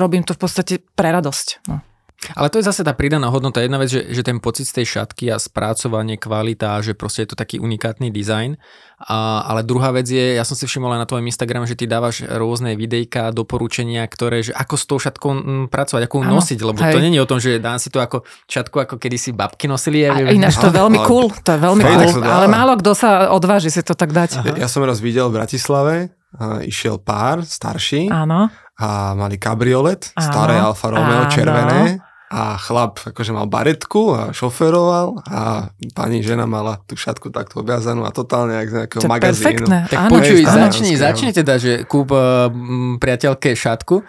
[0.00, 1.48] robím to v podstate pre radosť.
[1.68, 1.84] No.
[2.32, 3.60] Ale to je zase tá pridaná hodnota.
[3.60, 7.34] Jedna vec, že, že ten pocit z tej šatky a spracovanie, kvalita, že proste je
[7.34, 8.56] to taký unikátny dizajn.
[9.04, 11.84] A, ale druhá vec je, ja som si všimol aj na tvojom Instagrame, že ty
[11.84, 16.58] dávaš rôzne videjka, doporučenia, ktoré, že ako s tou šatkou m, pracovať, ako ju nosiť,
[16.64, 16.94] lebo hej.
[16.96, 20.08] to je o tom, že dám si to ako šatku, ako kedysi babky nosili.
[20.08, 23.68] A ináč to je veľmi cool, to je veľmi cool, ale málo kto sa odváži
[23.68, 24.30] si to tak dať.
[24.40, 24.64] Aha.
[24.64, 25.94] Ja som raz videl v Bratislave,
[26.38, 28.48] uh, išiel pár starší Áno.
[28.78, 31.30] A mali kabriolet, staré Alfa Romeo, Áno.
[31.30, 31.98] červené
[32.34, 38.02] a chlap akože mal baretku a šoferoval a pani žena mala tú šatku takto obiazanú
[38.02, 39.38] a totálne jak z nejakého to magazínu.
[39.38, 39.78] Perfektné.
[39.86, 42.50] Tak áno, počuj, začni, začni teda, že kúp uh,
[42.98, 44.02] priateľke šatku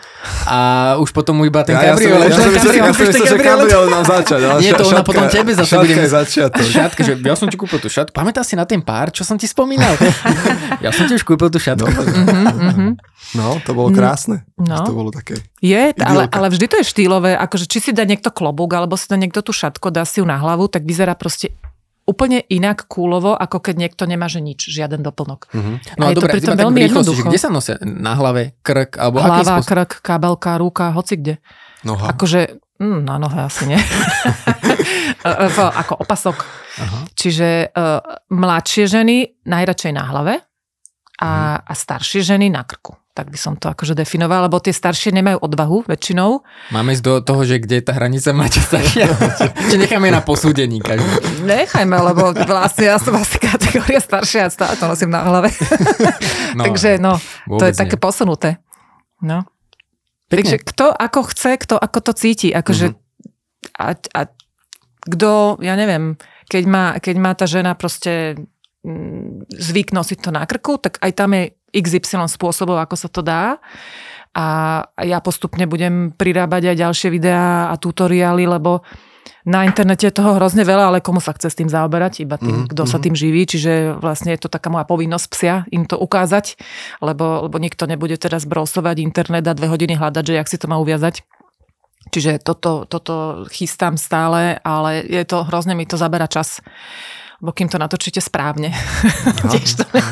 [0.50, 0.60] a
[0.98, 2.34] už potom iba ten ja, kabriolet.
[2.34, 4.40] Ja som myslel, ja som myslel, že kabriolet mám začať.
[4.42, 5.94] Ale Nie, to ona potom tebe zase bude.
[6.66, 8.10] Šatka že ja som ti kúpil tú šatku.
[8.10, 9.94] Pamätáš si na ten pár, čo som ti spomínal?
[10.84, 11.86] ja som ti už kúpil tú šatku.
[13.38, 14.50] No, to bolo krásne.
[14.58, 14.82] No.
[14.82, 18.30] To bolo také Je, ale, ale vždy to je štýlové, akože či si dá niekto
[18.30, 21.58] klobúk, alebo si dá niekto tú šatko, dá si ju na hlavu, tak vyzerá proste
[22.06, 25.50] úplne inak kúlovo, ako keď niekto nemá že nič, žiaden doplnok.
[25.50, 25.82] Uh-huh.
[25.98, 27.28] No a, a je dobre, to pritom veľmi jednoducho.
[27.34, 27.82] Kde sa nosia?
[27.82, 29.02] Na hlave, krk?
[29.02, 31.36] Alebo Hlava, krk, kabelka, ruka, hoci kde.
[31.82, 32.14] Noha.
[32.14, 33.82] Akože, mm, na nohe asi nie.
[35.82, 36.38] ako opasok.
[36.46, 37.10] Uh-huh.
[37.18, 40.34] Čiže uh, mladšie ženy najradšej na hlave
[41.18, 41.58] a, uh-huh.
[41.66, 45.40] a staršie ženy na krku tak by som to akože definoval, lebo tie staršie nemajú
[45.40, 46.44] odvahu väčšinou.
[46.76, 49.08] Máme ísť do toho, že kde je tá hranica máte staršia?
[49.72, 51.08] Či necháme na posúdení každý?
[51.48, 55.48] Nechajme, lebo vlastne ja som asi kategória staršia a stále to nosím na hlave.
[56.60, 57.16] no, Takže no,
[57.48, 57.80] to je nie.
[57.80, 58.60] také posunuté.
[59.24, 59.48] No.
[60.28, 62.52] Takže kto ako chce, kto ako to cíti.
[62.52, 63.80] Akože, mm-hmm.
[63.80, 64.22] a, a
[65.08, 66.20] kto, ja neviem,
[66.52, 68.36] keď má, keď má tá žena proste
[69.50, 73.58] zvyk nosiť to na krku, tak aj tam je XY spôsobov, ako sa to dá.
[74.36, 74.46] A
[75.00, 78.84] ja postupne budem prirábať aj ďalšie videá a tutoriály, lebo
[79.46, 82.26] na internete je toho hrozne veľa, ale komu sa chce s tým zaoberať?
[82.26, 82.90] Iba tým, mm, kto mm.
[82.90, 83.04] sa mhm.
[83.06, 83.42] tým živí.
[83.46, 86.58] Čiže vlastne je to taká moja povinnosť psia im to ukázať,
[87.00, 90.66] lebo, lebo nikto nebude teraz brosovať internet a dve hodiny hľadať, že jak si to
[90.66, 91.22] má uviazať.
[92.10, 96.62] Čiže toto, toto chystám stále, ale je to hrozne mi to zabera čas
[97.42, 98.72] lebo kým to natočíte správne,
[99.52, 100.04] tiež to nie,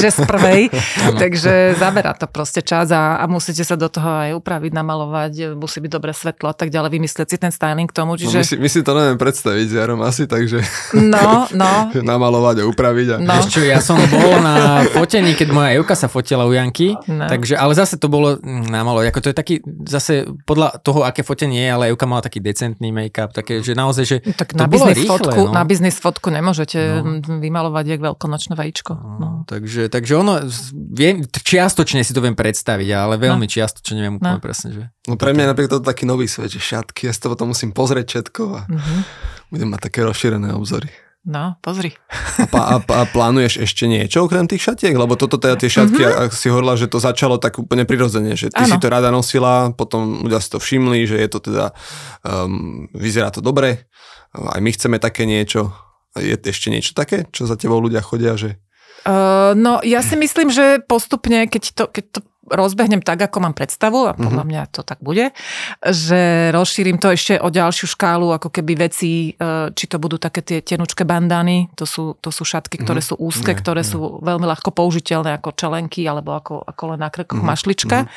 [0.00, 0.72] že z prvej,
[1.16, 5.78] takže zabera to proste čas a, a musíte sa do toho aj upraviť, namalovať, musí
[5.80, 8.16] byť dobré svetlo a tak ďalej, vymyslieť si ten styling k tomu.
[8.16, 8.38] Čiže...
[8.38, 10.62] No, my, si, my si to neviem predstaviť s Jarom asi, takže
[10.96, 11.72] no, no.
[12.12, 13.06] namalovať a upraviť.
[13.12, 13.16] A...
[13.18, 13.34] No.
[13.40, 17.26] Ešte, ja som bol na fotení, keď moja Evka sa fotila u Janky, no.
[17.26, 19.54] takže, ale zase to bolo mm, namalo, ako to je taký,
[19.88, 24.04] zase podľa toho, aké fotenie je, ale Evka mala taký decentný make-up, také, že naozaj,
[24.06, 25.52] že tak to na bolo rýchle, fotku, no.
[25.52, 27.42] Na biznis fotku nemôžete môžete no.
[27.42, 28.92] vymalovať jak veľkonočné vajíčko.
[28.94, 29.16] No.
[29.18, 29.28] No.
[29.46, 30.46] Takže, takže ono,
[30.94, 33.50] viem, čiastočne si to viem predstaviť, ale veľmi no.
[33.50, 34.44] čiastočne neviem úplne no.
[34.44, 34.68] presne.
[34.70, 34.82] Že...
[35.10, 37.74] No pre mňa napríklad to taký nový svet, že šatky, ja si to potom musím
[37.74, 39.00] pozrieť všetko a uh-huh.
[39.50, 40.90] budem mať také rozšírené obzory.
[41.20, 41.92] No, pozri.
[42.48, 44.96] A, a, a plánuješ ešte niečo okrem tých šatiek?
[44.96, 46.24] Lebo toto teda tie šatky, mm-hmm.
[46.24, 48.72] ak si hovorila, že to začalo tak úplne prirodzene, že ty ano.
[48.72, 51.76] si to rada nosila, potom ľudia si to všimli, že je to teda,
[52.24, 53.84] um, vyzerá to dobre,
[54.32, 55.76] aj my chceme také niečo.
[56.18, 58.58] Je ešte niečo také, čo za tebou ľudia chodia, že...
[59.06, 63.52] Uh, no ja si myslím, že postupne, keď to, keď to rozbehnem tak, ako mám
[63.52, 64.48] predstavu, a podľa uh-huh.
[64.48, 65.36] mňa to tak bude,
[65.84, 69.36] že rozšírim to ešte o ďalšiu škálu, ako keby veci,
[69.76, 73.20] či to budú také tie tenučké bandány, to sú, to sú šatky, ktoré uh-huh.
[73.20, 77.44] sú úzke, ktoré sú veľmi ľahko použiteľné ako čelenky, alebo ako, ako len na krkoch
[77.44, 77.52] uh-huh.
[77.52, 78.08] mašlička.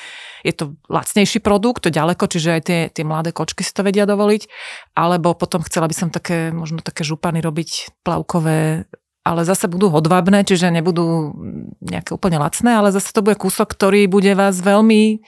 [0.44, 4.52] Je to lacnejší produkt, ďaleko, čiže aj tie, tie mladé kočky si to vedia dovoliť.
[4.92, 8.84] Alebo potom chcela by som také, možno také župany robiť plavkové
[9.24, 11.32] ale zase budú hodvábne, čiže nebudú
[11.80, 15.24] nejaké úplne lacné, ale zase to bude kúsok, ktorý bude vás veľmi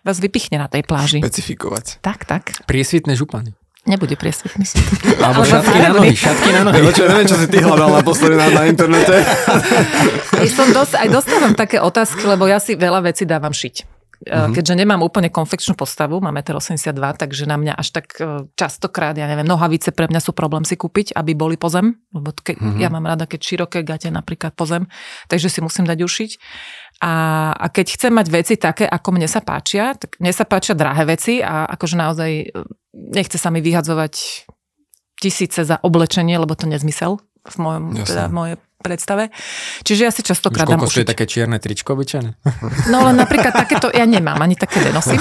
[0.00, 1.20] vás vypichne na tej pláži.
[1.20, 2.00] Špecifikovať.
[2.00, 2.56] Tak, tak.
[2.64, 3.52] Priesvitné župany.
[3.88, 4.68] Nebude priesvitný.
[5.24, 6.84] Alebo šatky na nohy, šatky na nohy.
[6.92, 9.24] Čo, neviem, čo si ty hľadal naposledy na, na internete.
[10.40, 13.99] Aj, som dosť, aj dostávam také otázky, lebo ja si veľa vecí dávam šiť.
[14.20, 14.52] Mm-hmm.
[14.52, 19.16] Keďže nemám úplne konfekčnú postavu, mám 1,82 m, takže na mňa až tak e, častokrát,
[19.16, 22.84] ja neviem, nohavice pre mňa sú problém si kúpiť, aby boli pozem, lebo ke, mm-hmm.
[22.84, 24.84] ja mám rada, keď široké gate napríklad pozem,
[25.32, 26.30] takže si musím dať ušiť.
[27.00, 27.12] A,
[27.56, 31.08] a keď chcem mať veci také, ako mne sa páčia, tak mne sa páčia drahé
[31.08, 32.46] veci a akože naozaj e,
[32.92, 34.44] nechce sa mi vyhadzovať
[35.16, 39.28] tisíce za oblečenie, lebo to nezmysel v mojom, teda v mojej predstave.
[39.84, 41.06] Čiže ja si častokrát dám ušiť.
[41.06, 42.30] také čierne tričko obyčajné?
[42.88, 45.20] No ale napríklad takéto ja nemám, ani také nenosím.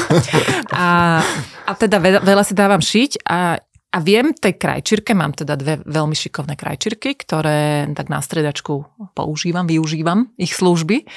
[0.74, 1.20] A,
[1.68, 5.82] a teda veľa, veľa si dávam šiť a a viem, tej krajčírke, mám teda dve
[5.82, 8.86] veľmi šikovné krajčírky, ktoré tak na stredačku
[9.18, 11.10] používam, využívam ich služby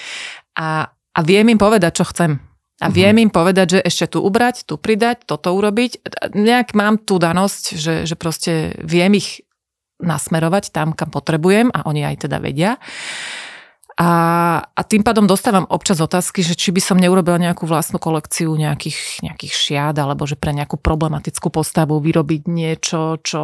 [0.56, 2.40] a, a viem im povedať, čo chcem.
[2.80, 2.94] A mhm.
[2.96, 3.24] viem mm-hmm.
[3.28, 6.02] im povedať, že ešte tu ubrať, tu pridať, toto urobiť.
[6.32, 9.44] Nejak mám tú danosť, že, že proste viem ich
[10.02, 12.76] nasmerovať tam, kam potrebujem a oni aj teda vedia.
[14.00, 14.10] A,
[14.64, 19.20] a tým pádom dostávam občas otázky, že či by som neurobila nejakú vlastnú kolekciu nejakých,
[19.20, 23.42] nejakých šiad, alebo že pre nejakú problematickú postavu vyrobiť niečo, čo...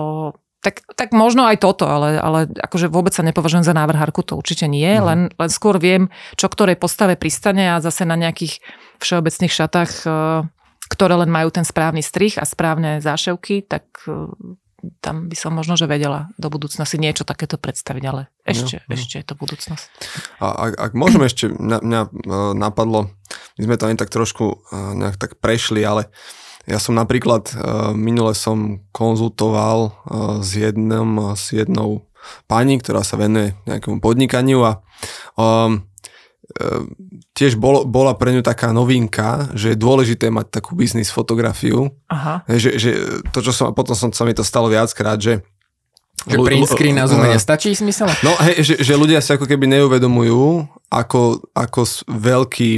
[0.59, 4.67] Tak, tak možno aj toto, ale, ale akože vôbec sa nepovažujem za návrhárku, to určite
[4.67, 5.05] nie, mm.
[5.05, 8.59] len, len skôr viem, čo ktorej postave pristane a zase na nejakých
[8.99, 10.43] všeobecných šatách, eh,
[10.89, 14.35] ktoré len majú ten správny strich a správne záševky, tak eh,
[15.03, 18.95] tam by som možno, že vedela do budúcna si niečo takéto predstaviť, ale ešte, no,
[18.95, 19.87] ešte je to budúcnosť.
[20.39, 22.09] A ak, ak môžem ešte, mňa, mňa e,
[22.55, 23.11] napadlo,
[23.59, 24.57] my sme to ani tak trošku e,
[25.03, 26.15] nejak tak prešli, ale
[26.71, 27.55] ja som napríklad, e,
[27.99, 29.99] minule som konzultoval
[30.47, 32.07] s, jednom, s jednou
[32.47, 34.73] pani, ktorá sa venuje nejakému podnikaniu a
[35.39, 35.88] um,
[37.37, 41.93] tiež bol, bola pre ňu taká novinka, že je dôležité mať takú biznis fotografiu.
[42.09, 42.43] Aha.
[42.49, 42.91] Že, že
[43.31, 45.45] to, čo som, potom som, sa mi to stalo viackrát, že
[46.27, 48.11] že print screen na Zoom nestačí smysel?
[48.27, 52.71] No hej, že, že ľudia si ako keby neuvedomujú, ako, ako veľký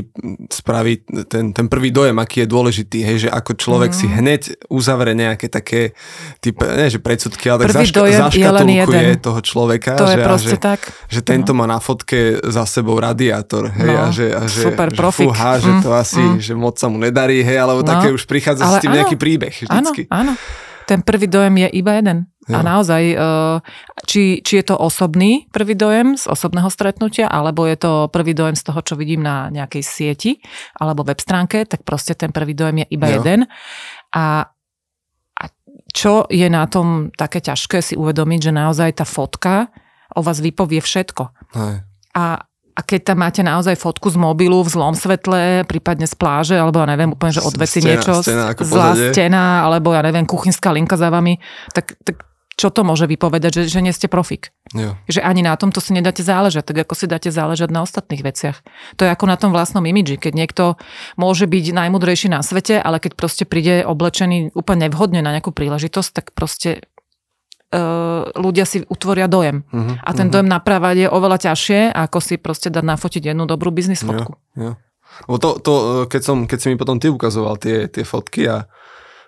[0.51, 3.97] spraví ten, ten prvý dojem, aký je dôležitý, hej, že ako človek mm.
[3.97, 5.95] si hneď uzavre nejaké také,
[6.43, 9.95] typ, nie že predsudky, ale prvý tak zaška, zaškatulkuje toho človeka.
[9.95, 10.80] To že, je proste že, tak.
[11.07, 11.62] Že tento no.
[11.62, 14.03] má na fotke za sebou radiátor, hej, no.
[14.03, 15.30] a že, a že, Super že profik.
[15.30, 15.80] Fúha, že mm.
[15.86, 16.38] to asi, mm.
[16.43, 17.88] že moc sa mu nedarí, hej, alebo no.
[17.95, 18.99] také už prichádza ale s tým áno.
[19.07, 20.11] nejaký príbeh vždycky.
[20.11, 20.68] Áno, áno.
[20.91, 22.26] Ten prvý dojem je iba jeden.
[22.51, 22.59] Jo.
[22.59, 23.16] A naozaj, e,
[24.11, 28.59] či, či je to osobný prvý dojem z osobného stretnutia, alebo je to prvý dojem
[28.59, 30.32] z toho, čo vidím na nejakej sieti
[30.74, 33.22] alebo web stránke, tak proste ten prvý dojem je iba jo.
[33.22, 33.47] jeden.
[34.11, 34.51] A,
[35.38, 35.45] a
[35.95, 39.70] čo je na tom také ťažké si uvedomiť, že naozaj tá fotka
[40.18, 41.55] o vás vypovie všetko.
[41.55, 41.86] Hej.
[42.18, 42.49] A
[42.81, 46.81] a keď tam máte naozaj fotku z mobilu v zlom svetle, prípadne z pláže, alebo
[46.81, 51.12] ja neviem, úplne, že odveci niečo, stena, zlá stena, alebo ja neviem, kuchynská linka za
[51.12, 51.37] vami,
[51.76, 52.24] tak, tak
[52.57, 54.53] čo to môže vypovedať, že, že nie ste profik.
[54.76, 54.93] Jo.
[55.09, 58.61] Že ani na tomto si nedáte záležať, tak ako si dáte záležať na ostatných veciach.
[59.01, 60.64] To je ako na tom vlastnom imidži, keď niekto
[61.16, 66.11] môže byť najmudrejší na svete, ale keď proste príde oblečený úplne nevhodne na nejakú príležitosť,
[66.12, 66.85] tak proste
[68.35, 69.62] ľudia si utvoria dojem.
[69.71, 70.43] Uh-huh, a ten uh-huh.
[70.43, 74.35] dojem napravať je oveľa ťažšie, ako si proste dať nafotiť jednu dobrú biznis fotku.
[74.59, 74.75] Jo,
[75.31, 75.37] jo.
[75.39, 75.73] to, to,
[76.11, 78.66] keď, som, keď si mi potom ty ukazoval tie, tie fotky a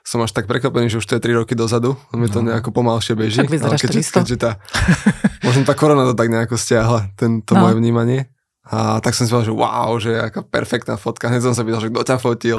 [0.03, 2.51] som až tak prekvapený, že už to je 3 roky dozadu, mi to no.
[2.51, 3.39] nejako pomalšie beží.
[3.39, 4.51] Tak vyzeráš keďže, keďže tá,
[5.47, 7.63] možno tá korona to tak nejako stiahla, to no.
[7.63, 8.27] moje vnímanie.
[8.63, 11.27] A tak som si povedal, že wow, že aká perfektná fotka.
[11.27, 12.59] Hneď som sa pýtal, že kto ťa fotil.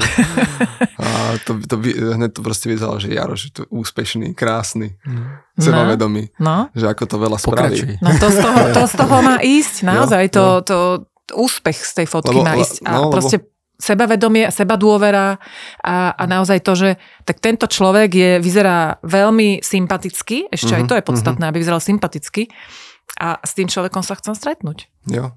[1.04, 5.40] A to, to, hneď to proste vyzeralo, že Jaro, že to úspešný, krásny, no.
[5.56, 6.28] sebavedomý.
[6.36, 6.68] No.
[6.76, 7.76] Že ako to veľa spraví.
[7.80, 7.92] Pokračuj.
[8.04, 10.22] No to z toho, to z toho má ísť, naozaj.
[10.28, 10.60] Jo, to, jo.
[10.60, 10.78] to,
[11.24, 12.84] to úspech z tej fotky lebo, má ísť.
[12.84, 15.36] A no, proste lebo sebavedomie, seba dôvera
[15.82, 16.90] a, a naozaj to, že
[17.26, 21.50] tak tento človek je, vyzerá veľmi sympaticky, ešte mm-hmm, aj mhm, to je podstatné, mm-hmm.
[21.50, 22.42] aby vyzeral sympaticky
[23.18, 24.88] a s tým človekom sa chcem stretnúť.
[25.10, 25.34] Jo.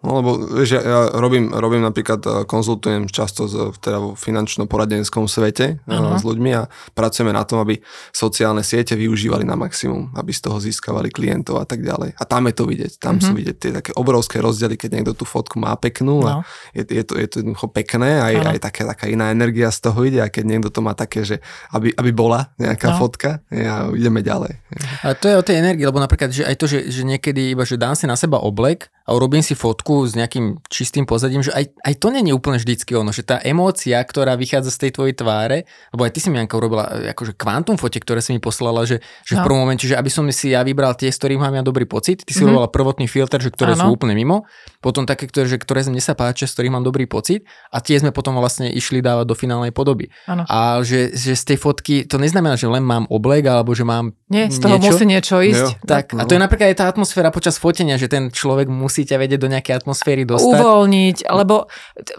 [0.00, 5.84] No lebo vieš, ja, robím, robím napríklad, e, konzultujem často z, teda vo finančno-poradenskom svete
[5.84, 6.16] uh-huh.
[6.16, 10.56] s ľuďmi a pracujeme na tom, aby sociálne siete využívali na maximum, aby z toho
[10.56, 12.16] získavali klientov a tak ďalej.
[12.16, 13.28] A tam je to vidieť, tam uh-huh.
[13.28, 16.40] sú vidieť tie také obrovské rozdiely, keď niekto tú fotku má peknú no.
[16.40, 18.50] a je, je, to, je to jednoducho pekné, aj, uh-huh.
[18.56, 21.44] aj také, taká iná energia z toho ide a keď niekto to má také, že
[21.76, 23.04] aby, aby bola nejaká no.
[23.04, 24.56] fotka a ideme ďalej.
[25.04, 27.68] A to je o tej energii, lebo napríklad, že aj to, že, že niekedy iba,
[27.68, 31.50] že dám si na seba oblek a urobím si fotku s nejakým čistým pozadím, že
[31.50, 35.14] aj, aj to není úplne vždycky ono, že tá emócia, ktorá vychádza z tej tvojej
[35.18, 38.40] tváre, lebo aj ty si mi Janka urobila e, akože kvantum fote, ktoré si mi
[38.40, 39.42] poslala, že, že no.
[39.42, 41.84] v prvom momente, že aby som si ja vybral tie, z ktorých mám ja dobrý
[41.84, 42.54] pocit, ty si mm-hmm.
[42.54, 43.90] urobila prvotný filter, že ktoré ano.
[43.90, 44.46] sú úplne mimo,
[44.78, 47.98] potom také, ktoré, že, ktoré mne sa páčia, z ktorých mám dobrý pocit a tie
[47.98, 50.08] sme potom vlastne išli dávať do finálnej podoby.
[50.30, 50.46] Ano.
[50.46, 54.14] A že, že z tej fotky, to neznamená, že len mám oblek alebo že mám
[54.30, 54.94] Nie, z toho niečo.
[54.94, 55.68] musí niečo ísť.
[55.74, 55.88] Jo.
[55.88, 59.16] Tak, a to je napríklad aj tá atmosféra počas fotenia, že ten človek musí ťa
[59.18, 60.60] vedieť do nejakej atmosféry dostať.
[60.60, 61.66] Uvoľniť, lebo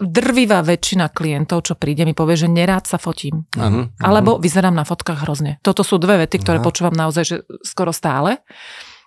[0.02, 3.46] drvivá väčšina klientov, čo príde, mi povie, že nerád sa fotím.
[3.54, 4.02] Uh-huh, uh-huh.
[4.02, 5.62] Alebo vyzerám na fotkách hrozne.
[5.62, 6.68] Toto sú dve vety, ktoré uh-huh.
[6.68, 8.42] počúvam naozaj že skoro stále.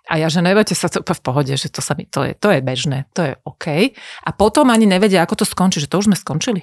[0.05, 2.53] A ja, že nebojte sa, to v pohode, že to, sa mi, to, je, to
[2.53, 3.89] je bežné, to je OK.
[4.21, 6.61] A potom ani nevedia, ako to skončí, že to už sme skončili.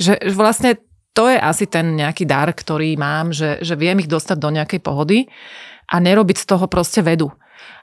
[0.00, 0.70] Že, že vlastne
[1.14, 4.80] to je asi ten nejaký dar, ktorý mám, že, že viem ich dostať do nejakej
[4.80, 5.28] pohody
[5.86, 7.30] a nerobiť z toho proste vedu.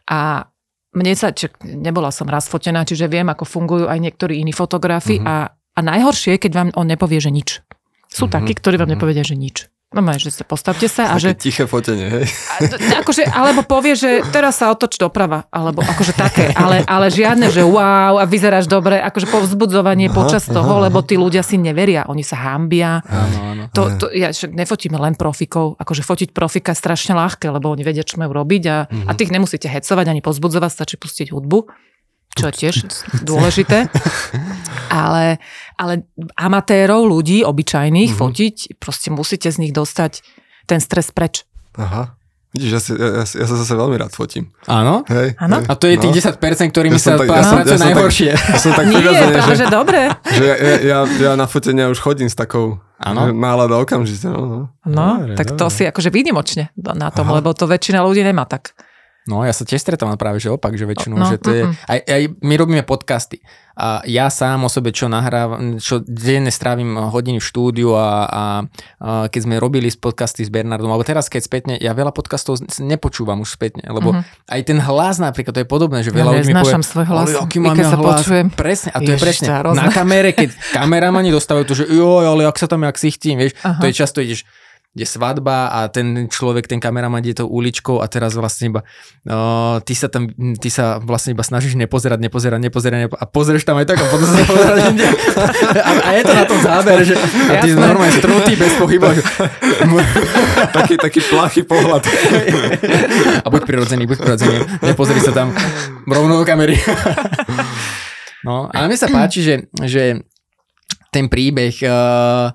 [0.10, 0.51] A
[0.92, 5.20] mne sa, či, nebola som raz fotená, čiže viem, ako fungujú aj niektorí iní fotografi
[5.20, 5.32] mm-hmm.
[5.32, 7.64] a, a najhoršie je, keď vám on nepovie, že nič.
[8.12, 8.36] Sú mm-hmm.
[8.36, 9.00] takí, ktorí vám mm-hmm.
[9.00, 9.72] nepovedia, že nič.
[9.92, 11.36] No že sa postavte sa a že...
[11.36, 12.24] tiché fotenie, hej.
[12.48, 17.52] A, akože, alebo povie, že teraz sa otoč doprava, alebo akože také, ale, ale žiadne,
[17.52, 20.84] že wow a vyzeráš dobre, akože povzbudzovanie aha, počas aha, toho, aha.
[20.88, 23.04] lebo tí ľudia si neveria, oni sa hambia.
[23.04, 23.64] Áno, áno.
[23.76, 27.84] To, to, ja však nefotíme len profikov, akože fotiť profika je strašne ľahké, lebo oni
[27.84, 29.08] vedia, čo majú robiť a, uh-huh.
[29.08, 31.68] a tých nemusíte hecovať ani pozbudzovať, stačí pustiť hudbu
[32.36, 32.76] čo je tiež
[33.30, 33.92] dôležité.
[34.92, 35.40] Ale,
[35.80, 38.22] ale amatérov, ľudí, obyčajných, mm-hmm.
[38.22, 40.24] fotiť, proste musíte z nich dostať
[40.68, 41.48] ten stres preč.
[41.80, 42.16] Aha.
[42.52, 44.52] Vidíš, ja, si, ja, ja sa zase veľmi rád fotím.
[44.68, 45.08] Áno?
[45.08, 45.64] Hej, Áno?
[45.64, 46.36] A to je tých no.
[46.36, 48.32] 10%, ktorými ja sa tak, ja som, ja najhoršie.
[48.36, 50.00] Tak, ja som tak Nie, práve, že, že dobre.
[50.28, 53.34] Že ja, ja, ja na fotenia už chodím s takou Áno.
[53.34, 54.30] Nálada okamžite.
[54.30, 54.60] No, no.
[54.86, 55.60] no dobre, tak dobre.
[55.64, 57.42] to si akože výnimočne na tom, Aha.
[57.42, 58.78] lebo to väčšina ľudí nemá tak.
[59.30, 62.00] No ja sa tiež stretávam práve, že opak, že väčšinou, no, že to je, aj,
[62.10, 63.38] aj my robíme podcasty
[63.78, 68.10] a ja sám o sebe, čo nahrávam, čo denne strávim hodiny v štúdiu a, a,
[68.28, 68.46] a
[69.32, 73.56] keď sme robili podcasty s Bernardom, alebo teraz keď spätne, ja veľa podcastov nepočúvam už
[73.56, 74.54] spätne, lebo mm-hmm.
[74.54, 77.28] aj ten hlas napríklad, to je podobné, že veľa ja ľudí mi povie, svoj hlas,
[77.40, 78.48] aký mám ja hlas, počujem.
[78.52, 82.46] presne, a to Ježiš, je presne, na kamere, keď kameramani dostávajú to, že joj, ale
[82.46, 83.80] ak sa tam jak sichtím, vieš, Aha.
[83.80, 84.44] to je často ideš,
[84.92, 88.82] je svadba a ten človek, ten kameraman ide tou uličkou a teraz vlastne iba
[89.24, 90.28] uh, ty sa tam,
[90.60, 94.06] ty sa vlastne iba snažíš nepozerať, nepozerať, nepozerať nepo- a pozrieš tam aj tak a
[94.12, 94.80] potom sa pozerať
[95.88, 97.80] a, a, je to na tom záber, že a ty Jasné.
[97.80, 99.08] normálne strutý bez pohybu.
[99.16, 99.24] Že...
[100.78, 102.04] taký, taký plachý pohľad.
[103.46, 104.56] a buď prirodzený, buď prirodzený.
[104.84, 105.56] Nepozri sa tam
[106.04, 106.76] rovno do kamery.
[108.44, 109.56] no, ale mne sa páči, že,
[109.88, 110.20] že
[111.16, 112.52] ten príbeh uh,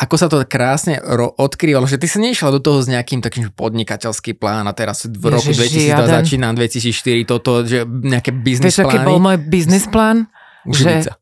[0.00, 3.52] ako sa to krásne ro- odkrývalo, že ty si neišla do toho s nejakým takým
[3.52, 8.72] podnikateľský plán a teraz v roku 2002 začína 2004 toto, že nejaké biznis.
[8.72, 10.32] Vieš, aký bol môj biznis plán?
[10.64, 11.12] Že,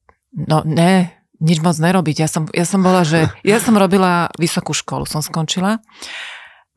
[0.46, 1.10] no ne,
[1.42, 2.16] nič moc nerobiť.
[2.22, 5.82] Ja som, ja som bola, že ja som robila vysokú školu, som skončila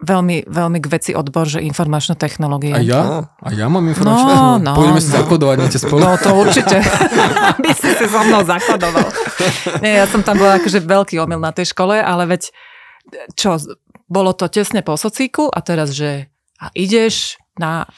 [0.02, 2.74] veľmi, veľmi k veci odbor, že informačné technológie.
[2.74, 3.30] A ja?
[3.38, 5.06] A ja mám informačné no, no, Pôjdeme no.
[5.06, 6.02] si zakodovať niečo spolu.
[6.02, 6.78] No to určite.
[7.56, 9.08] Aby si si so mnou zakodoval.
[9.86, 12.50] Nie, ja som tam bola akože veľký omyl na tej škole, ale veď
[13.38, 13.62] čo,
[14.10, 16.28] bolo to tesne po socíku a teraz, že
[16.62, 17.90] a ideš na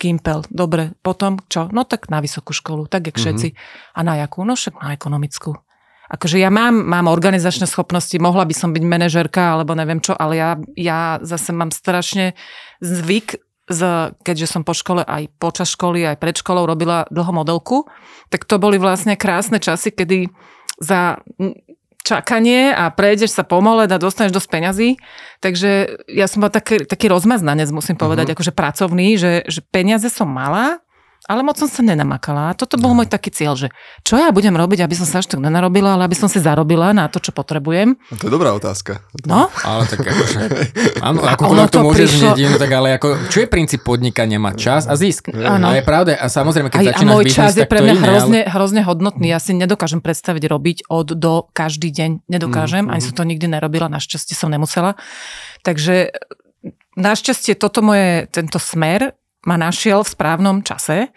[0.00, 1.68] Kimpel, dobre, potom čo?
[1.76, 3.22] No tak na vysokú školu, tak jak mhm.
[3.22, 3.48] všetci.
[3.52, 3.96] Mm-hmm.
[3.96, 4.48] A na jakú?
[4.48, 5.60] No však na ekonomickú
[6.10, 10.34] akože ja mám, mám organizačné schopnosti, mohla by som byť manažerka alebo neviem čo, ale
[10.34, 12.34] ja, ja zase mám strašne
[12.82, 13.38] zvyk,
[13.70, 13.80] z,
[14.26, 17.86] keďže som po škole aj počas školy, aj pred školou robila dlho modelku,
[18.26, 20.26] tak to boli vlastne krásne časy, kedy
[20.82, 21.22] za
[22.02, 24.88] čakanie a prejdeš sa pomole a dostaneš dosť peňazí.
[25.38, 28.36] Takže ja som bola taký, taký rozmaznanec, musím povedať, uh-huh.
[28.40, 30.82] akože pracovný, že, že peniaze som mala,
[31.30, 32.50] ale moc som sa nenamakala.
[32.50, 32.98] A toto bol no.
[32.98, 33.70] môj taký cieľ, že
[34.02, 36.90] čo ja budem robiť, aby som sa až tak nenarobila, ale aby som si zarobila
[36.90, 37.94] na to, čo potrebujem.
[37.94, 39.06] No to je dobrá otázka.
[39.22, 39.46] No?
[39.62, 40.38] Ale tak akože,
[41.06, 42.34] áno, ako ono to, to môže prišlo...
[42.34, 44.42] znieť, tak ale ako, čo je princíp podnikania?
[44.42, 45.30] Mať čas a zisk.
[45.30, 45.70] Áno.
[45.70, 48.02] A je pravda, a samozrejme, keď Aj, začínaš a môj čas je pre mňa iné,
[48.02, 48.50] hrozne, ale...
[48.50, 49.26] hrozne hodnotný.
[49.30, 52.26] Ja si nedokážem predstaviť robiť od do každý deň.
[52.26, 53.06] Nedokážem, mm, ani mm.
[53.06, 54.98] som to nikdy nerobila, našťastie som nemusela.
[55.62, 56.10] Takže
[56.98, 59.14] Našťastie toto moje, tento smer
[59.46, 61.08] ma našiel v správnom čase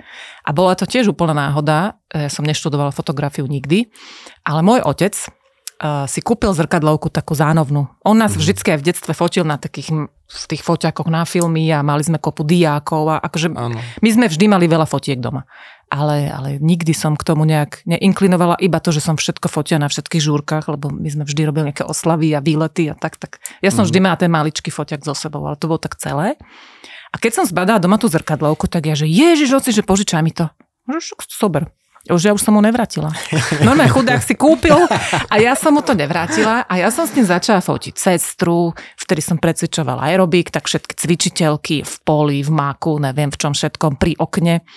[0.43, 1.99] a bola to tiež úplná náhoda.
[2.13, 3.91] Ja som neštudovala fotografiu nikdy,
[4.47, 5.15] ale môj otec
[5.83, 7.91] uh, si kúpil zrkadlovku takú zánovnú.
[8.07, 8.39] On nás mm.
[8.39, 9.91] vždycky aj v detstve fotil na takých
[10.33, 13.77] v tých foťakoch na filmy a mali sme kopu diákov a akože ano.
[13.77, 15.45] my sme vždy mali veľa fotiek doma.
[15.93, 19.85] Ale, ale nikdy som k tomu nejak neinklinovala, iba to, že som všetko fotia na
[19.85, 23.37] všetkých žúrkach, lebo my sme vždy robili nejaké oslavy a výlety a tak, tak.
[23.61, 23.93] Ja som mm.
[23.93, 26.33] vždy mala ten maličký foťak so sebou, ale to bolo tak celé.
[27.13, 30.33] A keď som zbadala doma tú zrkadlovku, tak ja, že ježiš, oci, že požičaj mi
[30.33, 30.49] to.
[30.89, 31.69] Že super.
[32.03, 33.15] Už ja už som mu nevrátila.
[33.63, 34.75] Normálne chudák si kúpil
[35.31, 39.23] a ja som mu to nevrátila a ja som s tým začala fotiť sestru, vtedy
[39.23, 44.19] som precvičovala aerobik, tak všetky cvičiteľky v poli, v máku, neviem v čom všetkom, pri
[44.19, 44.67] okne.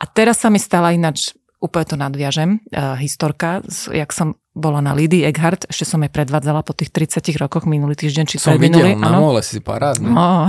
[0.00, 3.60] A teraz sa mi stala ináč, úplne to nadviažem, uh, historka,
[3.92, 7.92] jak som bola na Lidy Eckhart, ešte som jej predvádzala po tých 30 rokoch minulý
[7.92, 10.08] týždeň, či som videl, na mole si parádne.
[10.08, 10.48] No.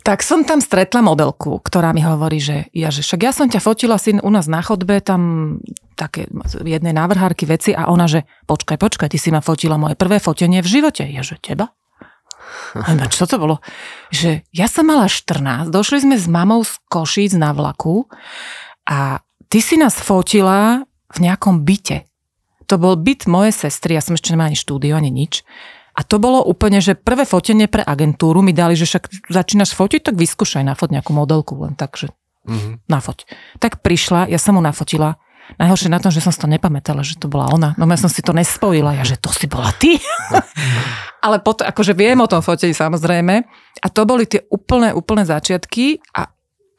[0.00, 3.60] Tak som tam stretla modelku, ktorá mi hovorí, že ja, že však ja som ťa
[3.60, 5.60] fotila syn u nás na chodbe, tam
[6.00, 6.32] také
[6.64, 10.64] jednej návrhárky veci a ona, že počkaj, počkaj, ty si ma fotila moje prvé fotenie
[10.64, 11.04] v živote.
[11.04, 11.76] Ja, že teba?
[12.72, 13.60] A čo to bolo?
[14.08, 18.08] Že ja som mala 14, došli sme s mamou z Košíc na vlaku
[18.88, 19.20] a
[19.52, 22.08] ty si nás fotila v nejakom byte.
[22.72, 25.44] To bol byt mojej sestry, ja som ešte nemala ani štúdio, ani nič.
[25.92, 30.08] A to bolo úplne, že prvé fotenie pre agentúru mi dali, že však začínaš fotiť,
[30.08, 32.08] tak vyskúšaj nafoť nejakú modelku, len tak, že
[32.48, 32.88] mm-hmm.
[32.88, 33.28] nafoť.
[33.60, 35.20] Tak prišla, ja som mu nafotila
[35.58, 37.74] Najhoršie na tom, že som si to nepamätala, že to bola ona.
[37.76, 39.98] No ja som si to nespojila, ja, že to si bola ty.
[41.26, 43.34] Ale potom, akože viem o tom fotení samozrejme.
[43.82, 46.30] A to boli tie úplné, úplné začiatky a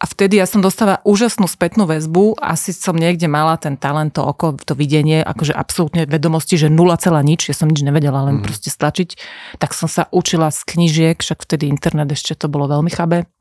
[0.04, 4.20] a vtedy ja som dostala úžasnú spätnú väzbu, asi som niekde mala ten talent, to
[4.20, 8.43] oko, to videnie, akože absolútne vedomosti, že nula celá nič, ja som nič nevedela, len
[8.43, 8.43] mm.
[8.43, 9.16] proste stlačiť.
[9.64, 13.32] Tak som sa učila z knižiek, však vtedy internet ešte to bolo veľmi chabé.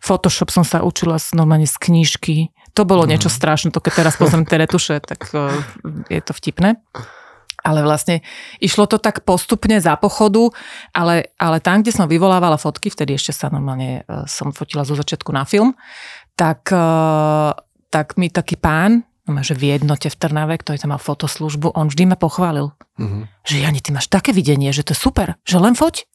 [0.00, 2.56] Photoshop som sa učila normálne z knížky.
[2.72, 3.12] To bolo mm.
[3.12, 5.52] niečo strašné, to keď teraz pozriem tie retuše, tak uh,
[6.08, 6.80] je to vtipné
[7.64, 8.22] ale vlastne
[8.62, 10.54] išlo to tak postupne za pochodu,
[10.94, 14.94] ale, ale tam, kde som vyvolávala fotky, vtedy ešte sa normálne e, som fotila zo
[14.94, 15.74] začiatku na film,
[16.38, 16.88] tak, e,
[17.90, 21.90] tak mi taký pán, no, že v jednote v Trnave, ktorý tam mal fotoslužbu, on
[21.90, 22.72] vždy ma pochválil.
[22.96, 23.22] Mm-hmm.
[23.44, 26.06] Že Jani, ty máš také videnie, že to je super, že len foť.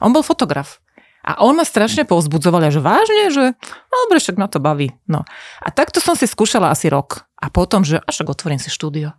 [0.00, 0.80] On bol fotograf.
[1.26, 3.44] A on ma strašne povzbudzoval, že vážne, že
[3.90, 4.94] no dobre, však ma to baví.
[5.10, 5.26] No.
[5.58, 7.26] A takto som si skúšala asi rok.
[7.42, 9.10] A potom, že až otvorím si štúdio.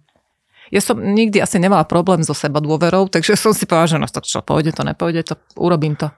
[0.74, 4.08] Ja som nikdy asi nemala problém so seba dôverou, takže som si povedala, že no
[4.08, 6.12] to čo, pôjde to, nepôjde to, urobím to.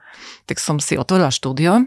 [0.50, 1.86] Tak som si otvorila štúdio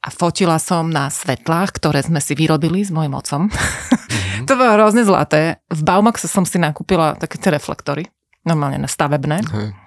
[0.00, 3.48] a fotila som na svetlách, ktoré sme si vyrobili s mojim otcom.
[3.48, 4.44] Mm-hmm.
[4.48, 5.60] to bolo hrozne zlaté.
[5.68, 8.08] V Baumaxe som si nakúpila také tie reflektory,
[8.44, 9.44] normálne na stavebné.
[9.44, 9.79] Mm-hmm.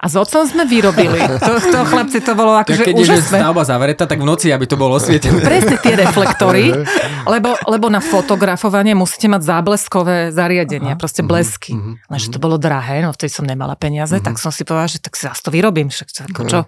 [0.00, 1.20] A s otcom sme vyrobili.
[1.40, 3.16] To, to chlapci, to bolo akože Keď úžasné.
[3.16, 5.40] Keď je stavba zavretá, tak v noci, aby to bolo osvietené.
[5.40, 6.68] Presne tie reflektory,
[7.32, 11.00] lebo, lebo na fotografovanie musíte mať zábleskové zariadenia, Aha.
[11.00, 11.72] proste mhm, blesky.
[11.74, 11.96] Uh-huh.
[12.12, 14.26] Lenže to bolo drahé, no vtedy som nemala peniaze, uh-huh.
[14.26, 15.88] tak som si povedala, že tak si zase to vyrobím.
[15.88, 16.60] Však, ako čo?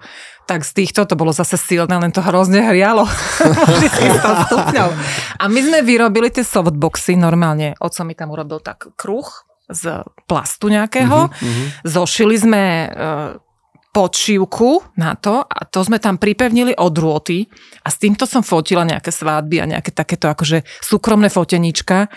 [0.48, 3.06] Tak z týchto to bolo zase silné, len to hrozne hrialo.
[5.42, 7.78] A my sme vyrobili tie softboxy normálne.
[7.78, 9.28] Oco mi tam urobil tak kruh,
[9.72, 11.28] z plastu nejakého.
[11.28, 12.88] Uh-huh, Zošili sme e,
[13.92, 17.44] podšívku na to a to sme tam pripevnili od rôty
[17.84, 22.08] a s týmto som fotila nejaké svádby a nejaké takéto akože súkromné fotenička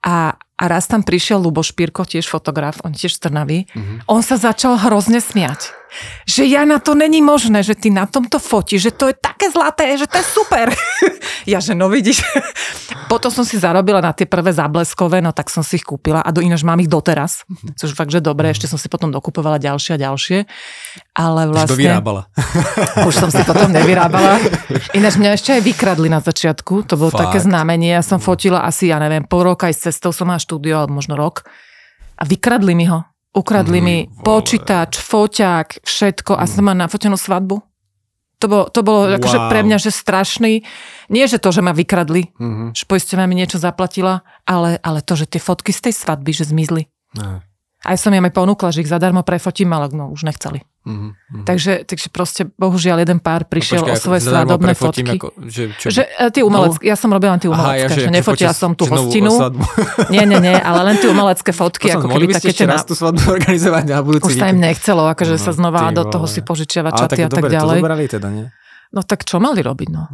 [0.00, 3.68] a, a raz tam prišiel Lubo Špírko, tiež fotograf, on tiež z Trnavy.
[3.68, 4.00] Uh-huh.
[4.08, 5.79] On sa začal hrozne smiať.
[6.24, 9.50] Že ja na to není možné, že ty na tomto fotíš, že to je také
[9.50, 10.70] zlaté, že to je super.
[11.52, 12.22] ja, že no vidíš.
[13.12, 16.30] Potom som si zarobila na tie prvé zábleskové, no tak som si ich kúpila a
[16.30, 17.42] do, ináč mám ich doteraz.
[17.74, 20.38] Což fakt, že dobre, ešte som si potom dokupovala ďalšie a ďalšie.
[21.18, 21.74] Ale vlastne...
[21.74, 22.22] Už to vyrábala.
[23.10, 24.38] Už som si potom nevyrábala.
[24.94, 26.86] Ináč mňa ešte aj vykradli na začiatku.
[26.86, 27.34] To bolo Fakt.
[27.34, 27.98] také znamenie.
[27.98, 31.02] Ja som fotila asi, ja neviem, pol roka aj s cestou som mala štúdio, alebo
[31.02, 31.42] možno rok.
[32.14, 33.09] A vykradli mi ho.
[33.30, 34.24] Ukradli mm, mi vole.
[34.26, 37.62] počítač, foťák, všetko a som mala nafotenú svadbu.
[38.40, 39.20] To bolo, to bolo wow.
[39.20, 40.64] akože pre mňa, že strašný.
[41.12, 42.72] Nie, že to, že ma vykradli, mm-hmm.
[42.72, 46.48] že poisťovňa mi niečo zaplatila, ale, ale to, že tie fotky z tej svadby, že
[46.48, 46.88] zmizli.
[47.20, 47.44] Ne.
[47.84, 50.64] Aj som im aj ponúkla, že ich zadarmo prefotím, ale no, už nechceli.
[50.80, 51.44] Mm-hmm.
[51.44, 55.12] Takže, takže proste bohužiaľ jeden pár prišiel no, počkaj, o svoje svadobné fotky.
[55.20, 55.92] Ako, že, čo?
[55.92, 56.88] že e, ty umelecké, no?
[56.88, 59.28] ja som robila len tie umelecké, Aha, ja, že, že nefotila som tú hostinu.
[60.14, 61.92] Nie, nie, nie, ale len tie umelecké fotky.
[61.92, 65.36] ako keby také ešte raz tú svadbu organizovať na budúci Už sa im nechcelo, akože
[65.36, 67.78] no, sa znova do toho si požičiavať čaty a tak ďalej.
[67.84, 68.46] to teda, nie?
[68.90, 70.08] No tak čo mali robiť, no?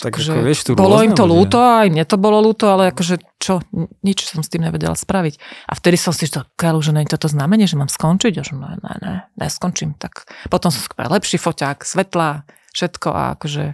[0.00, 2.88] Tak akože, ako, vieš, tu bolo im to ľúto, aj mne to bolo ľúto, ale
[2.88, 3.60] akože čo,
[4.00, 5.36] nič som s tým nevedela spraviť.
[5.68, 8.32] A vtedy som si to kajal, že nie toto znamenie, že mám skončiť.
[8.40, 9.94] Že ne, ne, ne, neskončím.
[10.00, 13.64] Tak potom som skúpila lepší foťák, svetla, všetko a akože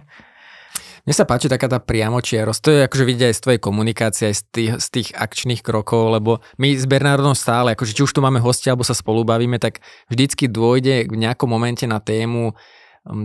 [1.07, 4.35] mne sa páči taká tá priamočiarosť, to je akože vidieť aj z tvojej komunikácie, aj
[4.35, 8.19] z tých, z tých akčných krokov, lebo my s Bernardom stále, akože či už tu
[8.19, 9.79] máme hostia, alebo sa spolu bavíme, tak
[10.11, 12.59] vždycky dôjde v nejakom momente na tému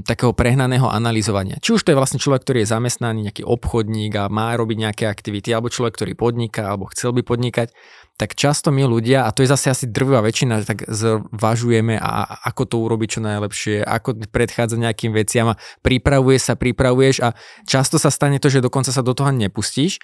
[0.06, 1.58] takého prehnaného analyzovania.
[1.58, 5.04] Či už to je vlastne človek, ktorý je zamestnaný, nejaký obchodník a má robiť nejaké
[5.10, 7.74] aktivity, alebo človek, ktorý podniká, alebo chcel by podnikať,
[8.14, 12.62] tak často my ľudia, a to je zase asi drvivá väčšina, tak zvažujeme, a ako
[12.68, 17.34] to urobiť čo najlepšie, ako predchádzať nejakým veciam a pripravuje sa, pripravuješ a
[17.66, 19.98] často sa stane to, že dokonca sa do toho nepustíš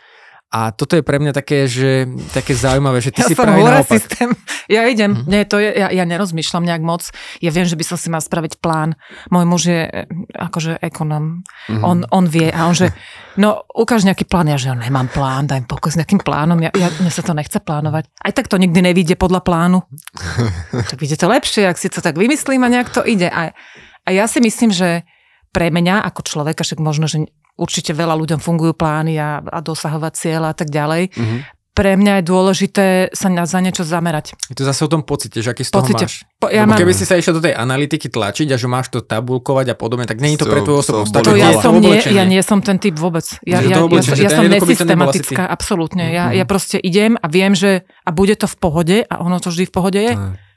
[0.49, 4.01] a toto je pre mňa také, že, také zaujímavé, že ty ja si práve naopak.
[4.01, 4.33] systém.
[4.65, 5.13] Ja idem.
[5.13, 5.29] Mm-hmm.
[5.29, 7.13] Nie, to je, ja, ja nerozmýšľam nejak moc.
[7.45, 8.97] Ja viem, že by som si mal spraviť plán.
[9.29, 11.45] Môj muž je e, akože ekonom.
[11.69, 11.85] Mm-hmm.
[11.85, 12.97] On, on vie a on že,
[13.37, 14.49] no ukáž nejaký plán.
[14.49, 16.57] Ja že ja nemám plán, daj pokoj s nejakým plánom.
[16.65, 18.09] Ja, ja, mne sa to nechce plánovať.
[18.17, 19.85] Aj tak to nikdy nevíde podľa plánu.
[20.89, 23.29] tak vidíte to lepšie, ak si to tak vymyslím a nejak to ide.
[23.29, 23.53] A,
[24.05, 25.05] a ja si myslím, že
[25.53, 27.29] pre mňa ako človeka, však možno, že
[27.59, 31.11] určite veľa ľuďom fungujú plány a, a dosahovať cieľa a tak ďalej.
[31.13, 31.41] Mm-hmm.
[31.79, 34.35] Pre mňa je dôležité sa na, za niečo zamerať.
[34.51, 36.11] Je to zase o tom pocite, že aký z toho pocite.
[36.11, 36.27] máš.
[36.43, 36.75] Po, ja mám...
[36.75, 40.03] Keby si sa išiel do tej analytiky tlačiť a že máš to tabulkovať a podobne,
[40.03, 41.07] tak nie je to pre tvoju osobu.
[41.07, 43.23] To, to ja, som nie, ja nie som ten typ vôbec.
[43.47, 46.11] Ja, ja, ja, ja, ja som nesystematická, absolútne.
[46.11, 46.39] Ja, mm-hmm.
[46.43, 49.71] ja proste idem a viem, že a bude to v pohode a ono to vždy
[49.71, 50.19] v pohode je.
[50.19, 50.48] Mm.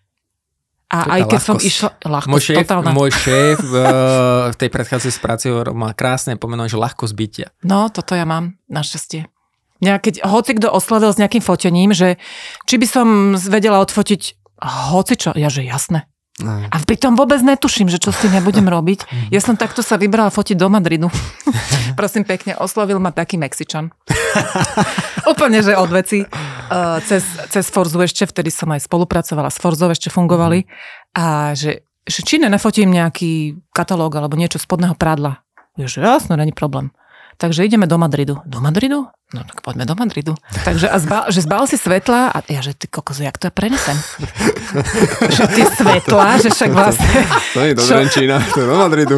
[0.92, 1.48] A aj keď ľahkosť.
[1.48, 2.92] som išla, ľahkosť, môj šéf, totálna.
[2.92, 3.76] Môj šéf v,
[4.52, 7.48] v tej predchádzajúcej práci má krásne pomenovanie, že ľahkosť bytia.
[7.64, 9.32] No, toto ja mám, našťastie.
[9.80, 12.20] Nejaké, hoci kto oslovil s nejakým fotením, že
[12.68, 13.08] či by som
[13.40, 14.38] vedela odfotiť
[14.92, 15.32] hoci čo.
[15.34, 16.06] Ja, že jasné.
[16.40, 16.64] No.
[16.64, 19.30] A pritom vôbec netuším, že čo s tým ja budem robiť.
[19.36, 21.12] Ja som takto sa vybrala fotiť do Madridu.
[22.00, 23.92] Prosím pekne, oslovil ma taký Mexičan.
[25.32, 26.24] Úplne, že od veci.
[26.24, 30.72] Uh, cez, cez Forzu ešte, vtedy som aj spolupracovala s Forzou, ešte fungovali.
[31.20, 35.44] A že, že či nenafotím nejaký katalóg alebo niečo spodného prádla.
[35.76, 36.96] Ja, že jasno, není problém.
[37.42, 38.38] Takže ideme do Madridu.
[38.46, 39.10] Do Madridu?
[39.34, 40.38] No tak poďme do Madridu.
[40.62, 43.54] Takže a zbal, že zbal si svetla a ja, že ty kokos, jak to ja
[43.56, 43.98] prenesem?
[45.42, 47.26] že tie svetla, že však vlastne...
[47.58, 49.18] To je do Renčína, to je do Madridu.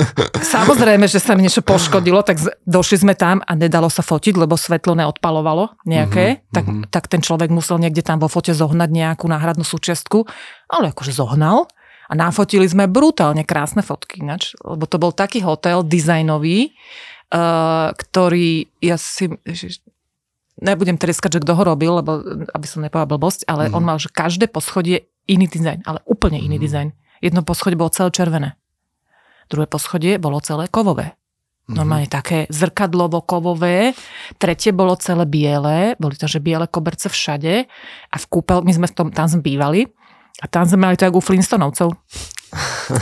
[0.60, 4.52] Samozrejme, že sa mi niečo poškodilo, tak došli sme tam a nedalo sa fotiť, lebo
[4.52, 6.52] svetlo neodpalovalo nejaké, mm-hmm.
[6.52, 6.84] tak, mm-hmm.
[6.92, 10.28] tak ten človek musel niekde tam vo fote zohnať nejakú náhradnú súčiastku,
[10.68, 11.72] ale akože zohnal.
[12.10, 16.76] A nafotili sme brutálne krásne fotky, ináč, lebo to bol taký hotel dizajnový,
[17.32, 19.32] uh, ktorý ja si...
[20.62, 22.22] Nebudem treskať, že kto ho robil, lebo
[22.52, 23.74] aby som nepovedal blbosť, ale mm.
[23.74, 26.62] on mal, že každé poschodie iný dizajn, ale úplne iný mm.
[26.62, 26.88] dizajn.
[27.24, 28.54] Jedno poschodie bolo celé červené.
[29.48, 31.12] Druhé poschodie bolo celé kovové.
[31.12, 31.74] Mm-hmm.
[31.78, 33.96] Normálne také zrkadlovo-kovové.
[34.36, 37.66] Tretie bolo celé biele, boli to, že biele koberce všade.
[38.12, 39.88] A v kúpel, my sme v tom, tam sme bývali.
[40.42, 41.88] A tam sme mali to ako u Flintstonovcov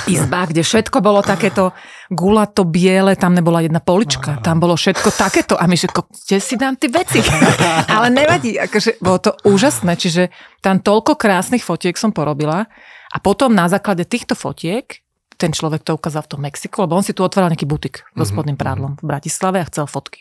[0.07, 1.75] izba, kde všetko bolo takéto
[2.11, 6.55] gulato biele, tam nebola jedna polička, tam bolo všetko takéto a my že kde si
[6.55, 7.19] dám tie veci?
[7.95, 10.31] Ale nevadí, akože bolo to úžasné, čiže
[10.63, 12.71] tam toľko krásnych fotiek som porobila
[13.11, 15.03] a potom na základe týchto fotiek
[15.41, 18.29] ten človek to ukázal v tom Mexiku, lebo on si tu otváral nejaký butik so
[18.29, 18.63] mhm, spodným mhm.
[18.63, 20.21] prádlom v Bratislave a chcel fotky.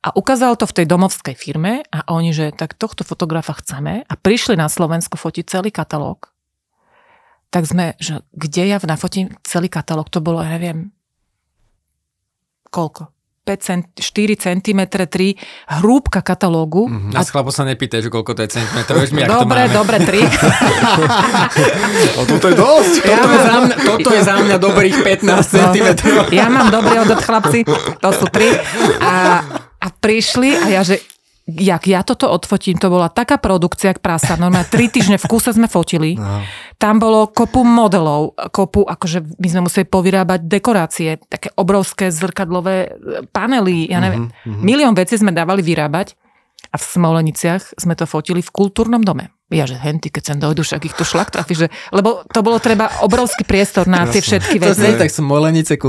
[0.00, 4.14] A ukázal to v tej domovskej firme a oni, že tak tohto fotografa chceme a
[4.16, 6.32] prišli na Slovensko fotiť celý katalóg
[7.50, 10.94] tak sme, že kde ja nafotím celý katalóg, to bolo, ja neviem,
[12.70, 13.10] koľko?
[13.40, 16.86] 5 cent, 4 cm, 3 hrúbka katalógu.
[16.86, 17.18] Mm-hmm.
[17.18, 19.74] A chlapo sa nepýtaj, že koľko to je centimetrov, vieš mi, dobre, to máme.
[19.74, 20.22] Dobre, 3.
[22.14, 22.94] a toto je dosť.
[23.02, 25.88] Ja toto, mám, je za mňa, toto je za mňa dobrých 15 no, cm.
[26.30, 27.66] Ja mám dobrý odhod, chlapci,
[27.98, 29.02] to sú 3.
[29.02, 29.14] A,
[29.82, 31.02] a prišli a ja, že
[31.58, 34.38] jak ja toto odfotím, to bola taká produkcia, jak prasa.
[34.38, 36.14] Normálne tri týždne v kúse sme fotili.
[36.14, 36.44] No.
[36.76, 42.94] Tam bolo kopu modelov, kopu, akože my sme museli povyrábať dekorácie, také obrovské zrkadlové
[43.34, 44.30] panely, ja neviem.
[44.30, 44.62] Mm-hmm.
[44.62, 46.14] Milión vecí sme dávali vyrábať
[46.70, 49.39] a v Smoleniciach sme to fotili v kultúrnom dome.
[49.50, 52.62] Ja, že henty, keď sem dojdu, však ich tu šlak trafi, že, lebo to bolo
[52.62, 54.78] treba obrovský priestor na tie všetky veci.
[54.78, 55.74] To je tak Smolenice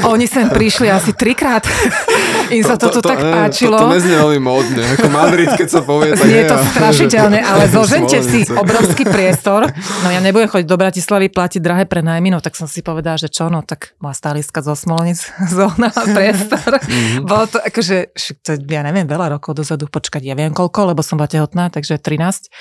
[0.00, 1.66] a oni sem prišli asi trikrát.
[2.54, 3.78] Im sa to, to, to, tak to, páčilo.
[3.82, 6.14] To, to neznie veľmi módne, ako Madrid, keď sa povie.
[6.14, 9.66] Tak Znie to strašiteľne, ale zožente si obrovský priestor.
[10.06, 13.26] No ja nebudem chodiť do Bratislavy platiť drahé prenajmy, no tak som si povedala, že
[13.26, 15.18] čo, no tak moja stáliska zo Smolenic
[15.50, 16.78] zohnala priestor.
[16.78, 17.26] Mm-hmm.
[17.26, 18.14] Bolo to akože,
[18.46, 21.96] to, ja neviem, veľa rokov dozadu, počkať, ja viem koľko, lebo som bola tehotná, takže
[21.96, 22.52] 13.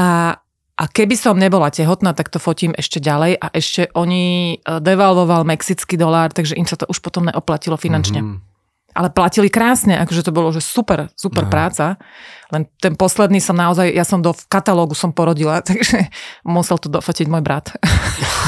[0.00, 0.40] A,
[0.80, 5.44] a keby som nebola tehotná, tak to fotím ešte ďalej a ešte oni e, devalvoval
[5.44, 8.24] mexický dolár, takže im sa to už potom neoplatilo finančne.
[8.24, 8.56] Mm-hmm.
[8.96, 11.52] Ale platili krásne, akože to bolo že super, super no.
[11.52, 12.00] práca.
[12.48, 16.08] Len ten posledný som naozaj, ja som do katalógu som porodila, takže
[16.48, 17.76] musel to dofotiť môj brat.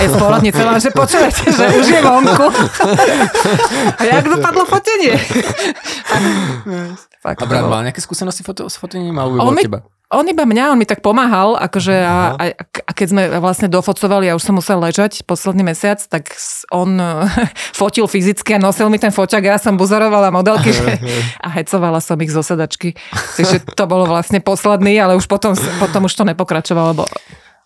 [0.01, 2.47] A je z porodnice, že počujete, že už je vonku.
[4.01, 5.21] A jak dopadlo fotenie?
[7.21, 9.85] Fakt, a brat mal nejaké skúsenosti foto, s fotením alebo on mi, teba?
[10.11, 14.27] On iba mňa, on mi tak pomáhal, akože a, a, a keď sme vlastne dofocovali,
[14.27, 16.33] ja už som musel ležať posledný mesiac, tak
[16.73, 16.97] on
[17.79, 20.97] fotil fyzicky a nosil mi ten foťak a ja som buzorovala modelky že,
[21.45, 22.97] a hecovala som ich zo sedačky.
[23.37, 27.05] Takže to bolo vlastne posledný, ale už potom, potom už to nepokračovalo, lebo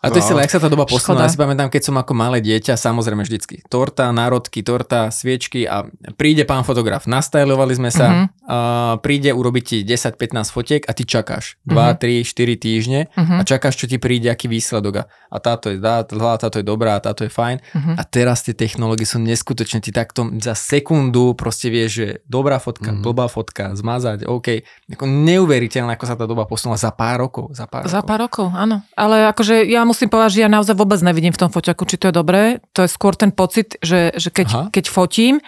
[0.05, 0.21] a to no.
[0.21, 1.25] je si, jak sa tá doba posunula.
[1.25, 3.65] Ja si pamätám, keď som ako malé dieťa, samozrejme vždycky.
[3.73, 5.89] Torta, národky, torta, sviečky a
[6.21, 7.09] príde pán fotograf.
[7.09, 8.27] Nastajlovali sme sa, uh-huh.
[8.45, 8.59] a
[9.01, 11.97] príde urobiť ti 10-15 fotiek a ty čakáš 2, uh-huh.
[11.97, 13.41] 3, 4 týždne uh-huh.
[13.41, 15.09] a čakáš, čo ti príde, aký výsledok.
[15.09, 16.05] A táto je, tá,
[16.37, 17.65] táto je dobrá, táto je fajn.
[17.65, 17.97] Uh-huh.
[17.97, 19.81] A teraz tie technológie sú neskutočné.
[19.81, 23.01] Ty takto za sekundu proste vieš, že dobrá fotka, uh-huh.
[23.01, 24.61] blbá fotka, zmazať, OK.
[24.93, 27.57] Ako neuveriteľné, ako sa tá doba posunula za pár rokov.
[27.57, 28.85] Za pár, za pár rokov, áno.
[28.93, 32.11] Ale akože ja musím povedať, že ja naozaj vôbec nevidím v tom foťaku, či to
[32.11, 32.59] je dobré.
[32.75, 35.39] To je skôr ten pocit, že, že keď, keď fotím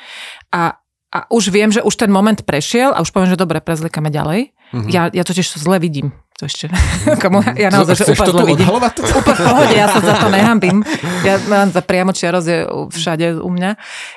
[0.55, 0.79] a,
[1.11, 4.55] a už viem, že už ten moment prešiel a už poviem, že dobre, prezlikame ďalej.
[4.71, 4.91] Mm-hmm.
[4.95, 6.15] Ja, ja to zle vidím.
[6.39, 6.69] To ešte,
[7.23, 8.69] komu, ja naozaj, že úplne vidím.
[8.71, 10.85] Úplne v pohode, ja sa za to nehambím.
[11.27, 12.59] Ja mám za priamo čiaroz je
[12.93, 13.71] všade u mňa.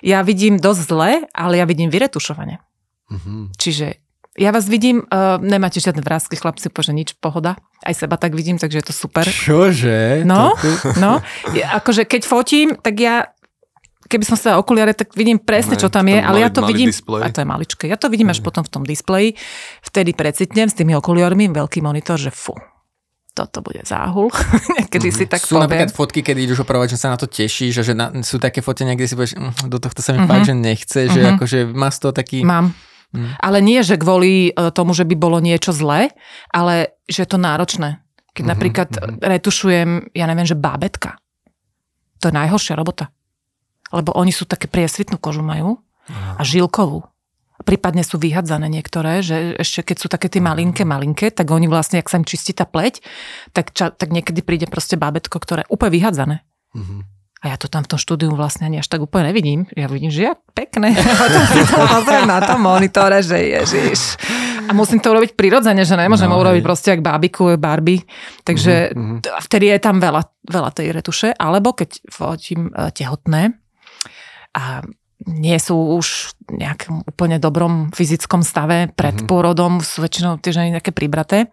[0.06, 2.60] Ja vidím dosť zle, ale ja vidím vyretušovanie.
[3.10, 3.42] Mm-hmm.
[3.58, 4.09] Čiže
[4.40, 7.60] ja vás vidím, uh, nemáte žiadne vrázky, chlapci, pože nič, pohoda.
[7.84, 9.28] Aj seba tak vidím, takže je to super.
[9.28, 10.24] Čože?
[10.24, 10.56] No,
[11.04, 11.20] no.
[11.52, 13.36] Ja, akože keď fotím, tak ja
[14.10, 16.90] keby som sa okuliare, tak vidím presne, ne, čo tam je, ale ja to vidím,
[16.90, 17.22] display.
[17.22, 19.38] a to je maličké, ja to vidím až potom v tom displeji,
[19.86, 22.58] vtedy precitnem s tými okuliarmi, veľký monitor, že fu,
[23.40, 24.34] toto bude záhul.
[24.82, 25.30] Niekedy mm-hmm.
[25.30, 25.70] si tak Sú poviem.
[25.70, 28.60] napríklad fotky, kedy ideš opravovať, že sa na to tešíš a že na, sú také
[28.60, 30.32] fotenia, kde si povieš, mm, do tohto sa mi mm-hmm.
[30.34, 31.14] fakt, že nechce, mm-hmm.
[31.14, 31.30] že mhm.
[31.38, 32.42] akože má z toho taký...
[32.44, 32.74] Mám.
[33.10, 33.34] Mm.
[33.42, 36.14] Ale nie, že kvôli e, tomu, že by bolo niečo zlé,
[36.54, 38.06] ale že je to náročné.
[38.38, 38.54] Keď mm-hmm.
[38.54, 39.18] napríklad mm-hmm.
[39.26, 41.18] retušujem, ja neviem, že bábetka.
[42.22, 43.10] To je najhoršia robota.
[43.90, 47.06] Lebo oni sú také priesvitnú kožu majú a žilkovú.
[47.66, 52.00] Prípadne sú vyhadzané niektoré, že ešte keď sú také tie malinké, malinké, tak oni vlastne,
[52.00, 53.04] ak sa im čistí tá pleť,
[53.52, 56.38] tak, ča, tak niekedy príde proste bábetko, ktoré je úplne vyhadzané.
[56.72, 57.19] Mm-hmm.
[57.40, 59.64] A ja to tam v tom štúdiu vlastne ani až tak úplne nevidím.
[59.72, 60.92] Ja vidím, že ja pekné.
[61.96, 64.20] Pozriem na tom monitore, že ježiš.
[64.68, 68.04] A musím to urobiť prirodzene, že nemôžem no, urobiť proste jak bábiku, Barbie.
[68.44, 69.40] Takže mm-hmm.
[69.48, 70.20] vtedy je tam veľa,
[70.52, 71.32] veľa tej retuše.
[71.32, 73.56] Alebo keď fotím e, tehotné
[74.60, 74.84] a
[75.24, 79.32] nie sú už v nejakom úplne dobrom fyzickom stave pred mm-hmm.
[79.32, 81.48] pôrodom, sú väčšinou tie ženy nejaké pribraté.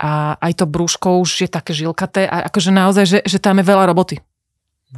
[0.00, 3.64] A aj to brúško už je také žilkaté a akože naozaj, že, že tam je
[3.68, 4.20] veľa roboty.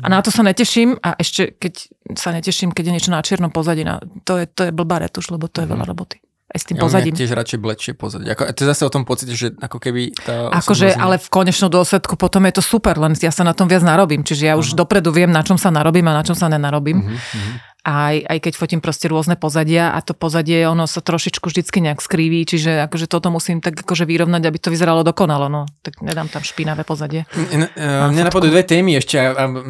[0.05, 1.75] A na to sa neteším a ešte keď
[2.15, 5.33] sa neteším, keď je niečo na čiernom pozadí, na, to, je, to je blbá retuš,
[5.33, 5.91] lebo to je veľa mhm.
[5.91, 6.19] roboty
[6.49, 7.13] aj s tým ja pozadím.
[7.13, 8.33] Ja tiež radšej blečie pozadie.
[8.33, 10.49] Ako, to je zase o tom pocite, že ako keby tá...
[10.49, 13.85] Akože, ale v konečnom dôsledku potom je to super, len ja sa na tom viac
[13.85, 14.25] narobím.
[14.25, 14.81] Čiže ja už uh-huh.
[14.81, 17.05] dopredu viem, na čom sa narobím a na čom sa nenarobím.
[17.05, 21.81] Uh-huh aj, aj keď fotím proste rôzne pozadia a to pozadie, ono sa trošičku vždycky
[21.81, 25.65] nejak skriví, čiže akože toto musím tak akože vyrovnať, aby to vyzeralo dokonalo, no.
[25.81, 27.25] Tak nedám tam špinavé pozadie.
[27.33, 29.17] Mne napadli dve témy ešte,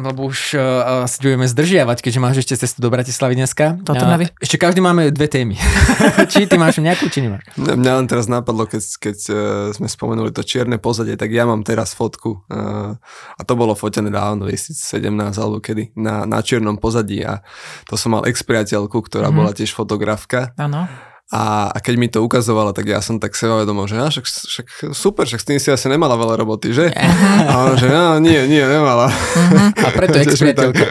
[0.03, 3.79] lebo už uh, asi budeme zdržiavať, keďže máš ešte cestu do Bratislavy dneska.
[3.87, 4.03] Toto
[4.43, 5.55] ešte každý máme dve témy.
[6.31, 7.47] či ty máš nejakú, či nemáš?
[7.55, 9.37] Mňa len teraz napadlo, keď, keď uh,
[9.71, 14.47] sme spomenuli to čierne pozadie, tak ja mám teraz fotku a to bolo fotené dávno,
[14.47, 15.05] 2017
[15.37, 17.45] alebo kedy, na, na čiernom pozadí a
[17.85, 19.37] to som mal ex-priateľku, ktorá mm-hmm.
[19.37, 20.51] bola tiež fotografka.
[20.57, 20.89] Áno.
[21.29, 25.29] A, a keď mi to ukazovala, tak ja som tak sebavedomo, že však, však super,
[25.29, 26.89] však s tým si asi nemala veľa roboty, že?
[26.89, 29.13] A on, že no, nie, nie, nemala.
[29.13, 29.69] Uh-huh.
[29.77, 30.89] A preto ex-priateľka.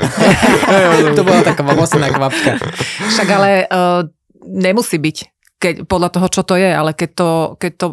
[1.18, 2.54] to bola taká mamosná kvapka.
[3.10, 4.06] Však ale uh,
[4.46, 5.16] nemusí byť,
[5.58, 7.86] keď, podľa toho, čo to je, ale keď to, keď to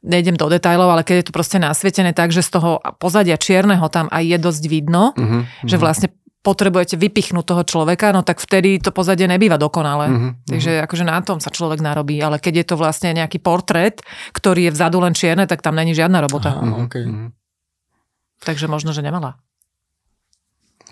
[0.00, 3.84] nejdem do detajlov, ale keď je to proste nasvietené tak, že z toho pozadia čierneho
[3.92, 6.08] tam aj je dosť vidno, uh-huh, že vlastne
[6.46, 10.06] potrebujete vypichnúť toho človeka, no tak vtedy to pozadie nebýva dokonale.
[10.06, 13.98] Uh-huh, Takže akože na tom sa človek narobí, ale keď je to vlastne nejaký portrét,
[14.30, 16.54] ktorý je vzadu len čierne, tak tam není žiadna robota.
[16.54, 17.02] Aha, okay.
[17.02, 17.34] uh-huh.
[18.46, 19.42] Takže možno, že nemala.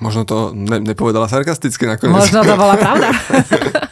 [0.03, 2.19] Možno to ne, nepovedala sarkasticky nakoniec.
[2.19, 3.15] Možno to bola pravda.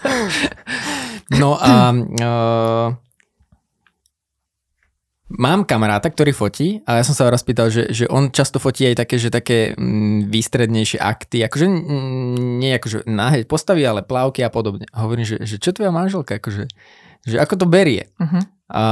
[1.43, 2.87] no a uh,
[5.39, 8.85] Mám kamaráta, ktorý fotí a ja som sa raz pýtal, že, že on často fotí
[8.85, 11.67] aj také, že také mm, výstrednejšie akty, akože
[12.61, 14.85] nie akože náheď postavy, ale plávky a podobne.
[14.93, 16.69] A hovorím, že, že čo tvoja manželka, akože,
[17.25, 18.13] že ako to berie.
[18.21, 18.43] Uh-huh.
[18.73, 18.85] A,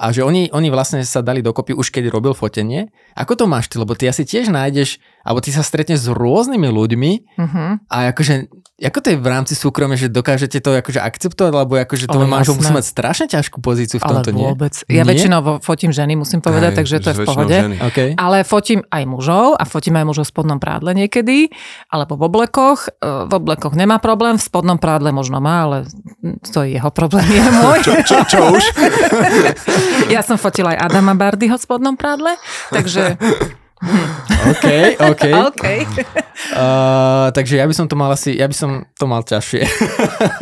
[0.00, 2.88] a že oni, oni vlastne sa dali dokopy už keď robil fotenie.
[3.12, 3.76] Ako to máš ty?
[3.76, 7.70] Lebo ty asi tiež nájdeš, alebo ty sa stretneš s rôznymi ľuďmi uh-huh.
[7.92, 8.48] a akože
[8.78, 12.56] Ako to je v rámci súkromia, že dokážete to akože akceptovať, alebo akože to manžel
[12.56, 14.74] musí mať strašne ťažkú pozíciu v tomto, Ale vôbec.
[14.86, 14.96] Nie?
[14.96, 15.10] Ja nie?
[15.12, 17.56] väčšinou fotím ženy, musím povedať, aj, takže to je v pohode.
[17.90, 18.08] Okay.
[18.16, 21.50] Ale fotím aj mužov a fotím aj mužov v spodnom prádle niekedy,
[21.90, 22.86] alebo v oblekoch.
[23.02, 25.76] E, v oblekoch nemá problém, v spodnom prádle možno má, ale
[26.50, 27.78] to je jeho problém, je môj.
[27.82, 28.64] čo, čo, čo už?
[30.14, 32.34] ja som fotila aj Adama Bardyho v spodnom prádle,
[32.74, 33.14] takže
[34.50, 34.66] OK,
[34.98, 35.24] OK.
[35.54, 35.78] okay.
[36.50, 39.62] Uh, takže ja by som to mal asi, ja by som to mal ťažšie.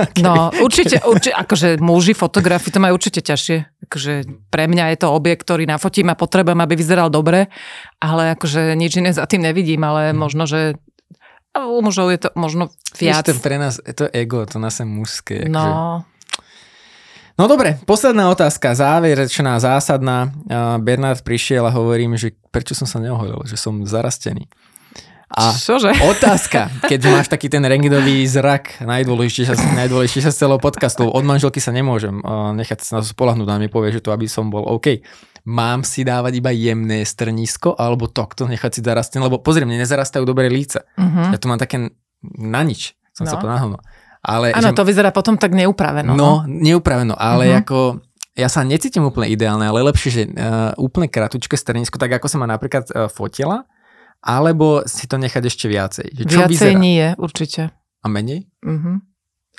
[0.00, 0.24] okay.
[0.24, 3.84] No, určite, určite, akože muži, fotografi to majú určite ťažšie.
[3.84, 4.12] Akože
[4.48, 7.52] pre mňa je to objekt, ktorý nafotím a potrebujem, aby vyzeral dobre,
[8.00, 10.80] ale akože nič iné za tým nevidím, ale možno, že
[11.64, 12.68] u mužov je to možno
[13.00, 13.24] viac.
[13.24, 15.48] Víš, pre nás, to ego, to nás je mužské.
[15.48, 16.14] No, akože.
[17.36, 20.32] No dobre, posledná otázka, záverečná, zásadná.
[20.80, 24.48] Bernard prišiel a hovorím, že prečo som sa neoholil, že som zarastený.
[25.26, 25.90] A Čože?
[26.14, 31.74] otázka, keď máš taký ten rengidový zrak, najdôležitejšia, najdôležitejšia z celého podcastu, od manželky sa
[31.74, 32.14] nemôžem
[32.54, 35.02] nechať sa na to spolahnúť a mi povie, že to aby som bol OK.
[35.46, 40.22] Mám si dávať iba jemné strnisko alebo tokto nechať si zarastené, lebo pozri, mne nezarastajú
[40.22, 40.86] dobré líca.
[40.94, 41.34] Uh-huh.
[41.34, 41.90] Ja tu mám také
[42.22, 43.30] na nič, som no.
[43.30, 43.78] sa povedal
[44.26, 44.78] ale, Áno, že...
[44.78, 46.18] to vyzerá potom tak neupraveno.
[46.18, 46.50] No, no.
[46.50, 47.62] neupraveno, ale uh-huh.
[47.62, 47.78] ako
[48.34, 52.36] ja sa necítim úplne ideálne, ale lepšie, že uh, úplne kratučké strnisko, tak ako sa
[52.42, 53.64] ma napríklad uh, fotila,
[54.26, 56.26] alebo si to nechať ešte viacej.
[56.26, 56.82] Čo viacej vyzerá?
[56.82, 57.70] nie, určite.
[58.02, 58.50] A menej?
[58.66, 58.98] Uh-huh.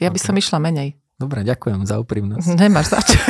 [0.03, 0.15] Ja okay.
[0.15, 0.99] by som išla menej.
[1.17, 2.47] Dobre, ďakujem za úprimnosť.
[2.61, 3.17] Nemáš za čo.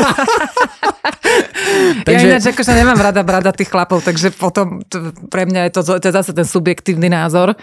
[2.07, 2.25] takže...
[2.27, 5.81] Ja ináč akože nemám rada brada tých chlapov, takže potom to, pre mňa je to,
[6.01, 7.55] to je zase ten subjektívny názor.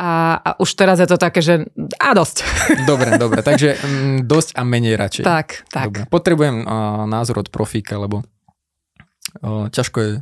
[0.00, 1.68] A, a už teraz je to také, že
[2.00, 2.46] a dosť.
[2.90, 5.24] Dobre, dobre, takže m, mm, dosť a menej radšej.
[5.26, 5.86] Tak, tak.
[5.90, 6.02] Dobre.
[6.08, 8.24] Potrebujem uh, názor od profíka, lebo
[9.42, 10.12] uh, ťažko je.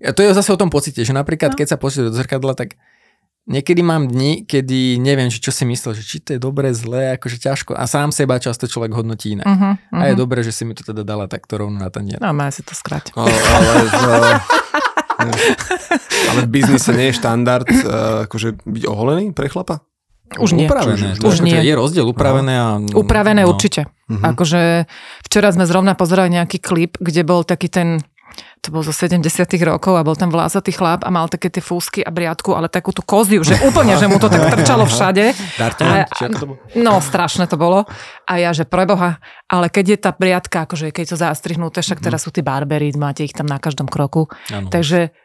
[0.00, 1.58] A to je zase o tom pocite, že napríklad, no.
[1.60, 2.80] keď sa pozrieš do zrkadla, tak
[3.50, 7.16] niekedy mám dni, kedy neviem, že čo si myslel, že či to je dobré, zlé,
[7.16, 7.72] akože ťažko.
[7.74, 9.46] A sám seba často človek hodnotí inak.
[9.48, 10.00] Uh-huh, uh-huh.
[10.00, 10.20] A je mhm.
[10.20, 12.20] dobré, že si mi to teda dala takto rovno na ten deň.
[12.20, 13.12] No, má si to skráť.
[13.16, 13.32] ale,
[13.92, 14.30] ale,
[16.32, 19.84] ale v biznise nie je štandard uh, akože byť oholený pre chlapa?
[20.38, 20.70] Už nie.
[20.70, 21.18] Upravené.
[21.18, 21.58] Už, už nie.
[21.58, 22.78] Je rozdiel upravené a...
[22.94, 23.50] Upravené no.
[23.50, 23.90] určite.
[24.06, 24.22] Uh-huh.
[24.22, 24.86] Akože
[25.26, 27.98] včera sme zrovna pozerali nejaký klip, kde bol taký ten
[28.60, 29.24] to bol zo 70
[29.64, 32.92] rokov a bol tam vlázatý chlap a mal také tie fúsky a briadku, ale takú
[32.92, 35.32] tú koziu, že úplne, že mu to tak trčalo všade.
[36.76, 37.88] A, no, strašné to bolo.
[38.28, 39.16] A ja, že preboha,
[39.48, 43.24] ale keď je tá briadka, akože keď to zastrihnuté, však teraz sú tí barbery, máte
[43.24, 44.28] ich tam na každom kroku.
[44.52, 44.68] Ano.
[44.68, 45.16] Takže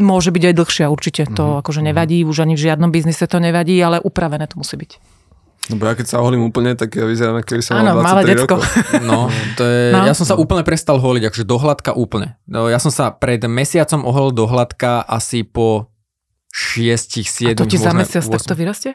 [0.00, 1.22] môže byť aj dlhšia určite.
[1.36, 1.60] To mm-hmm.
[1.60, 5.17] akože nevadí, už ani v žiadnom biznise to nevadí, ale upravené to musí byť.
[5.68, 8.22] No bo ja keď sa oholím úplne, tak ja vyzerám, keby som mal 23 malé
[8.24, 8.56] detko.
[8.56, 8.60] rokov.
[9.08, 10.04] No, to je, no.
[10.08, 12.40] ja som sa úplne prestal holiť, akože dohľadka úplne.
[12.48, 15.92] No, ja som sa pred mesiacom oholil dohľadka asi po
[16.52, 18.32] 6-7 A to ti za mesiac 8.
[18.32, 18.92] takto vyrastie?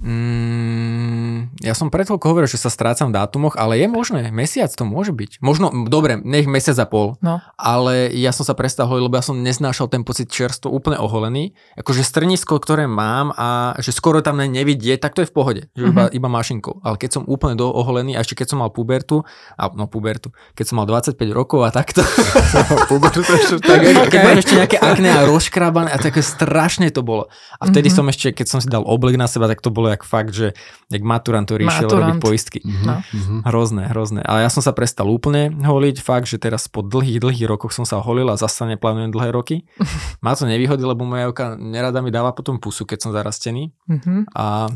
[0.00, 1.23] Mm,
[1.60, 4.84] ja som pred chvíľkou hovoril, že sa strácam v dátumoch, ale je možné, mesiac to
[4.86, 5.40] môže byť.
[5.40, 7.40] Možno, dobre, nech mesiac a pol, no.
[7.58, 11.56] ale ja som sa prestal lebo ja som neznášal ten pocit čerstvo úplne oholený.
[11.78, 15.84] Akože strnisko, ktoré mám a že skoro tam nevidieť, tak to je v pohode, že
[15.84, 16.12] mm-hmm.
[16.12, 16.84] iba, iba mašinkou.
[16.84, 19.26] Ale keď som úplne do oholený, a ešte keď som mal pubertu,
[19.58, 22.02] a, no pubertu, keď som mal 25 rokov a takto,
[22.90, 23.24] pubertu
[23.60, 23.80] tak,
[24.12, 27.28] keď ešte nejaké akné a rozkrábané a také strašne to bolo.
[27.58, 28.06] A vtedy mm-hmm.
[28.06, 30.54] som ešte, keď som si dal oblek na seba, tak to bolo jak fakt, že
[30.90, 31.02] jak
[31.34, 32.60] maturant, ktorý išiel robiť poistky.
[32.62, 32.86] Mm-hmm.
[32.86, 32.94] No.
[33.02, 33.34] Mhm.
[33.50, 34.20] Hrozné, hrozné.
[34.22, 37.82] Ale ja som sa prestal úplne holiť, fakt, že teraz po dlhých, dlhých rokoch som
[37.82, 39.66] sa holil a zase neplánujem dlhé roky.
[40.24, 43.74] Má to nevýhody, lebo moja oka nerada mi dáva potom pusu, keď som zarastený.
[43.90, 44.30] Mm-hmm.
[44.38, 44.70] A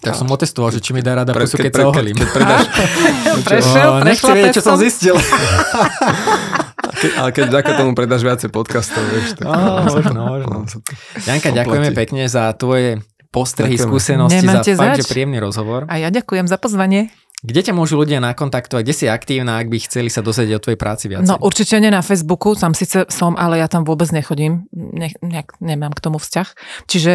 [0.00, 2.16] tak som otestoval, že či mi dá rada pre, pusu, keď, keď sa oholím.
[2.16, 2.64] Keď predáš,
[3.52, 5.16] Prešiel, nechcem vedieť, čo som zistil.
[7.00, 9.36] Ke, ale keď vďaka tomu predáš viacej podcastov, vieš.
[9.36, 9.44] Tak...
[9.48, 10.80] Oh, možno, možno.
[11.24, 13.86] Janka, ďakujeme pekne za tvoje postrehy, Ďakujem.
[13.86, 15.86] skúsenosti, Nemáte za fakt, že príjemný rozhovor.
[15.86, 17.10] A ja ďakujem za pozvanie.
[17.40, 18.84] Kde ťa môžu ľudia nakontaktovať?
[18.84, 21.24] Kde si aktívna, ak by chceli sa dozvedieť o tvojej práci viac?
[21.24, 25.42] No určite nie na Facebooku, tam síce som, ale ja tam vôbec nechodím, ne, ne,
[25.64, 26.48] nemám k tomu vzťah.
[26.84, 27.14] Čiže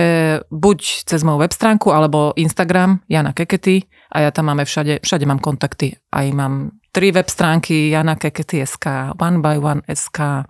[0.49, 3.85] buď cez moju web stránku, alebo Instagram, Jana Kekety
[4.17, 5.93] a ja tam máme všade, všade mám kontakty.
[6.09, 10.47] Aj mám tri web stránky, Jana Kekety.sk, One by One SK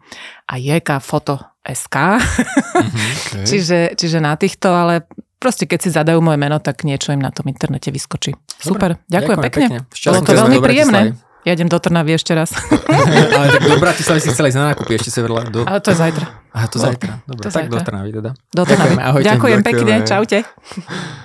[0.48, 1.36] a JK Foto
[1.68, 1.96] SK.
[2.16, 3.44] Mm-hmm, okay.
[3.44, 5.04] čiže, čiže na týchto, ale
[5.38, 8.34] proste keď si zadajú moje meno, tak niečo im na tom internete vyskočí.
[8.34, 9.66] Dobre, Super, ďakujem, ďakujem pekne.
[9.68, 9.80] pekne.
[9.86, 11.02] Bolo to veľmi príjemné.
[11.46, 12.58] Ja idem do Trnavy ešte raz.
[13.38, 15.46] Ale tak do Bratislavy si chcela ísť na nákupy ešte severla.
[15.46, 15.62] Do...
[15.62, 16.26] Ale to je zajtra.
[16.58, 17.12] Aha, to no, zajtra.
[17.22, 17.70] Dobre, to tak zajtra.
[17.70, 18.30] do Trnavy teda.
[18.34, 18.94] Do Trnavy.
[18.98, 19.28] Ďakujem, Ahojte.
[19.30, 20.38] Ďakujem pekne, čaute.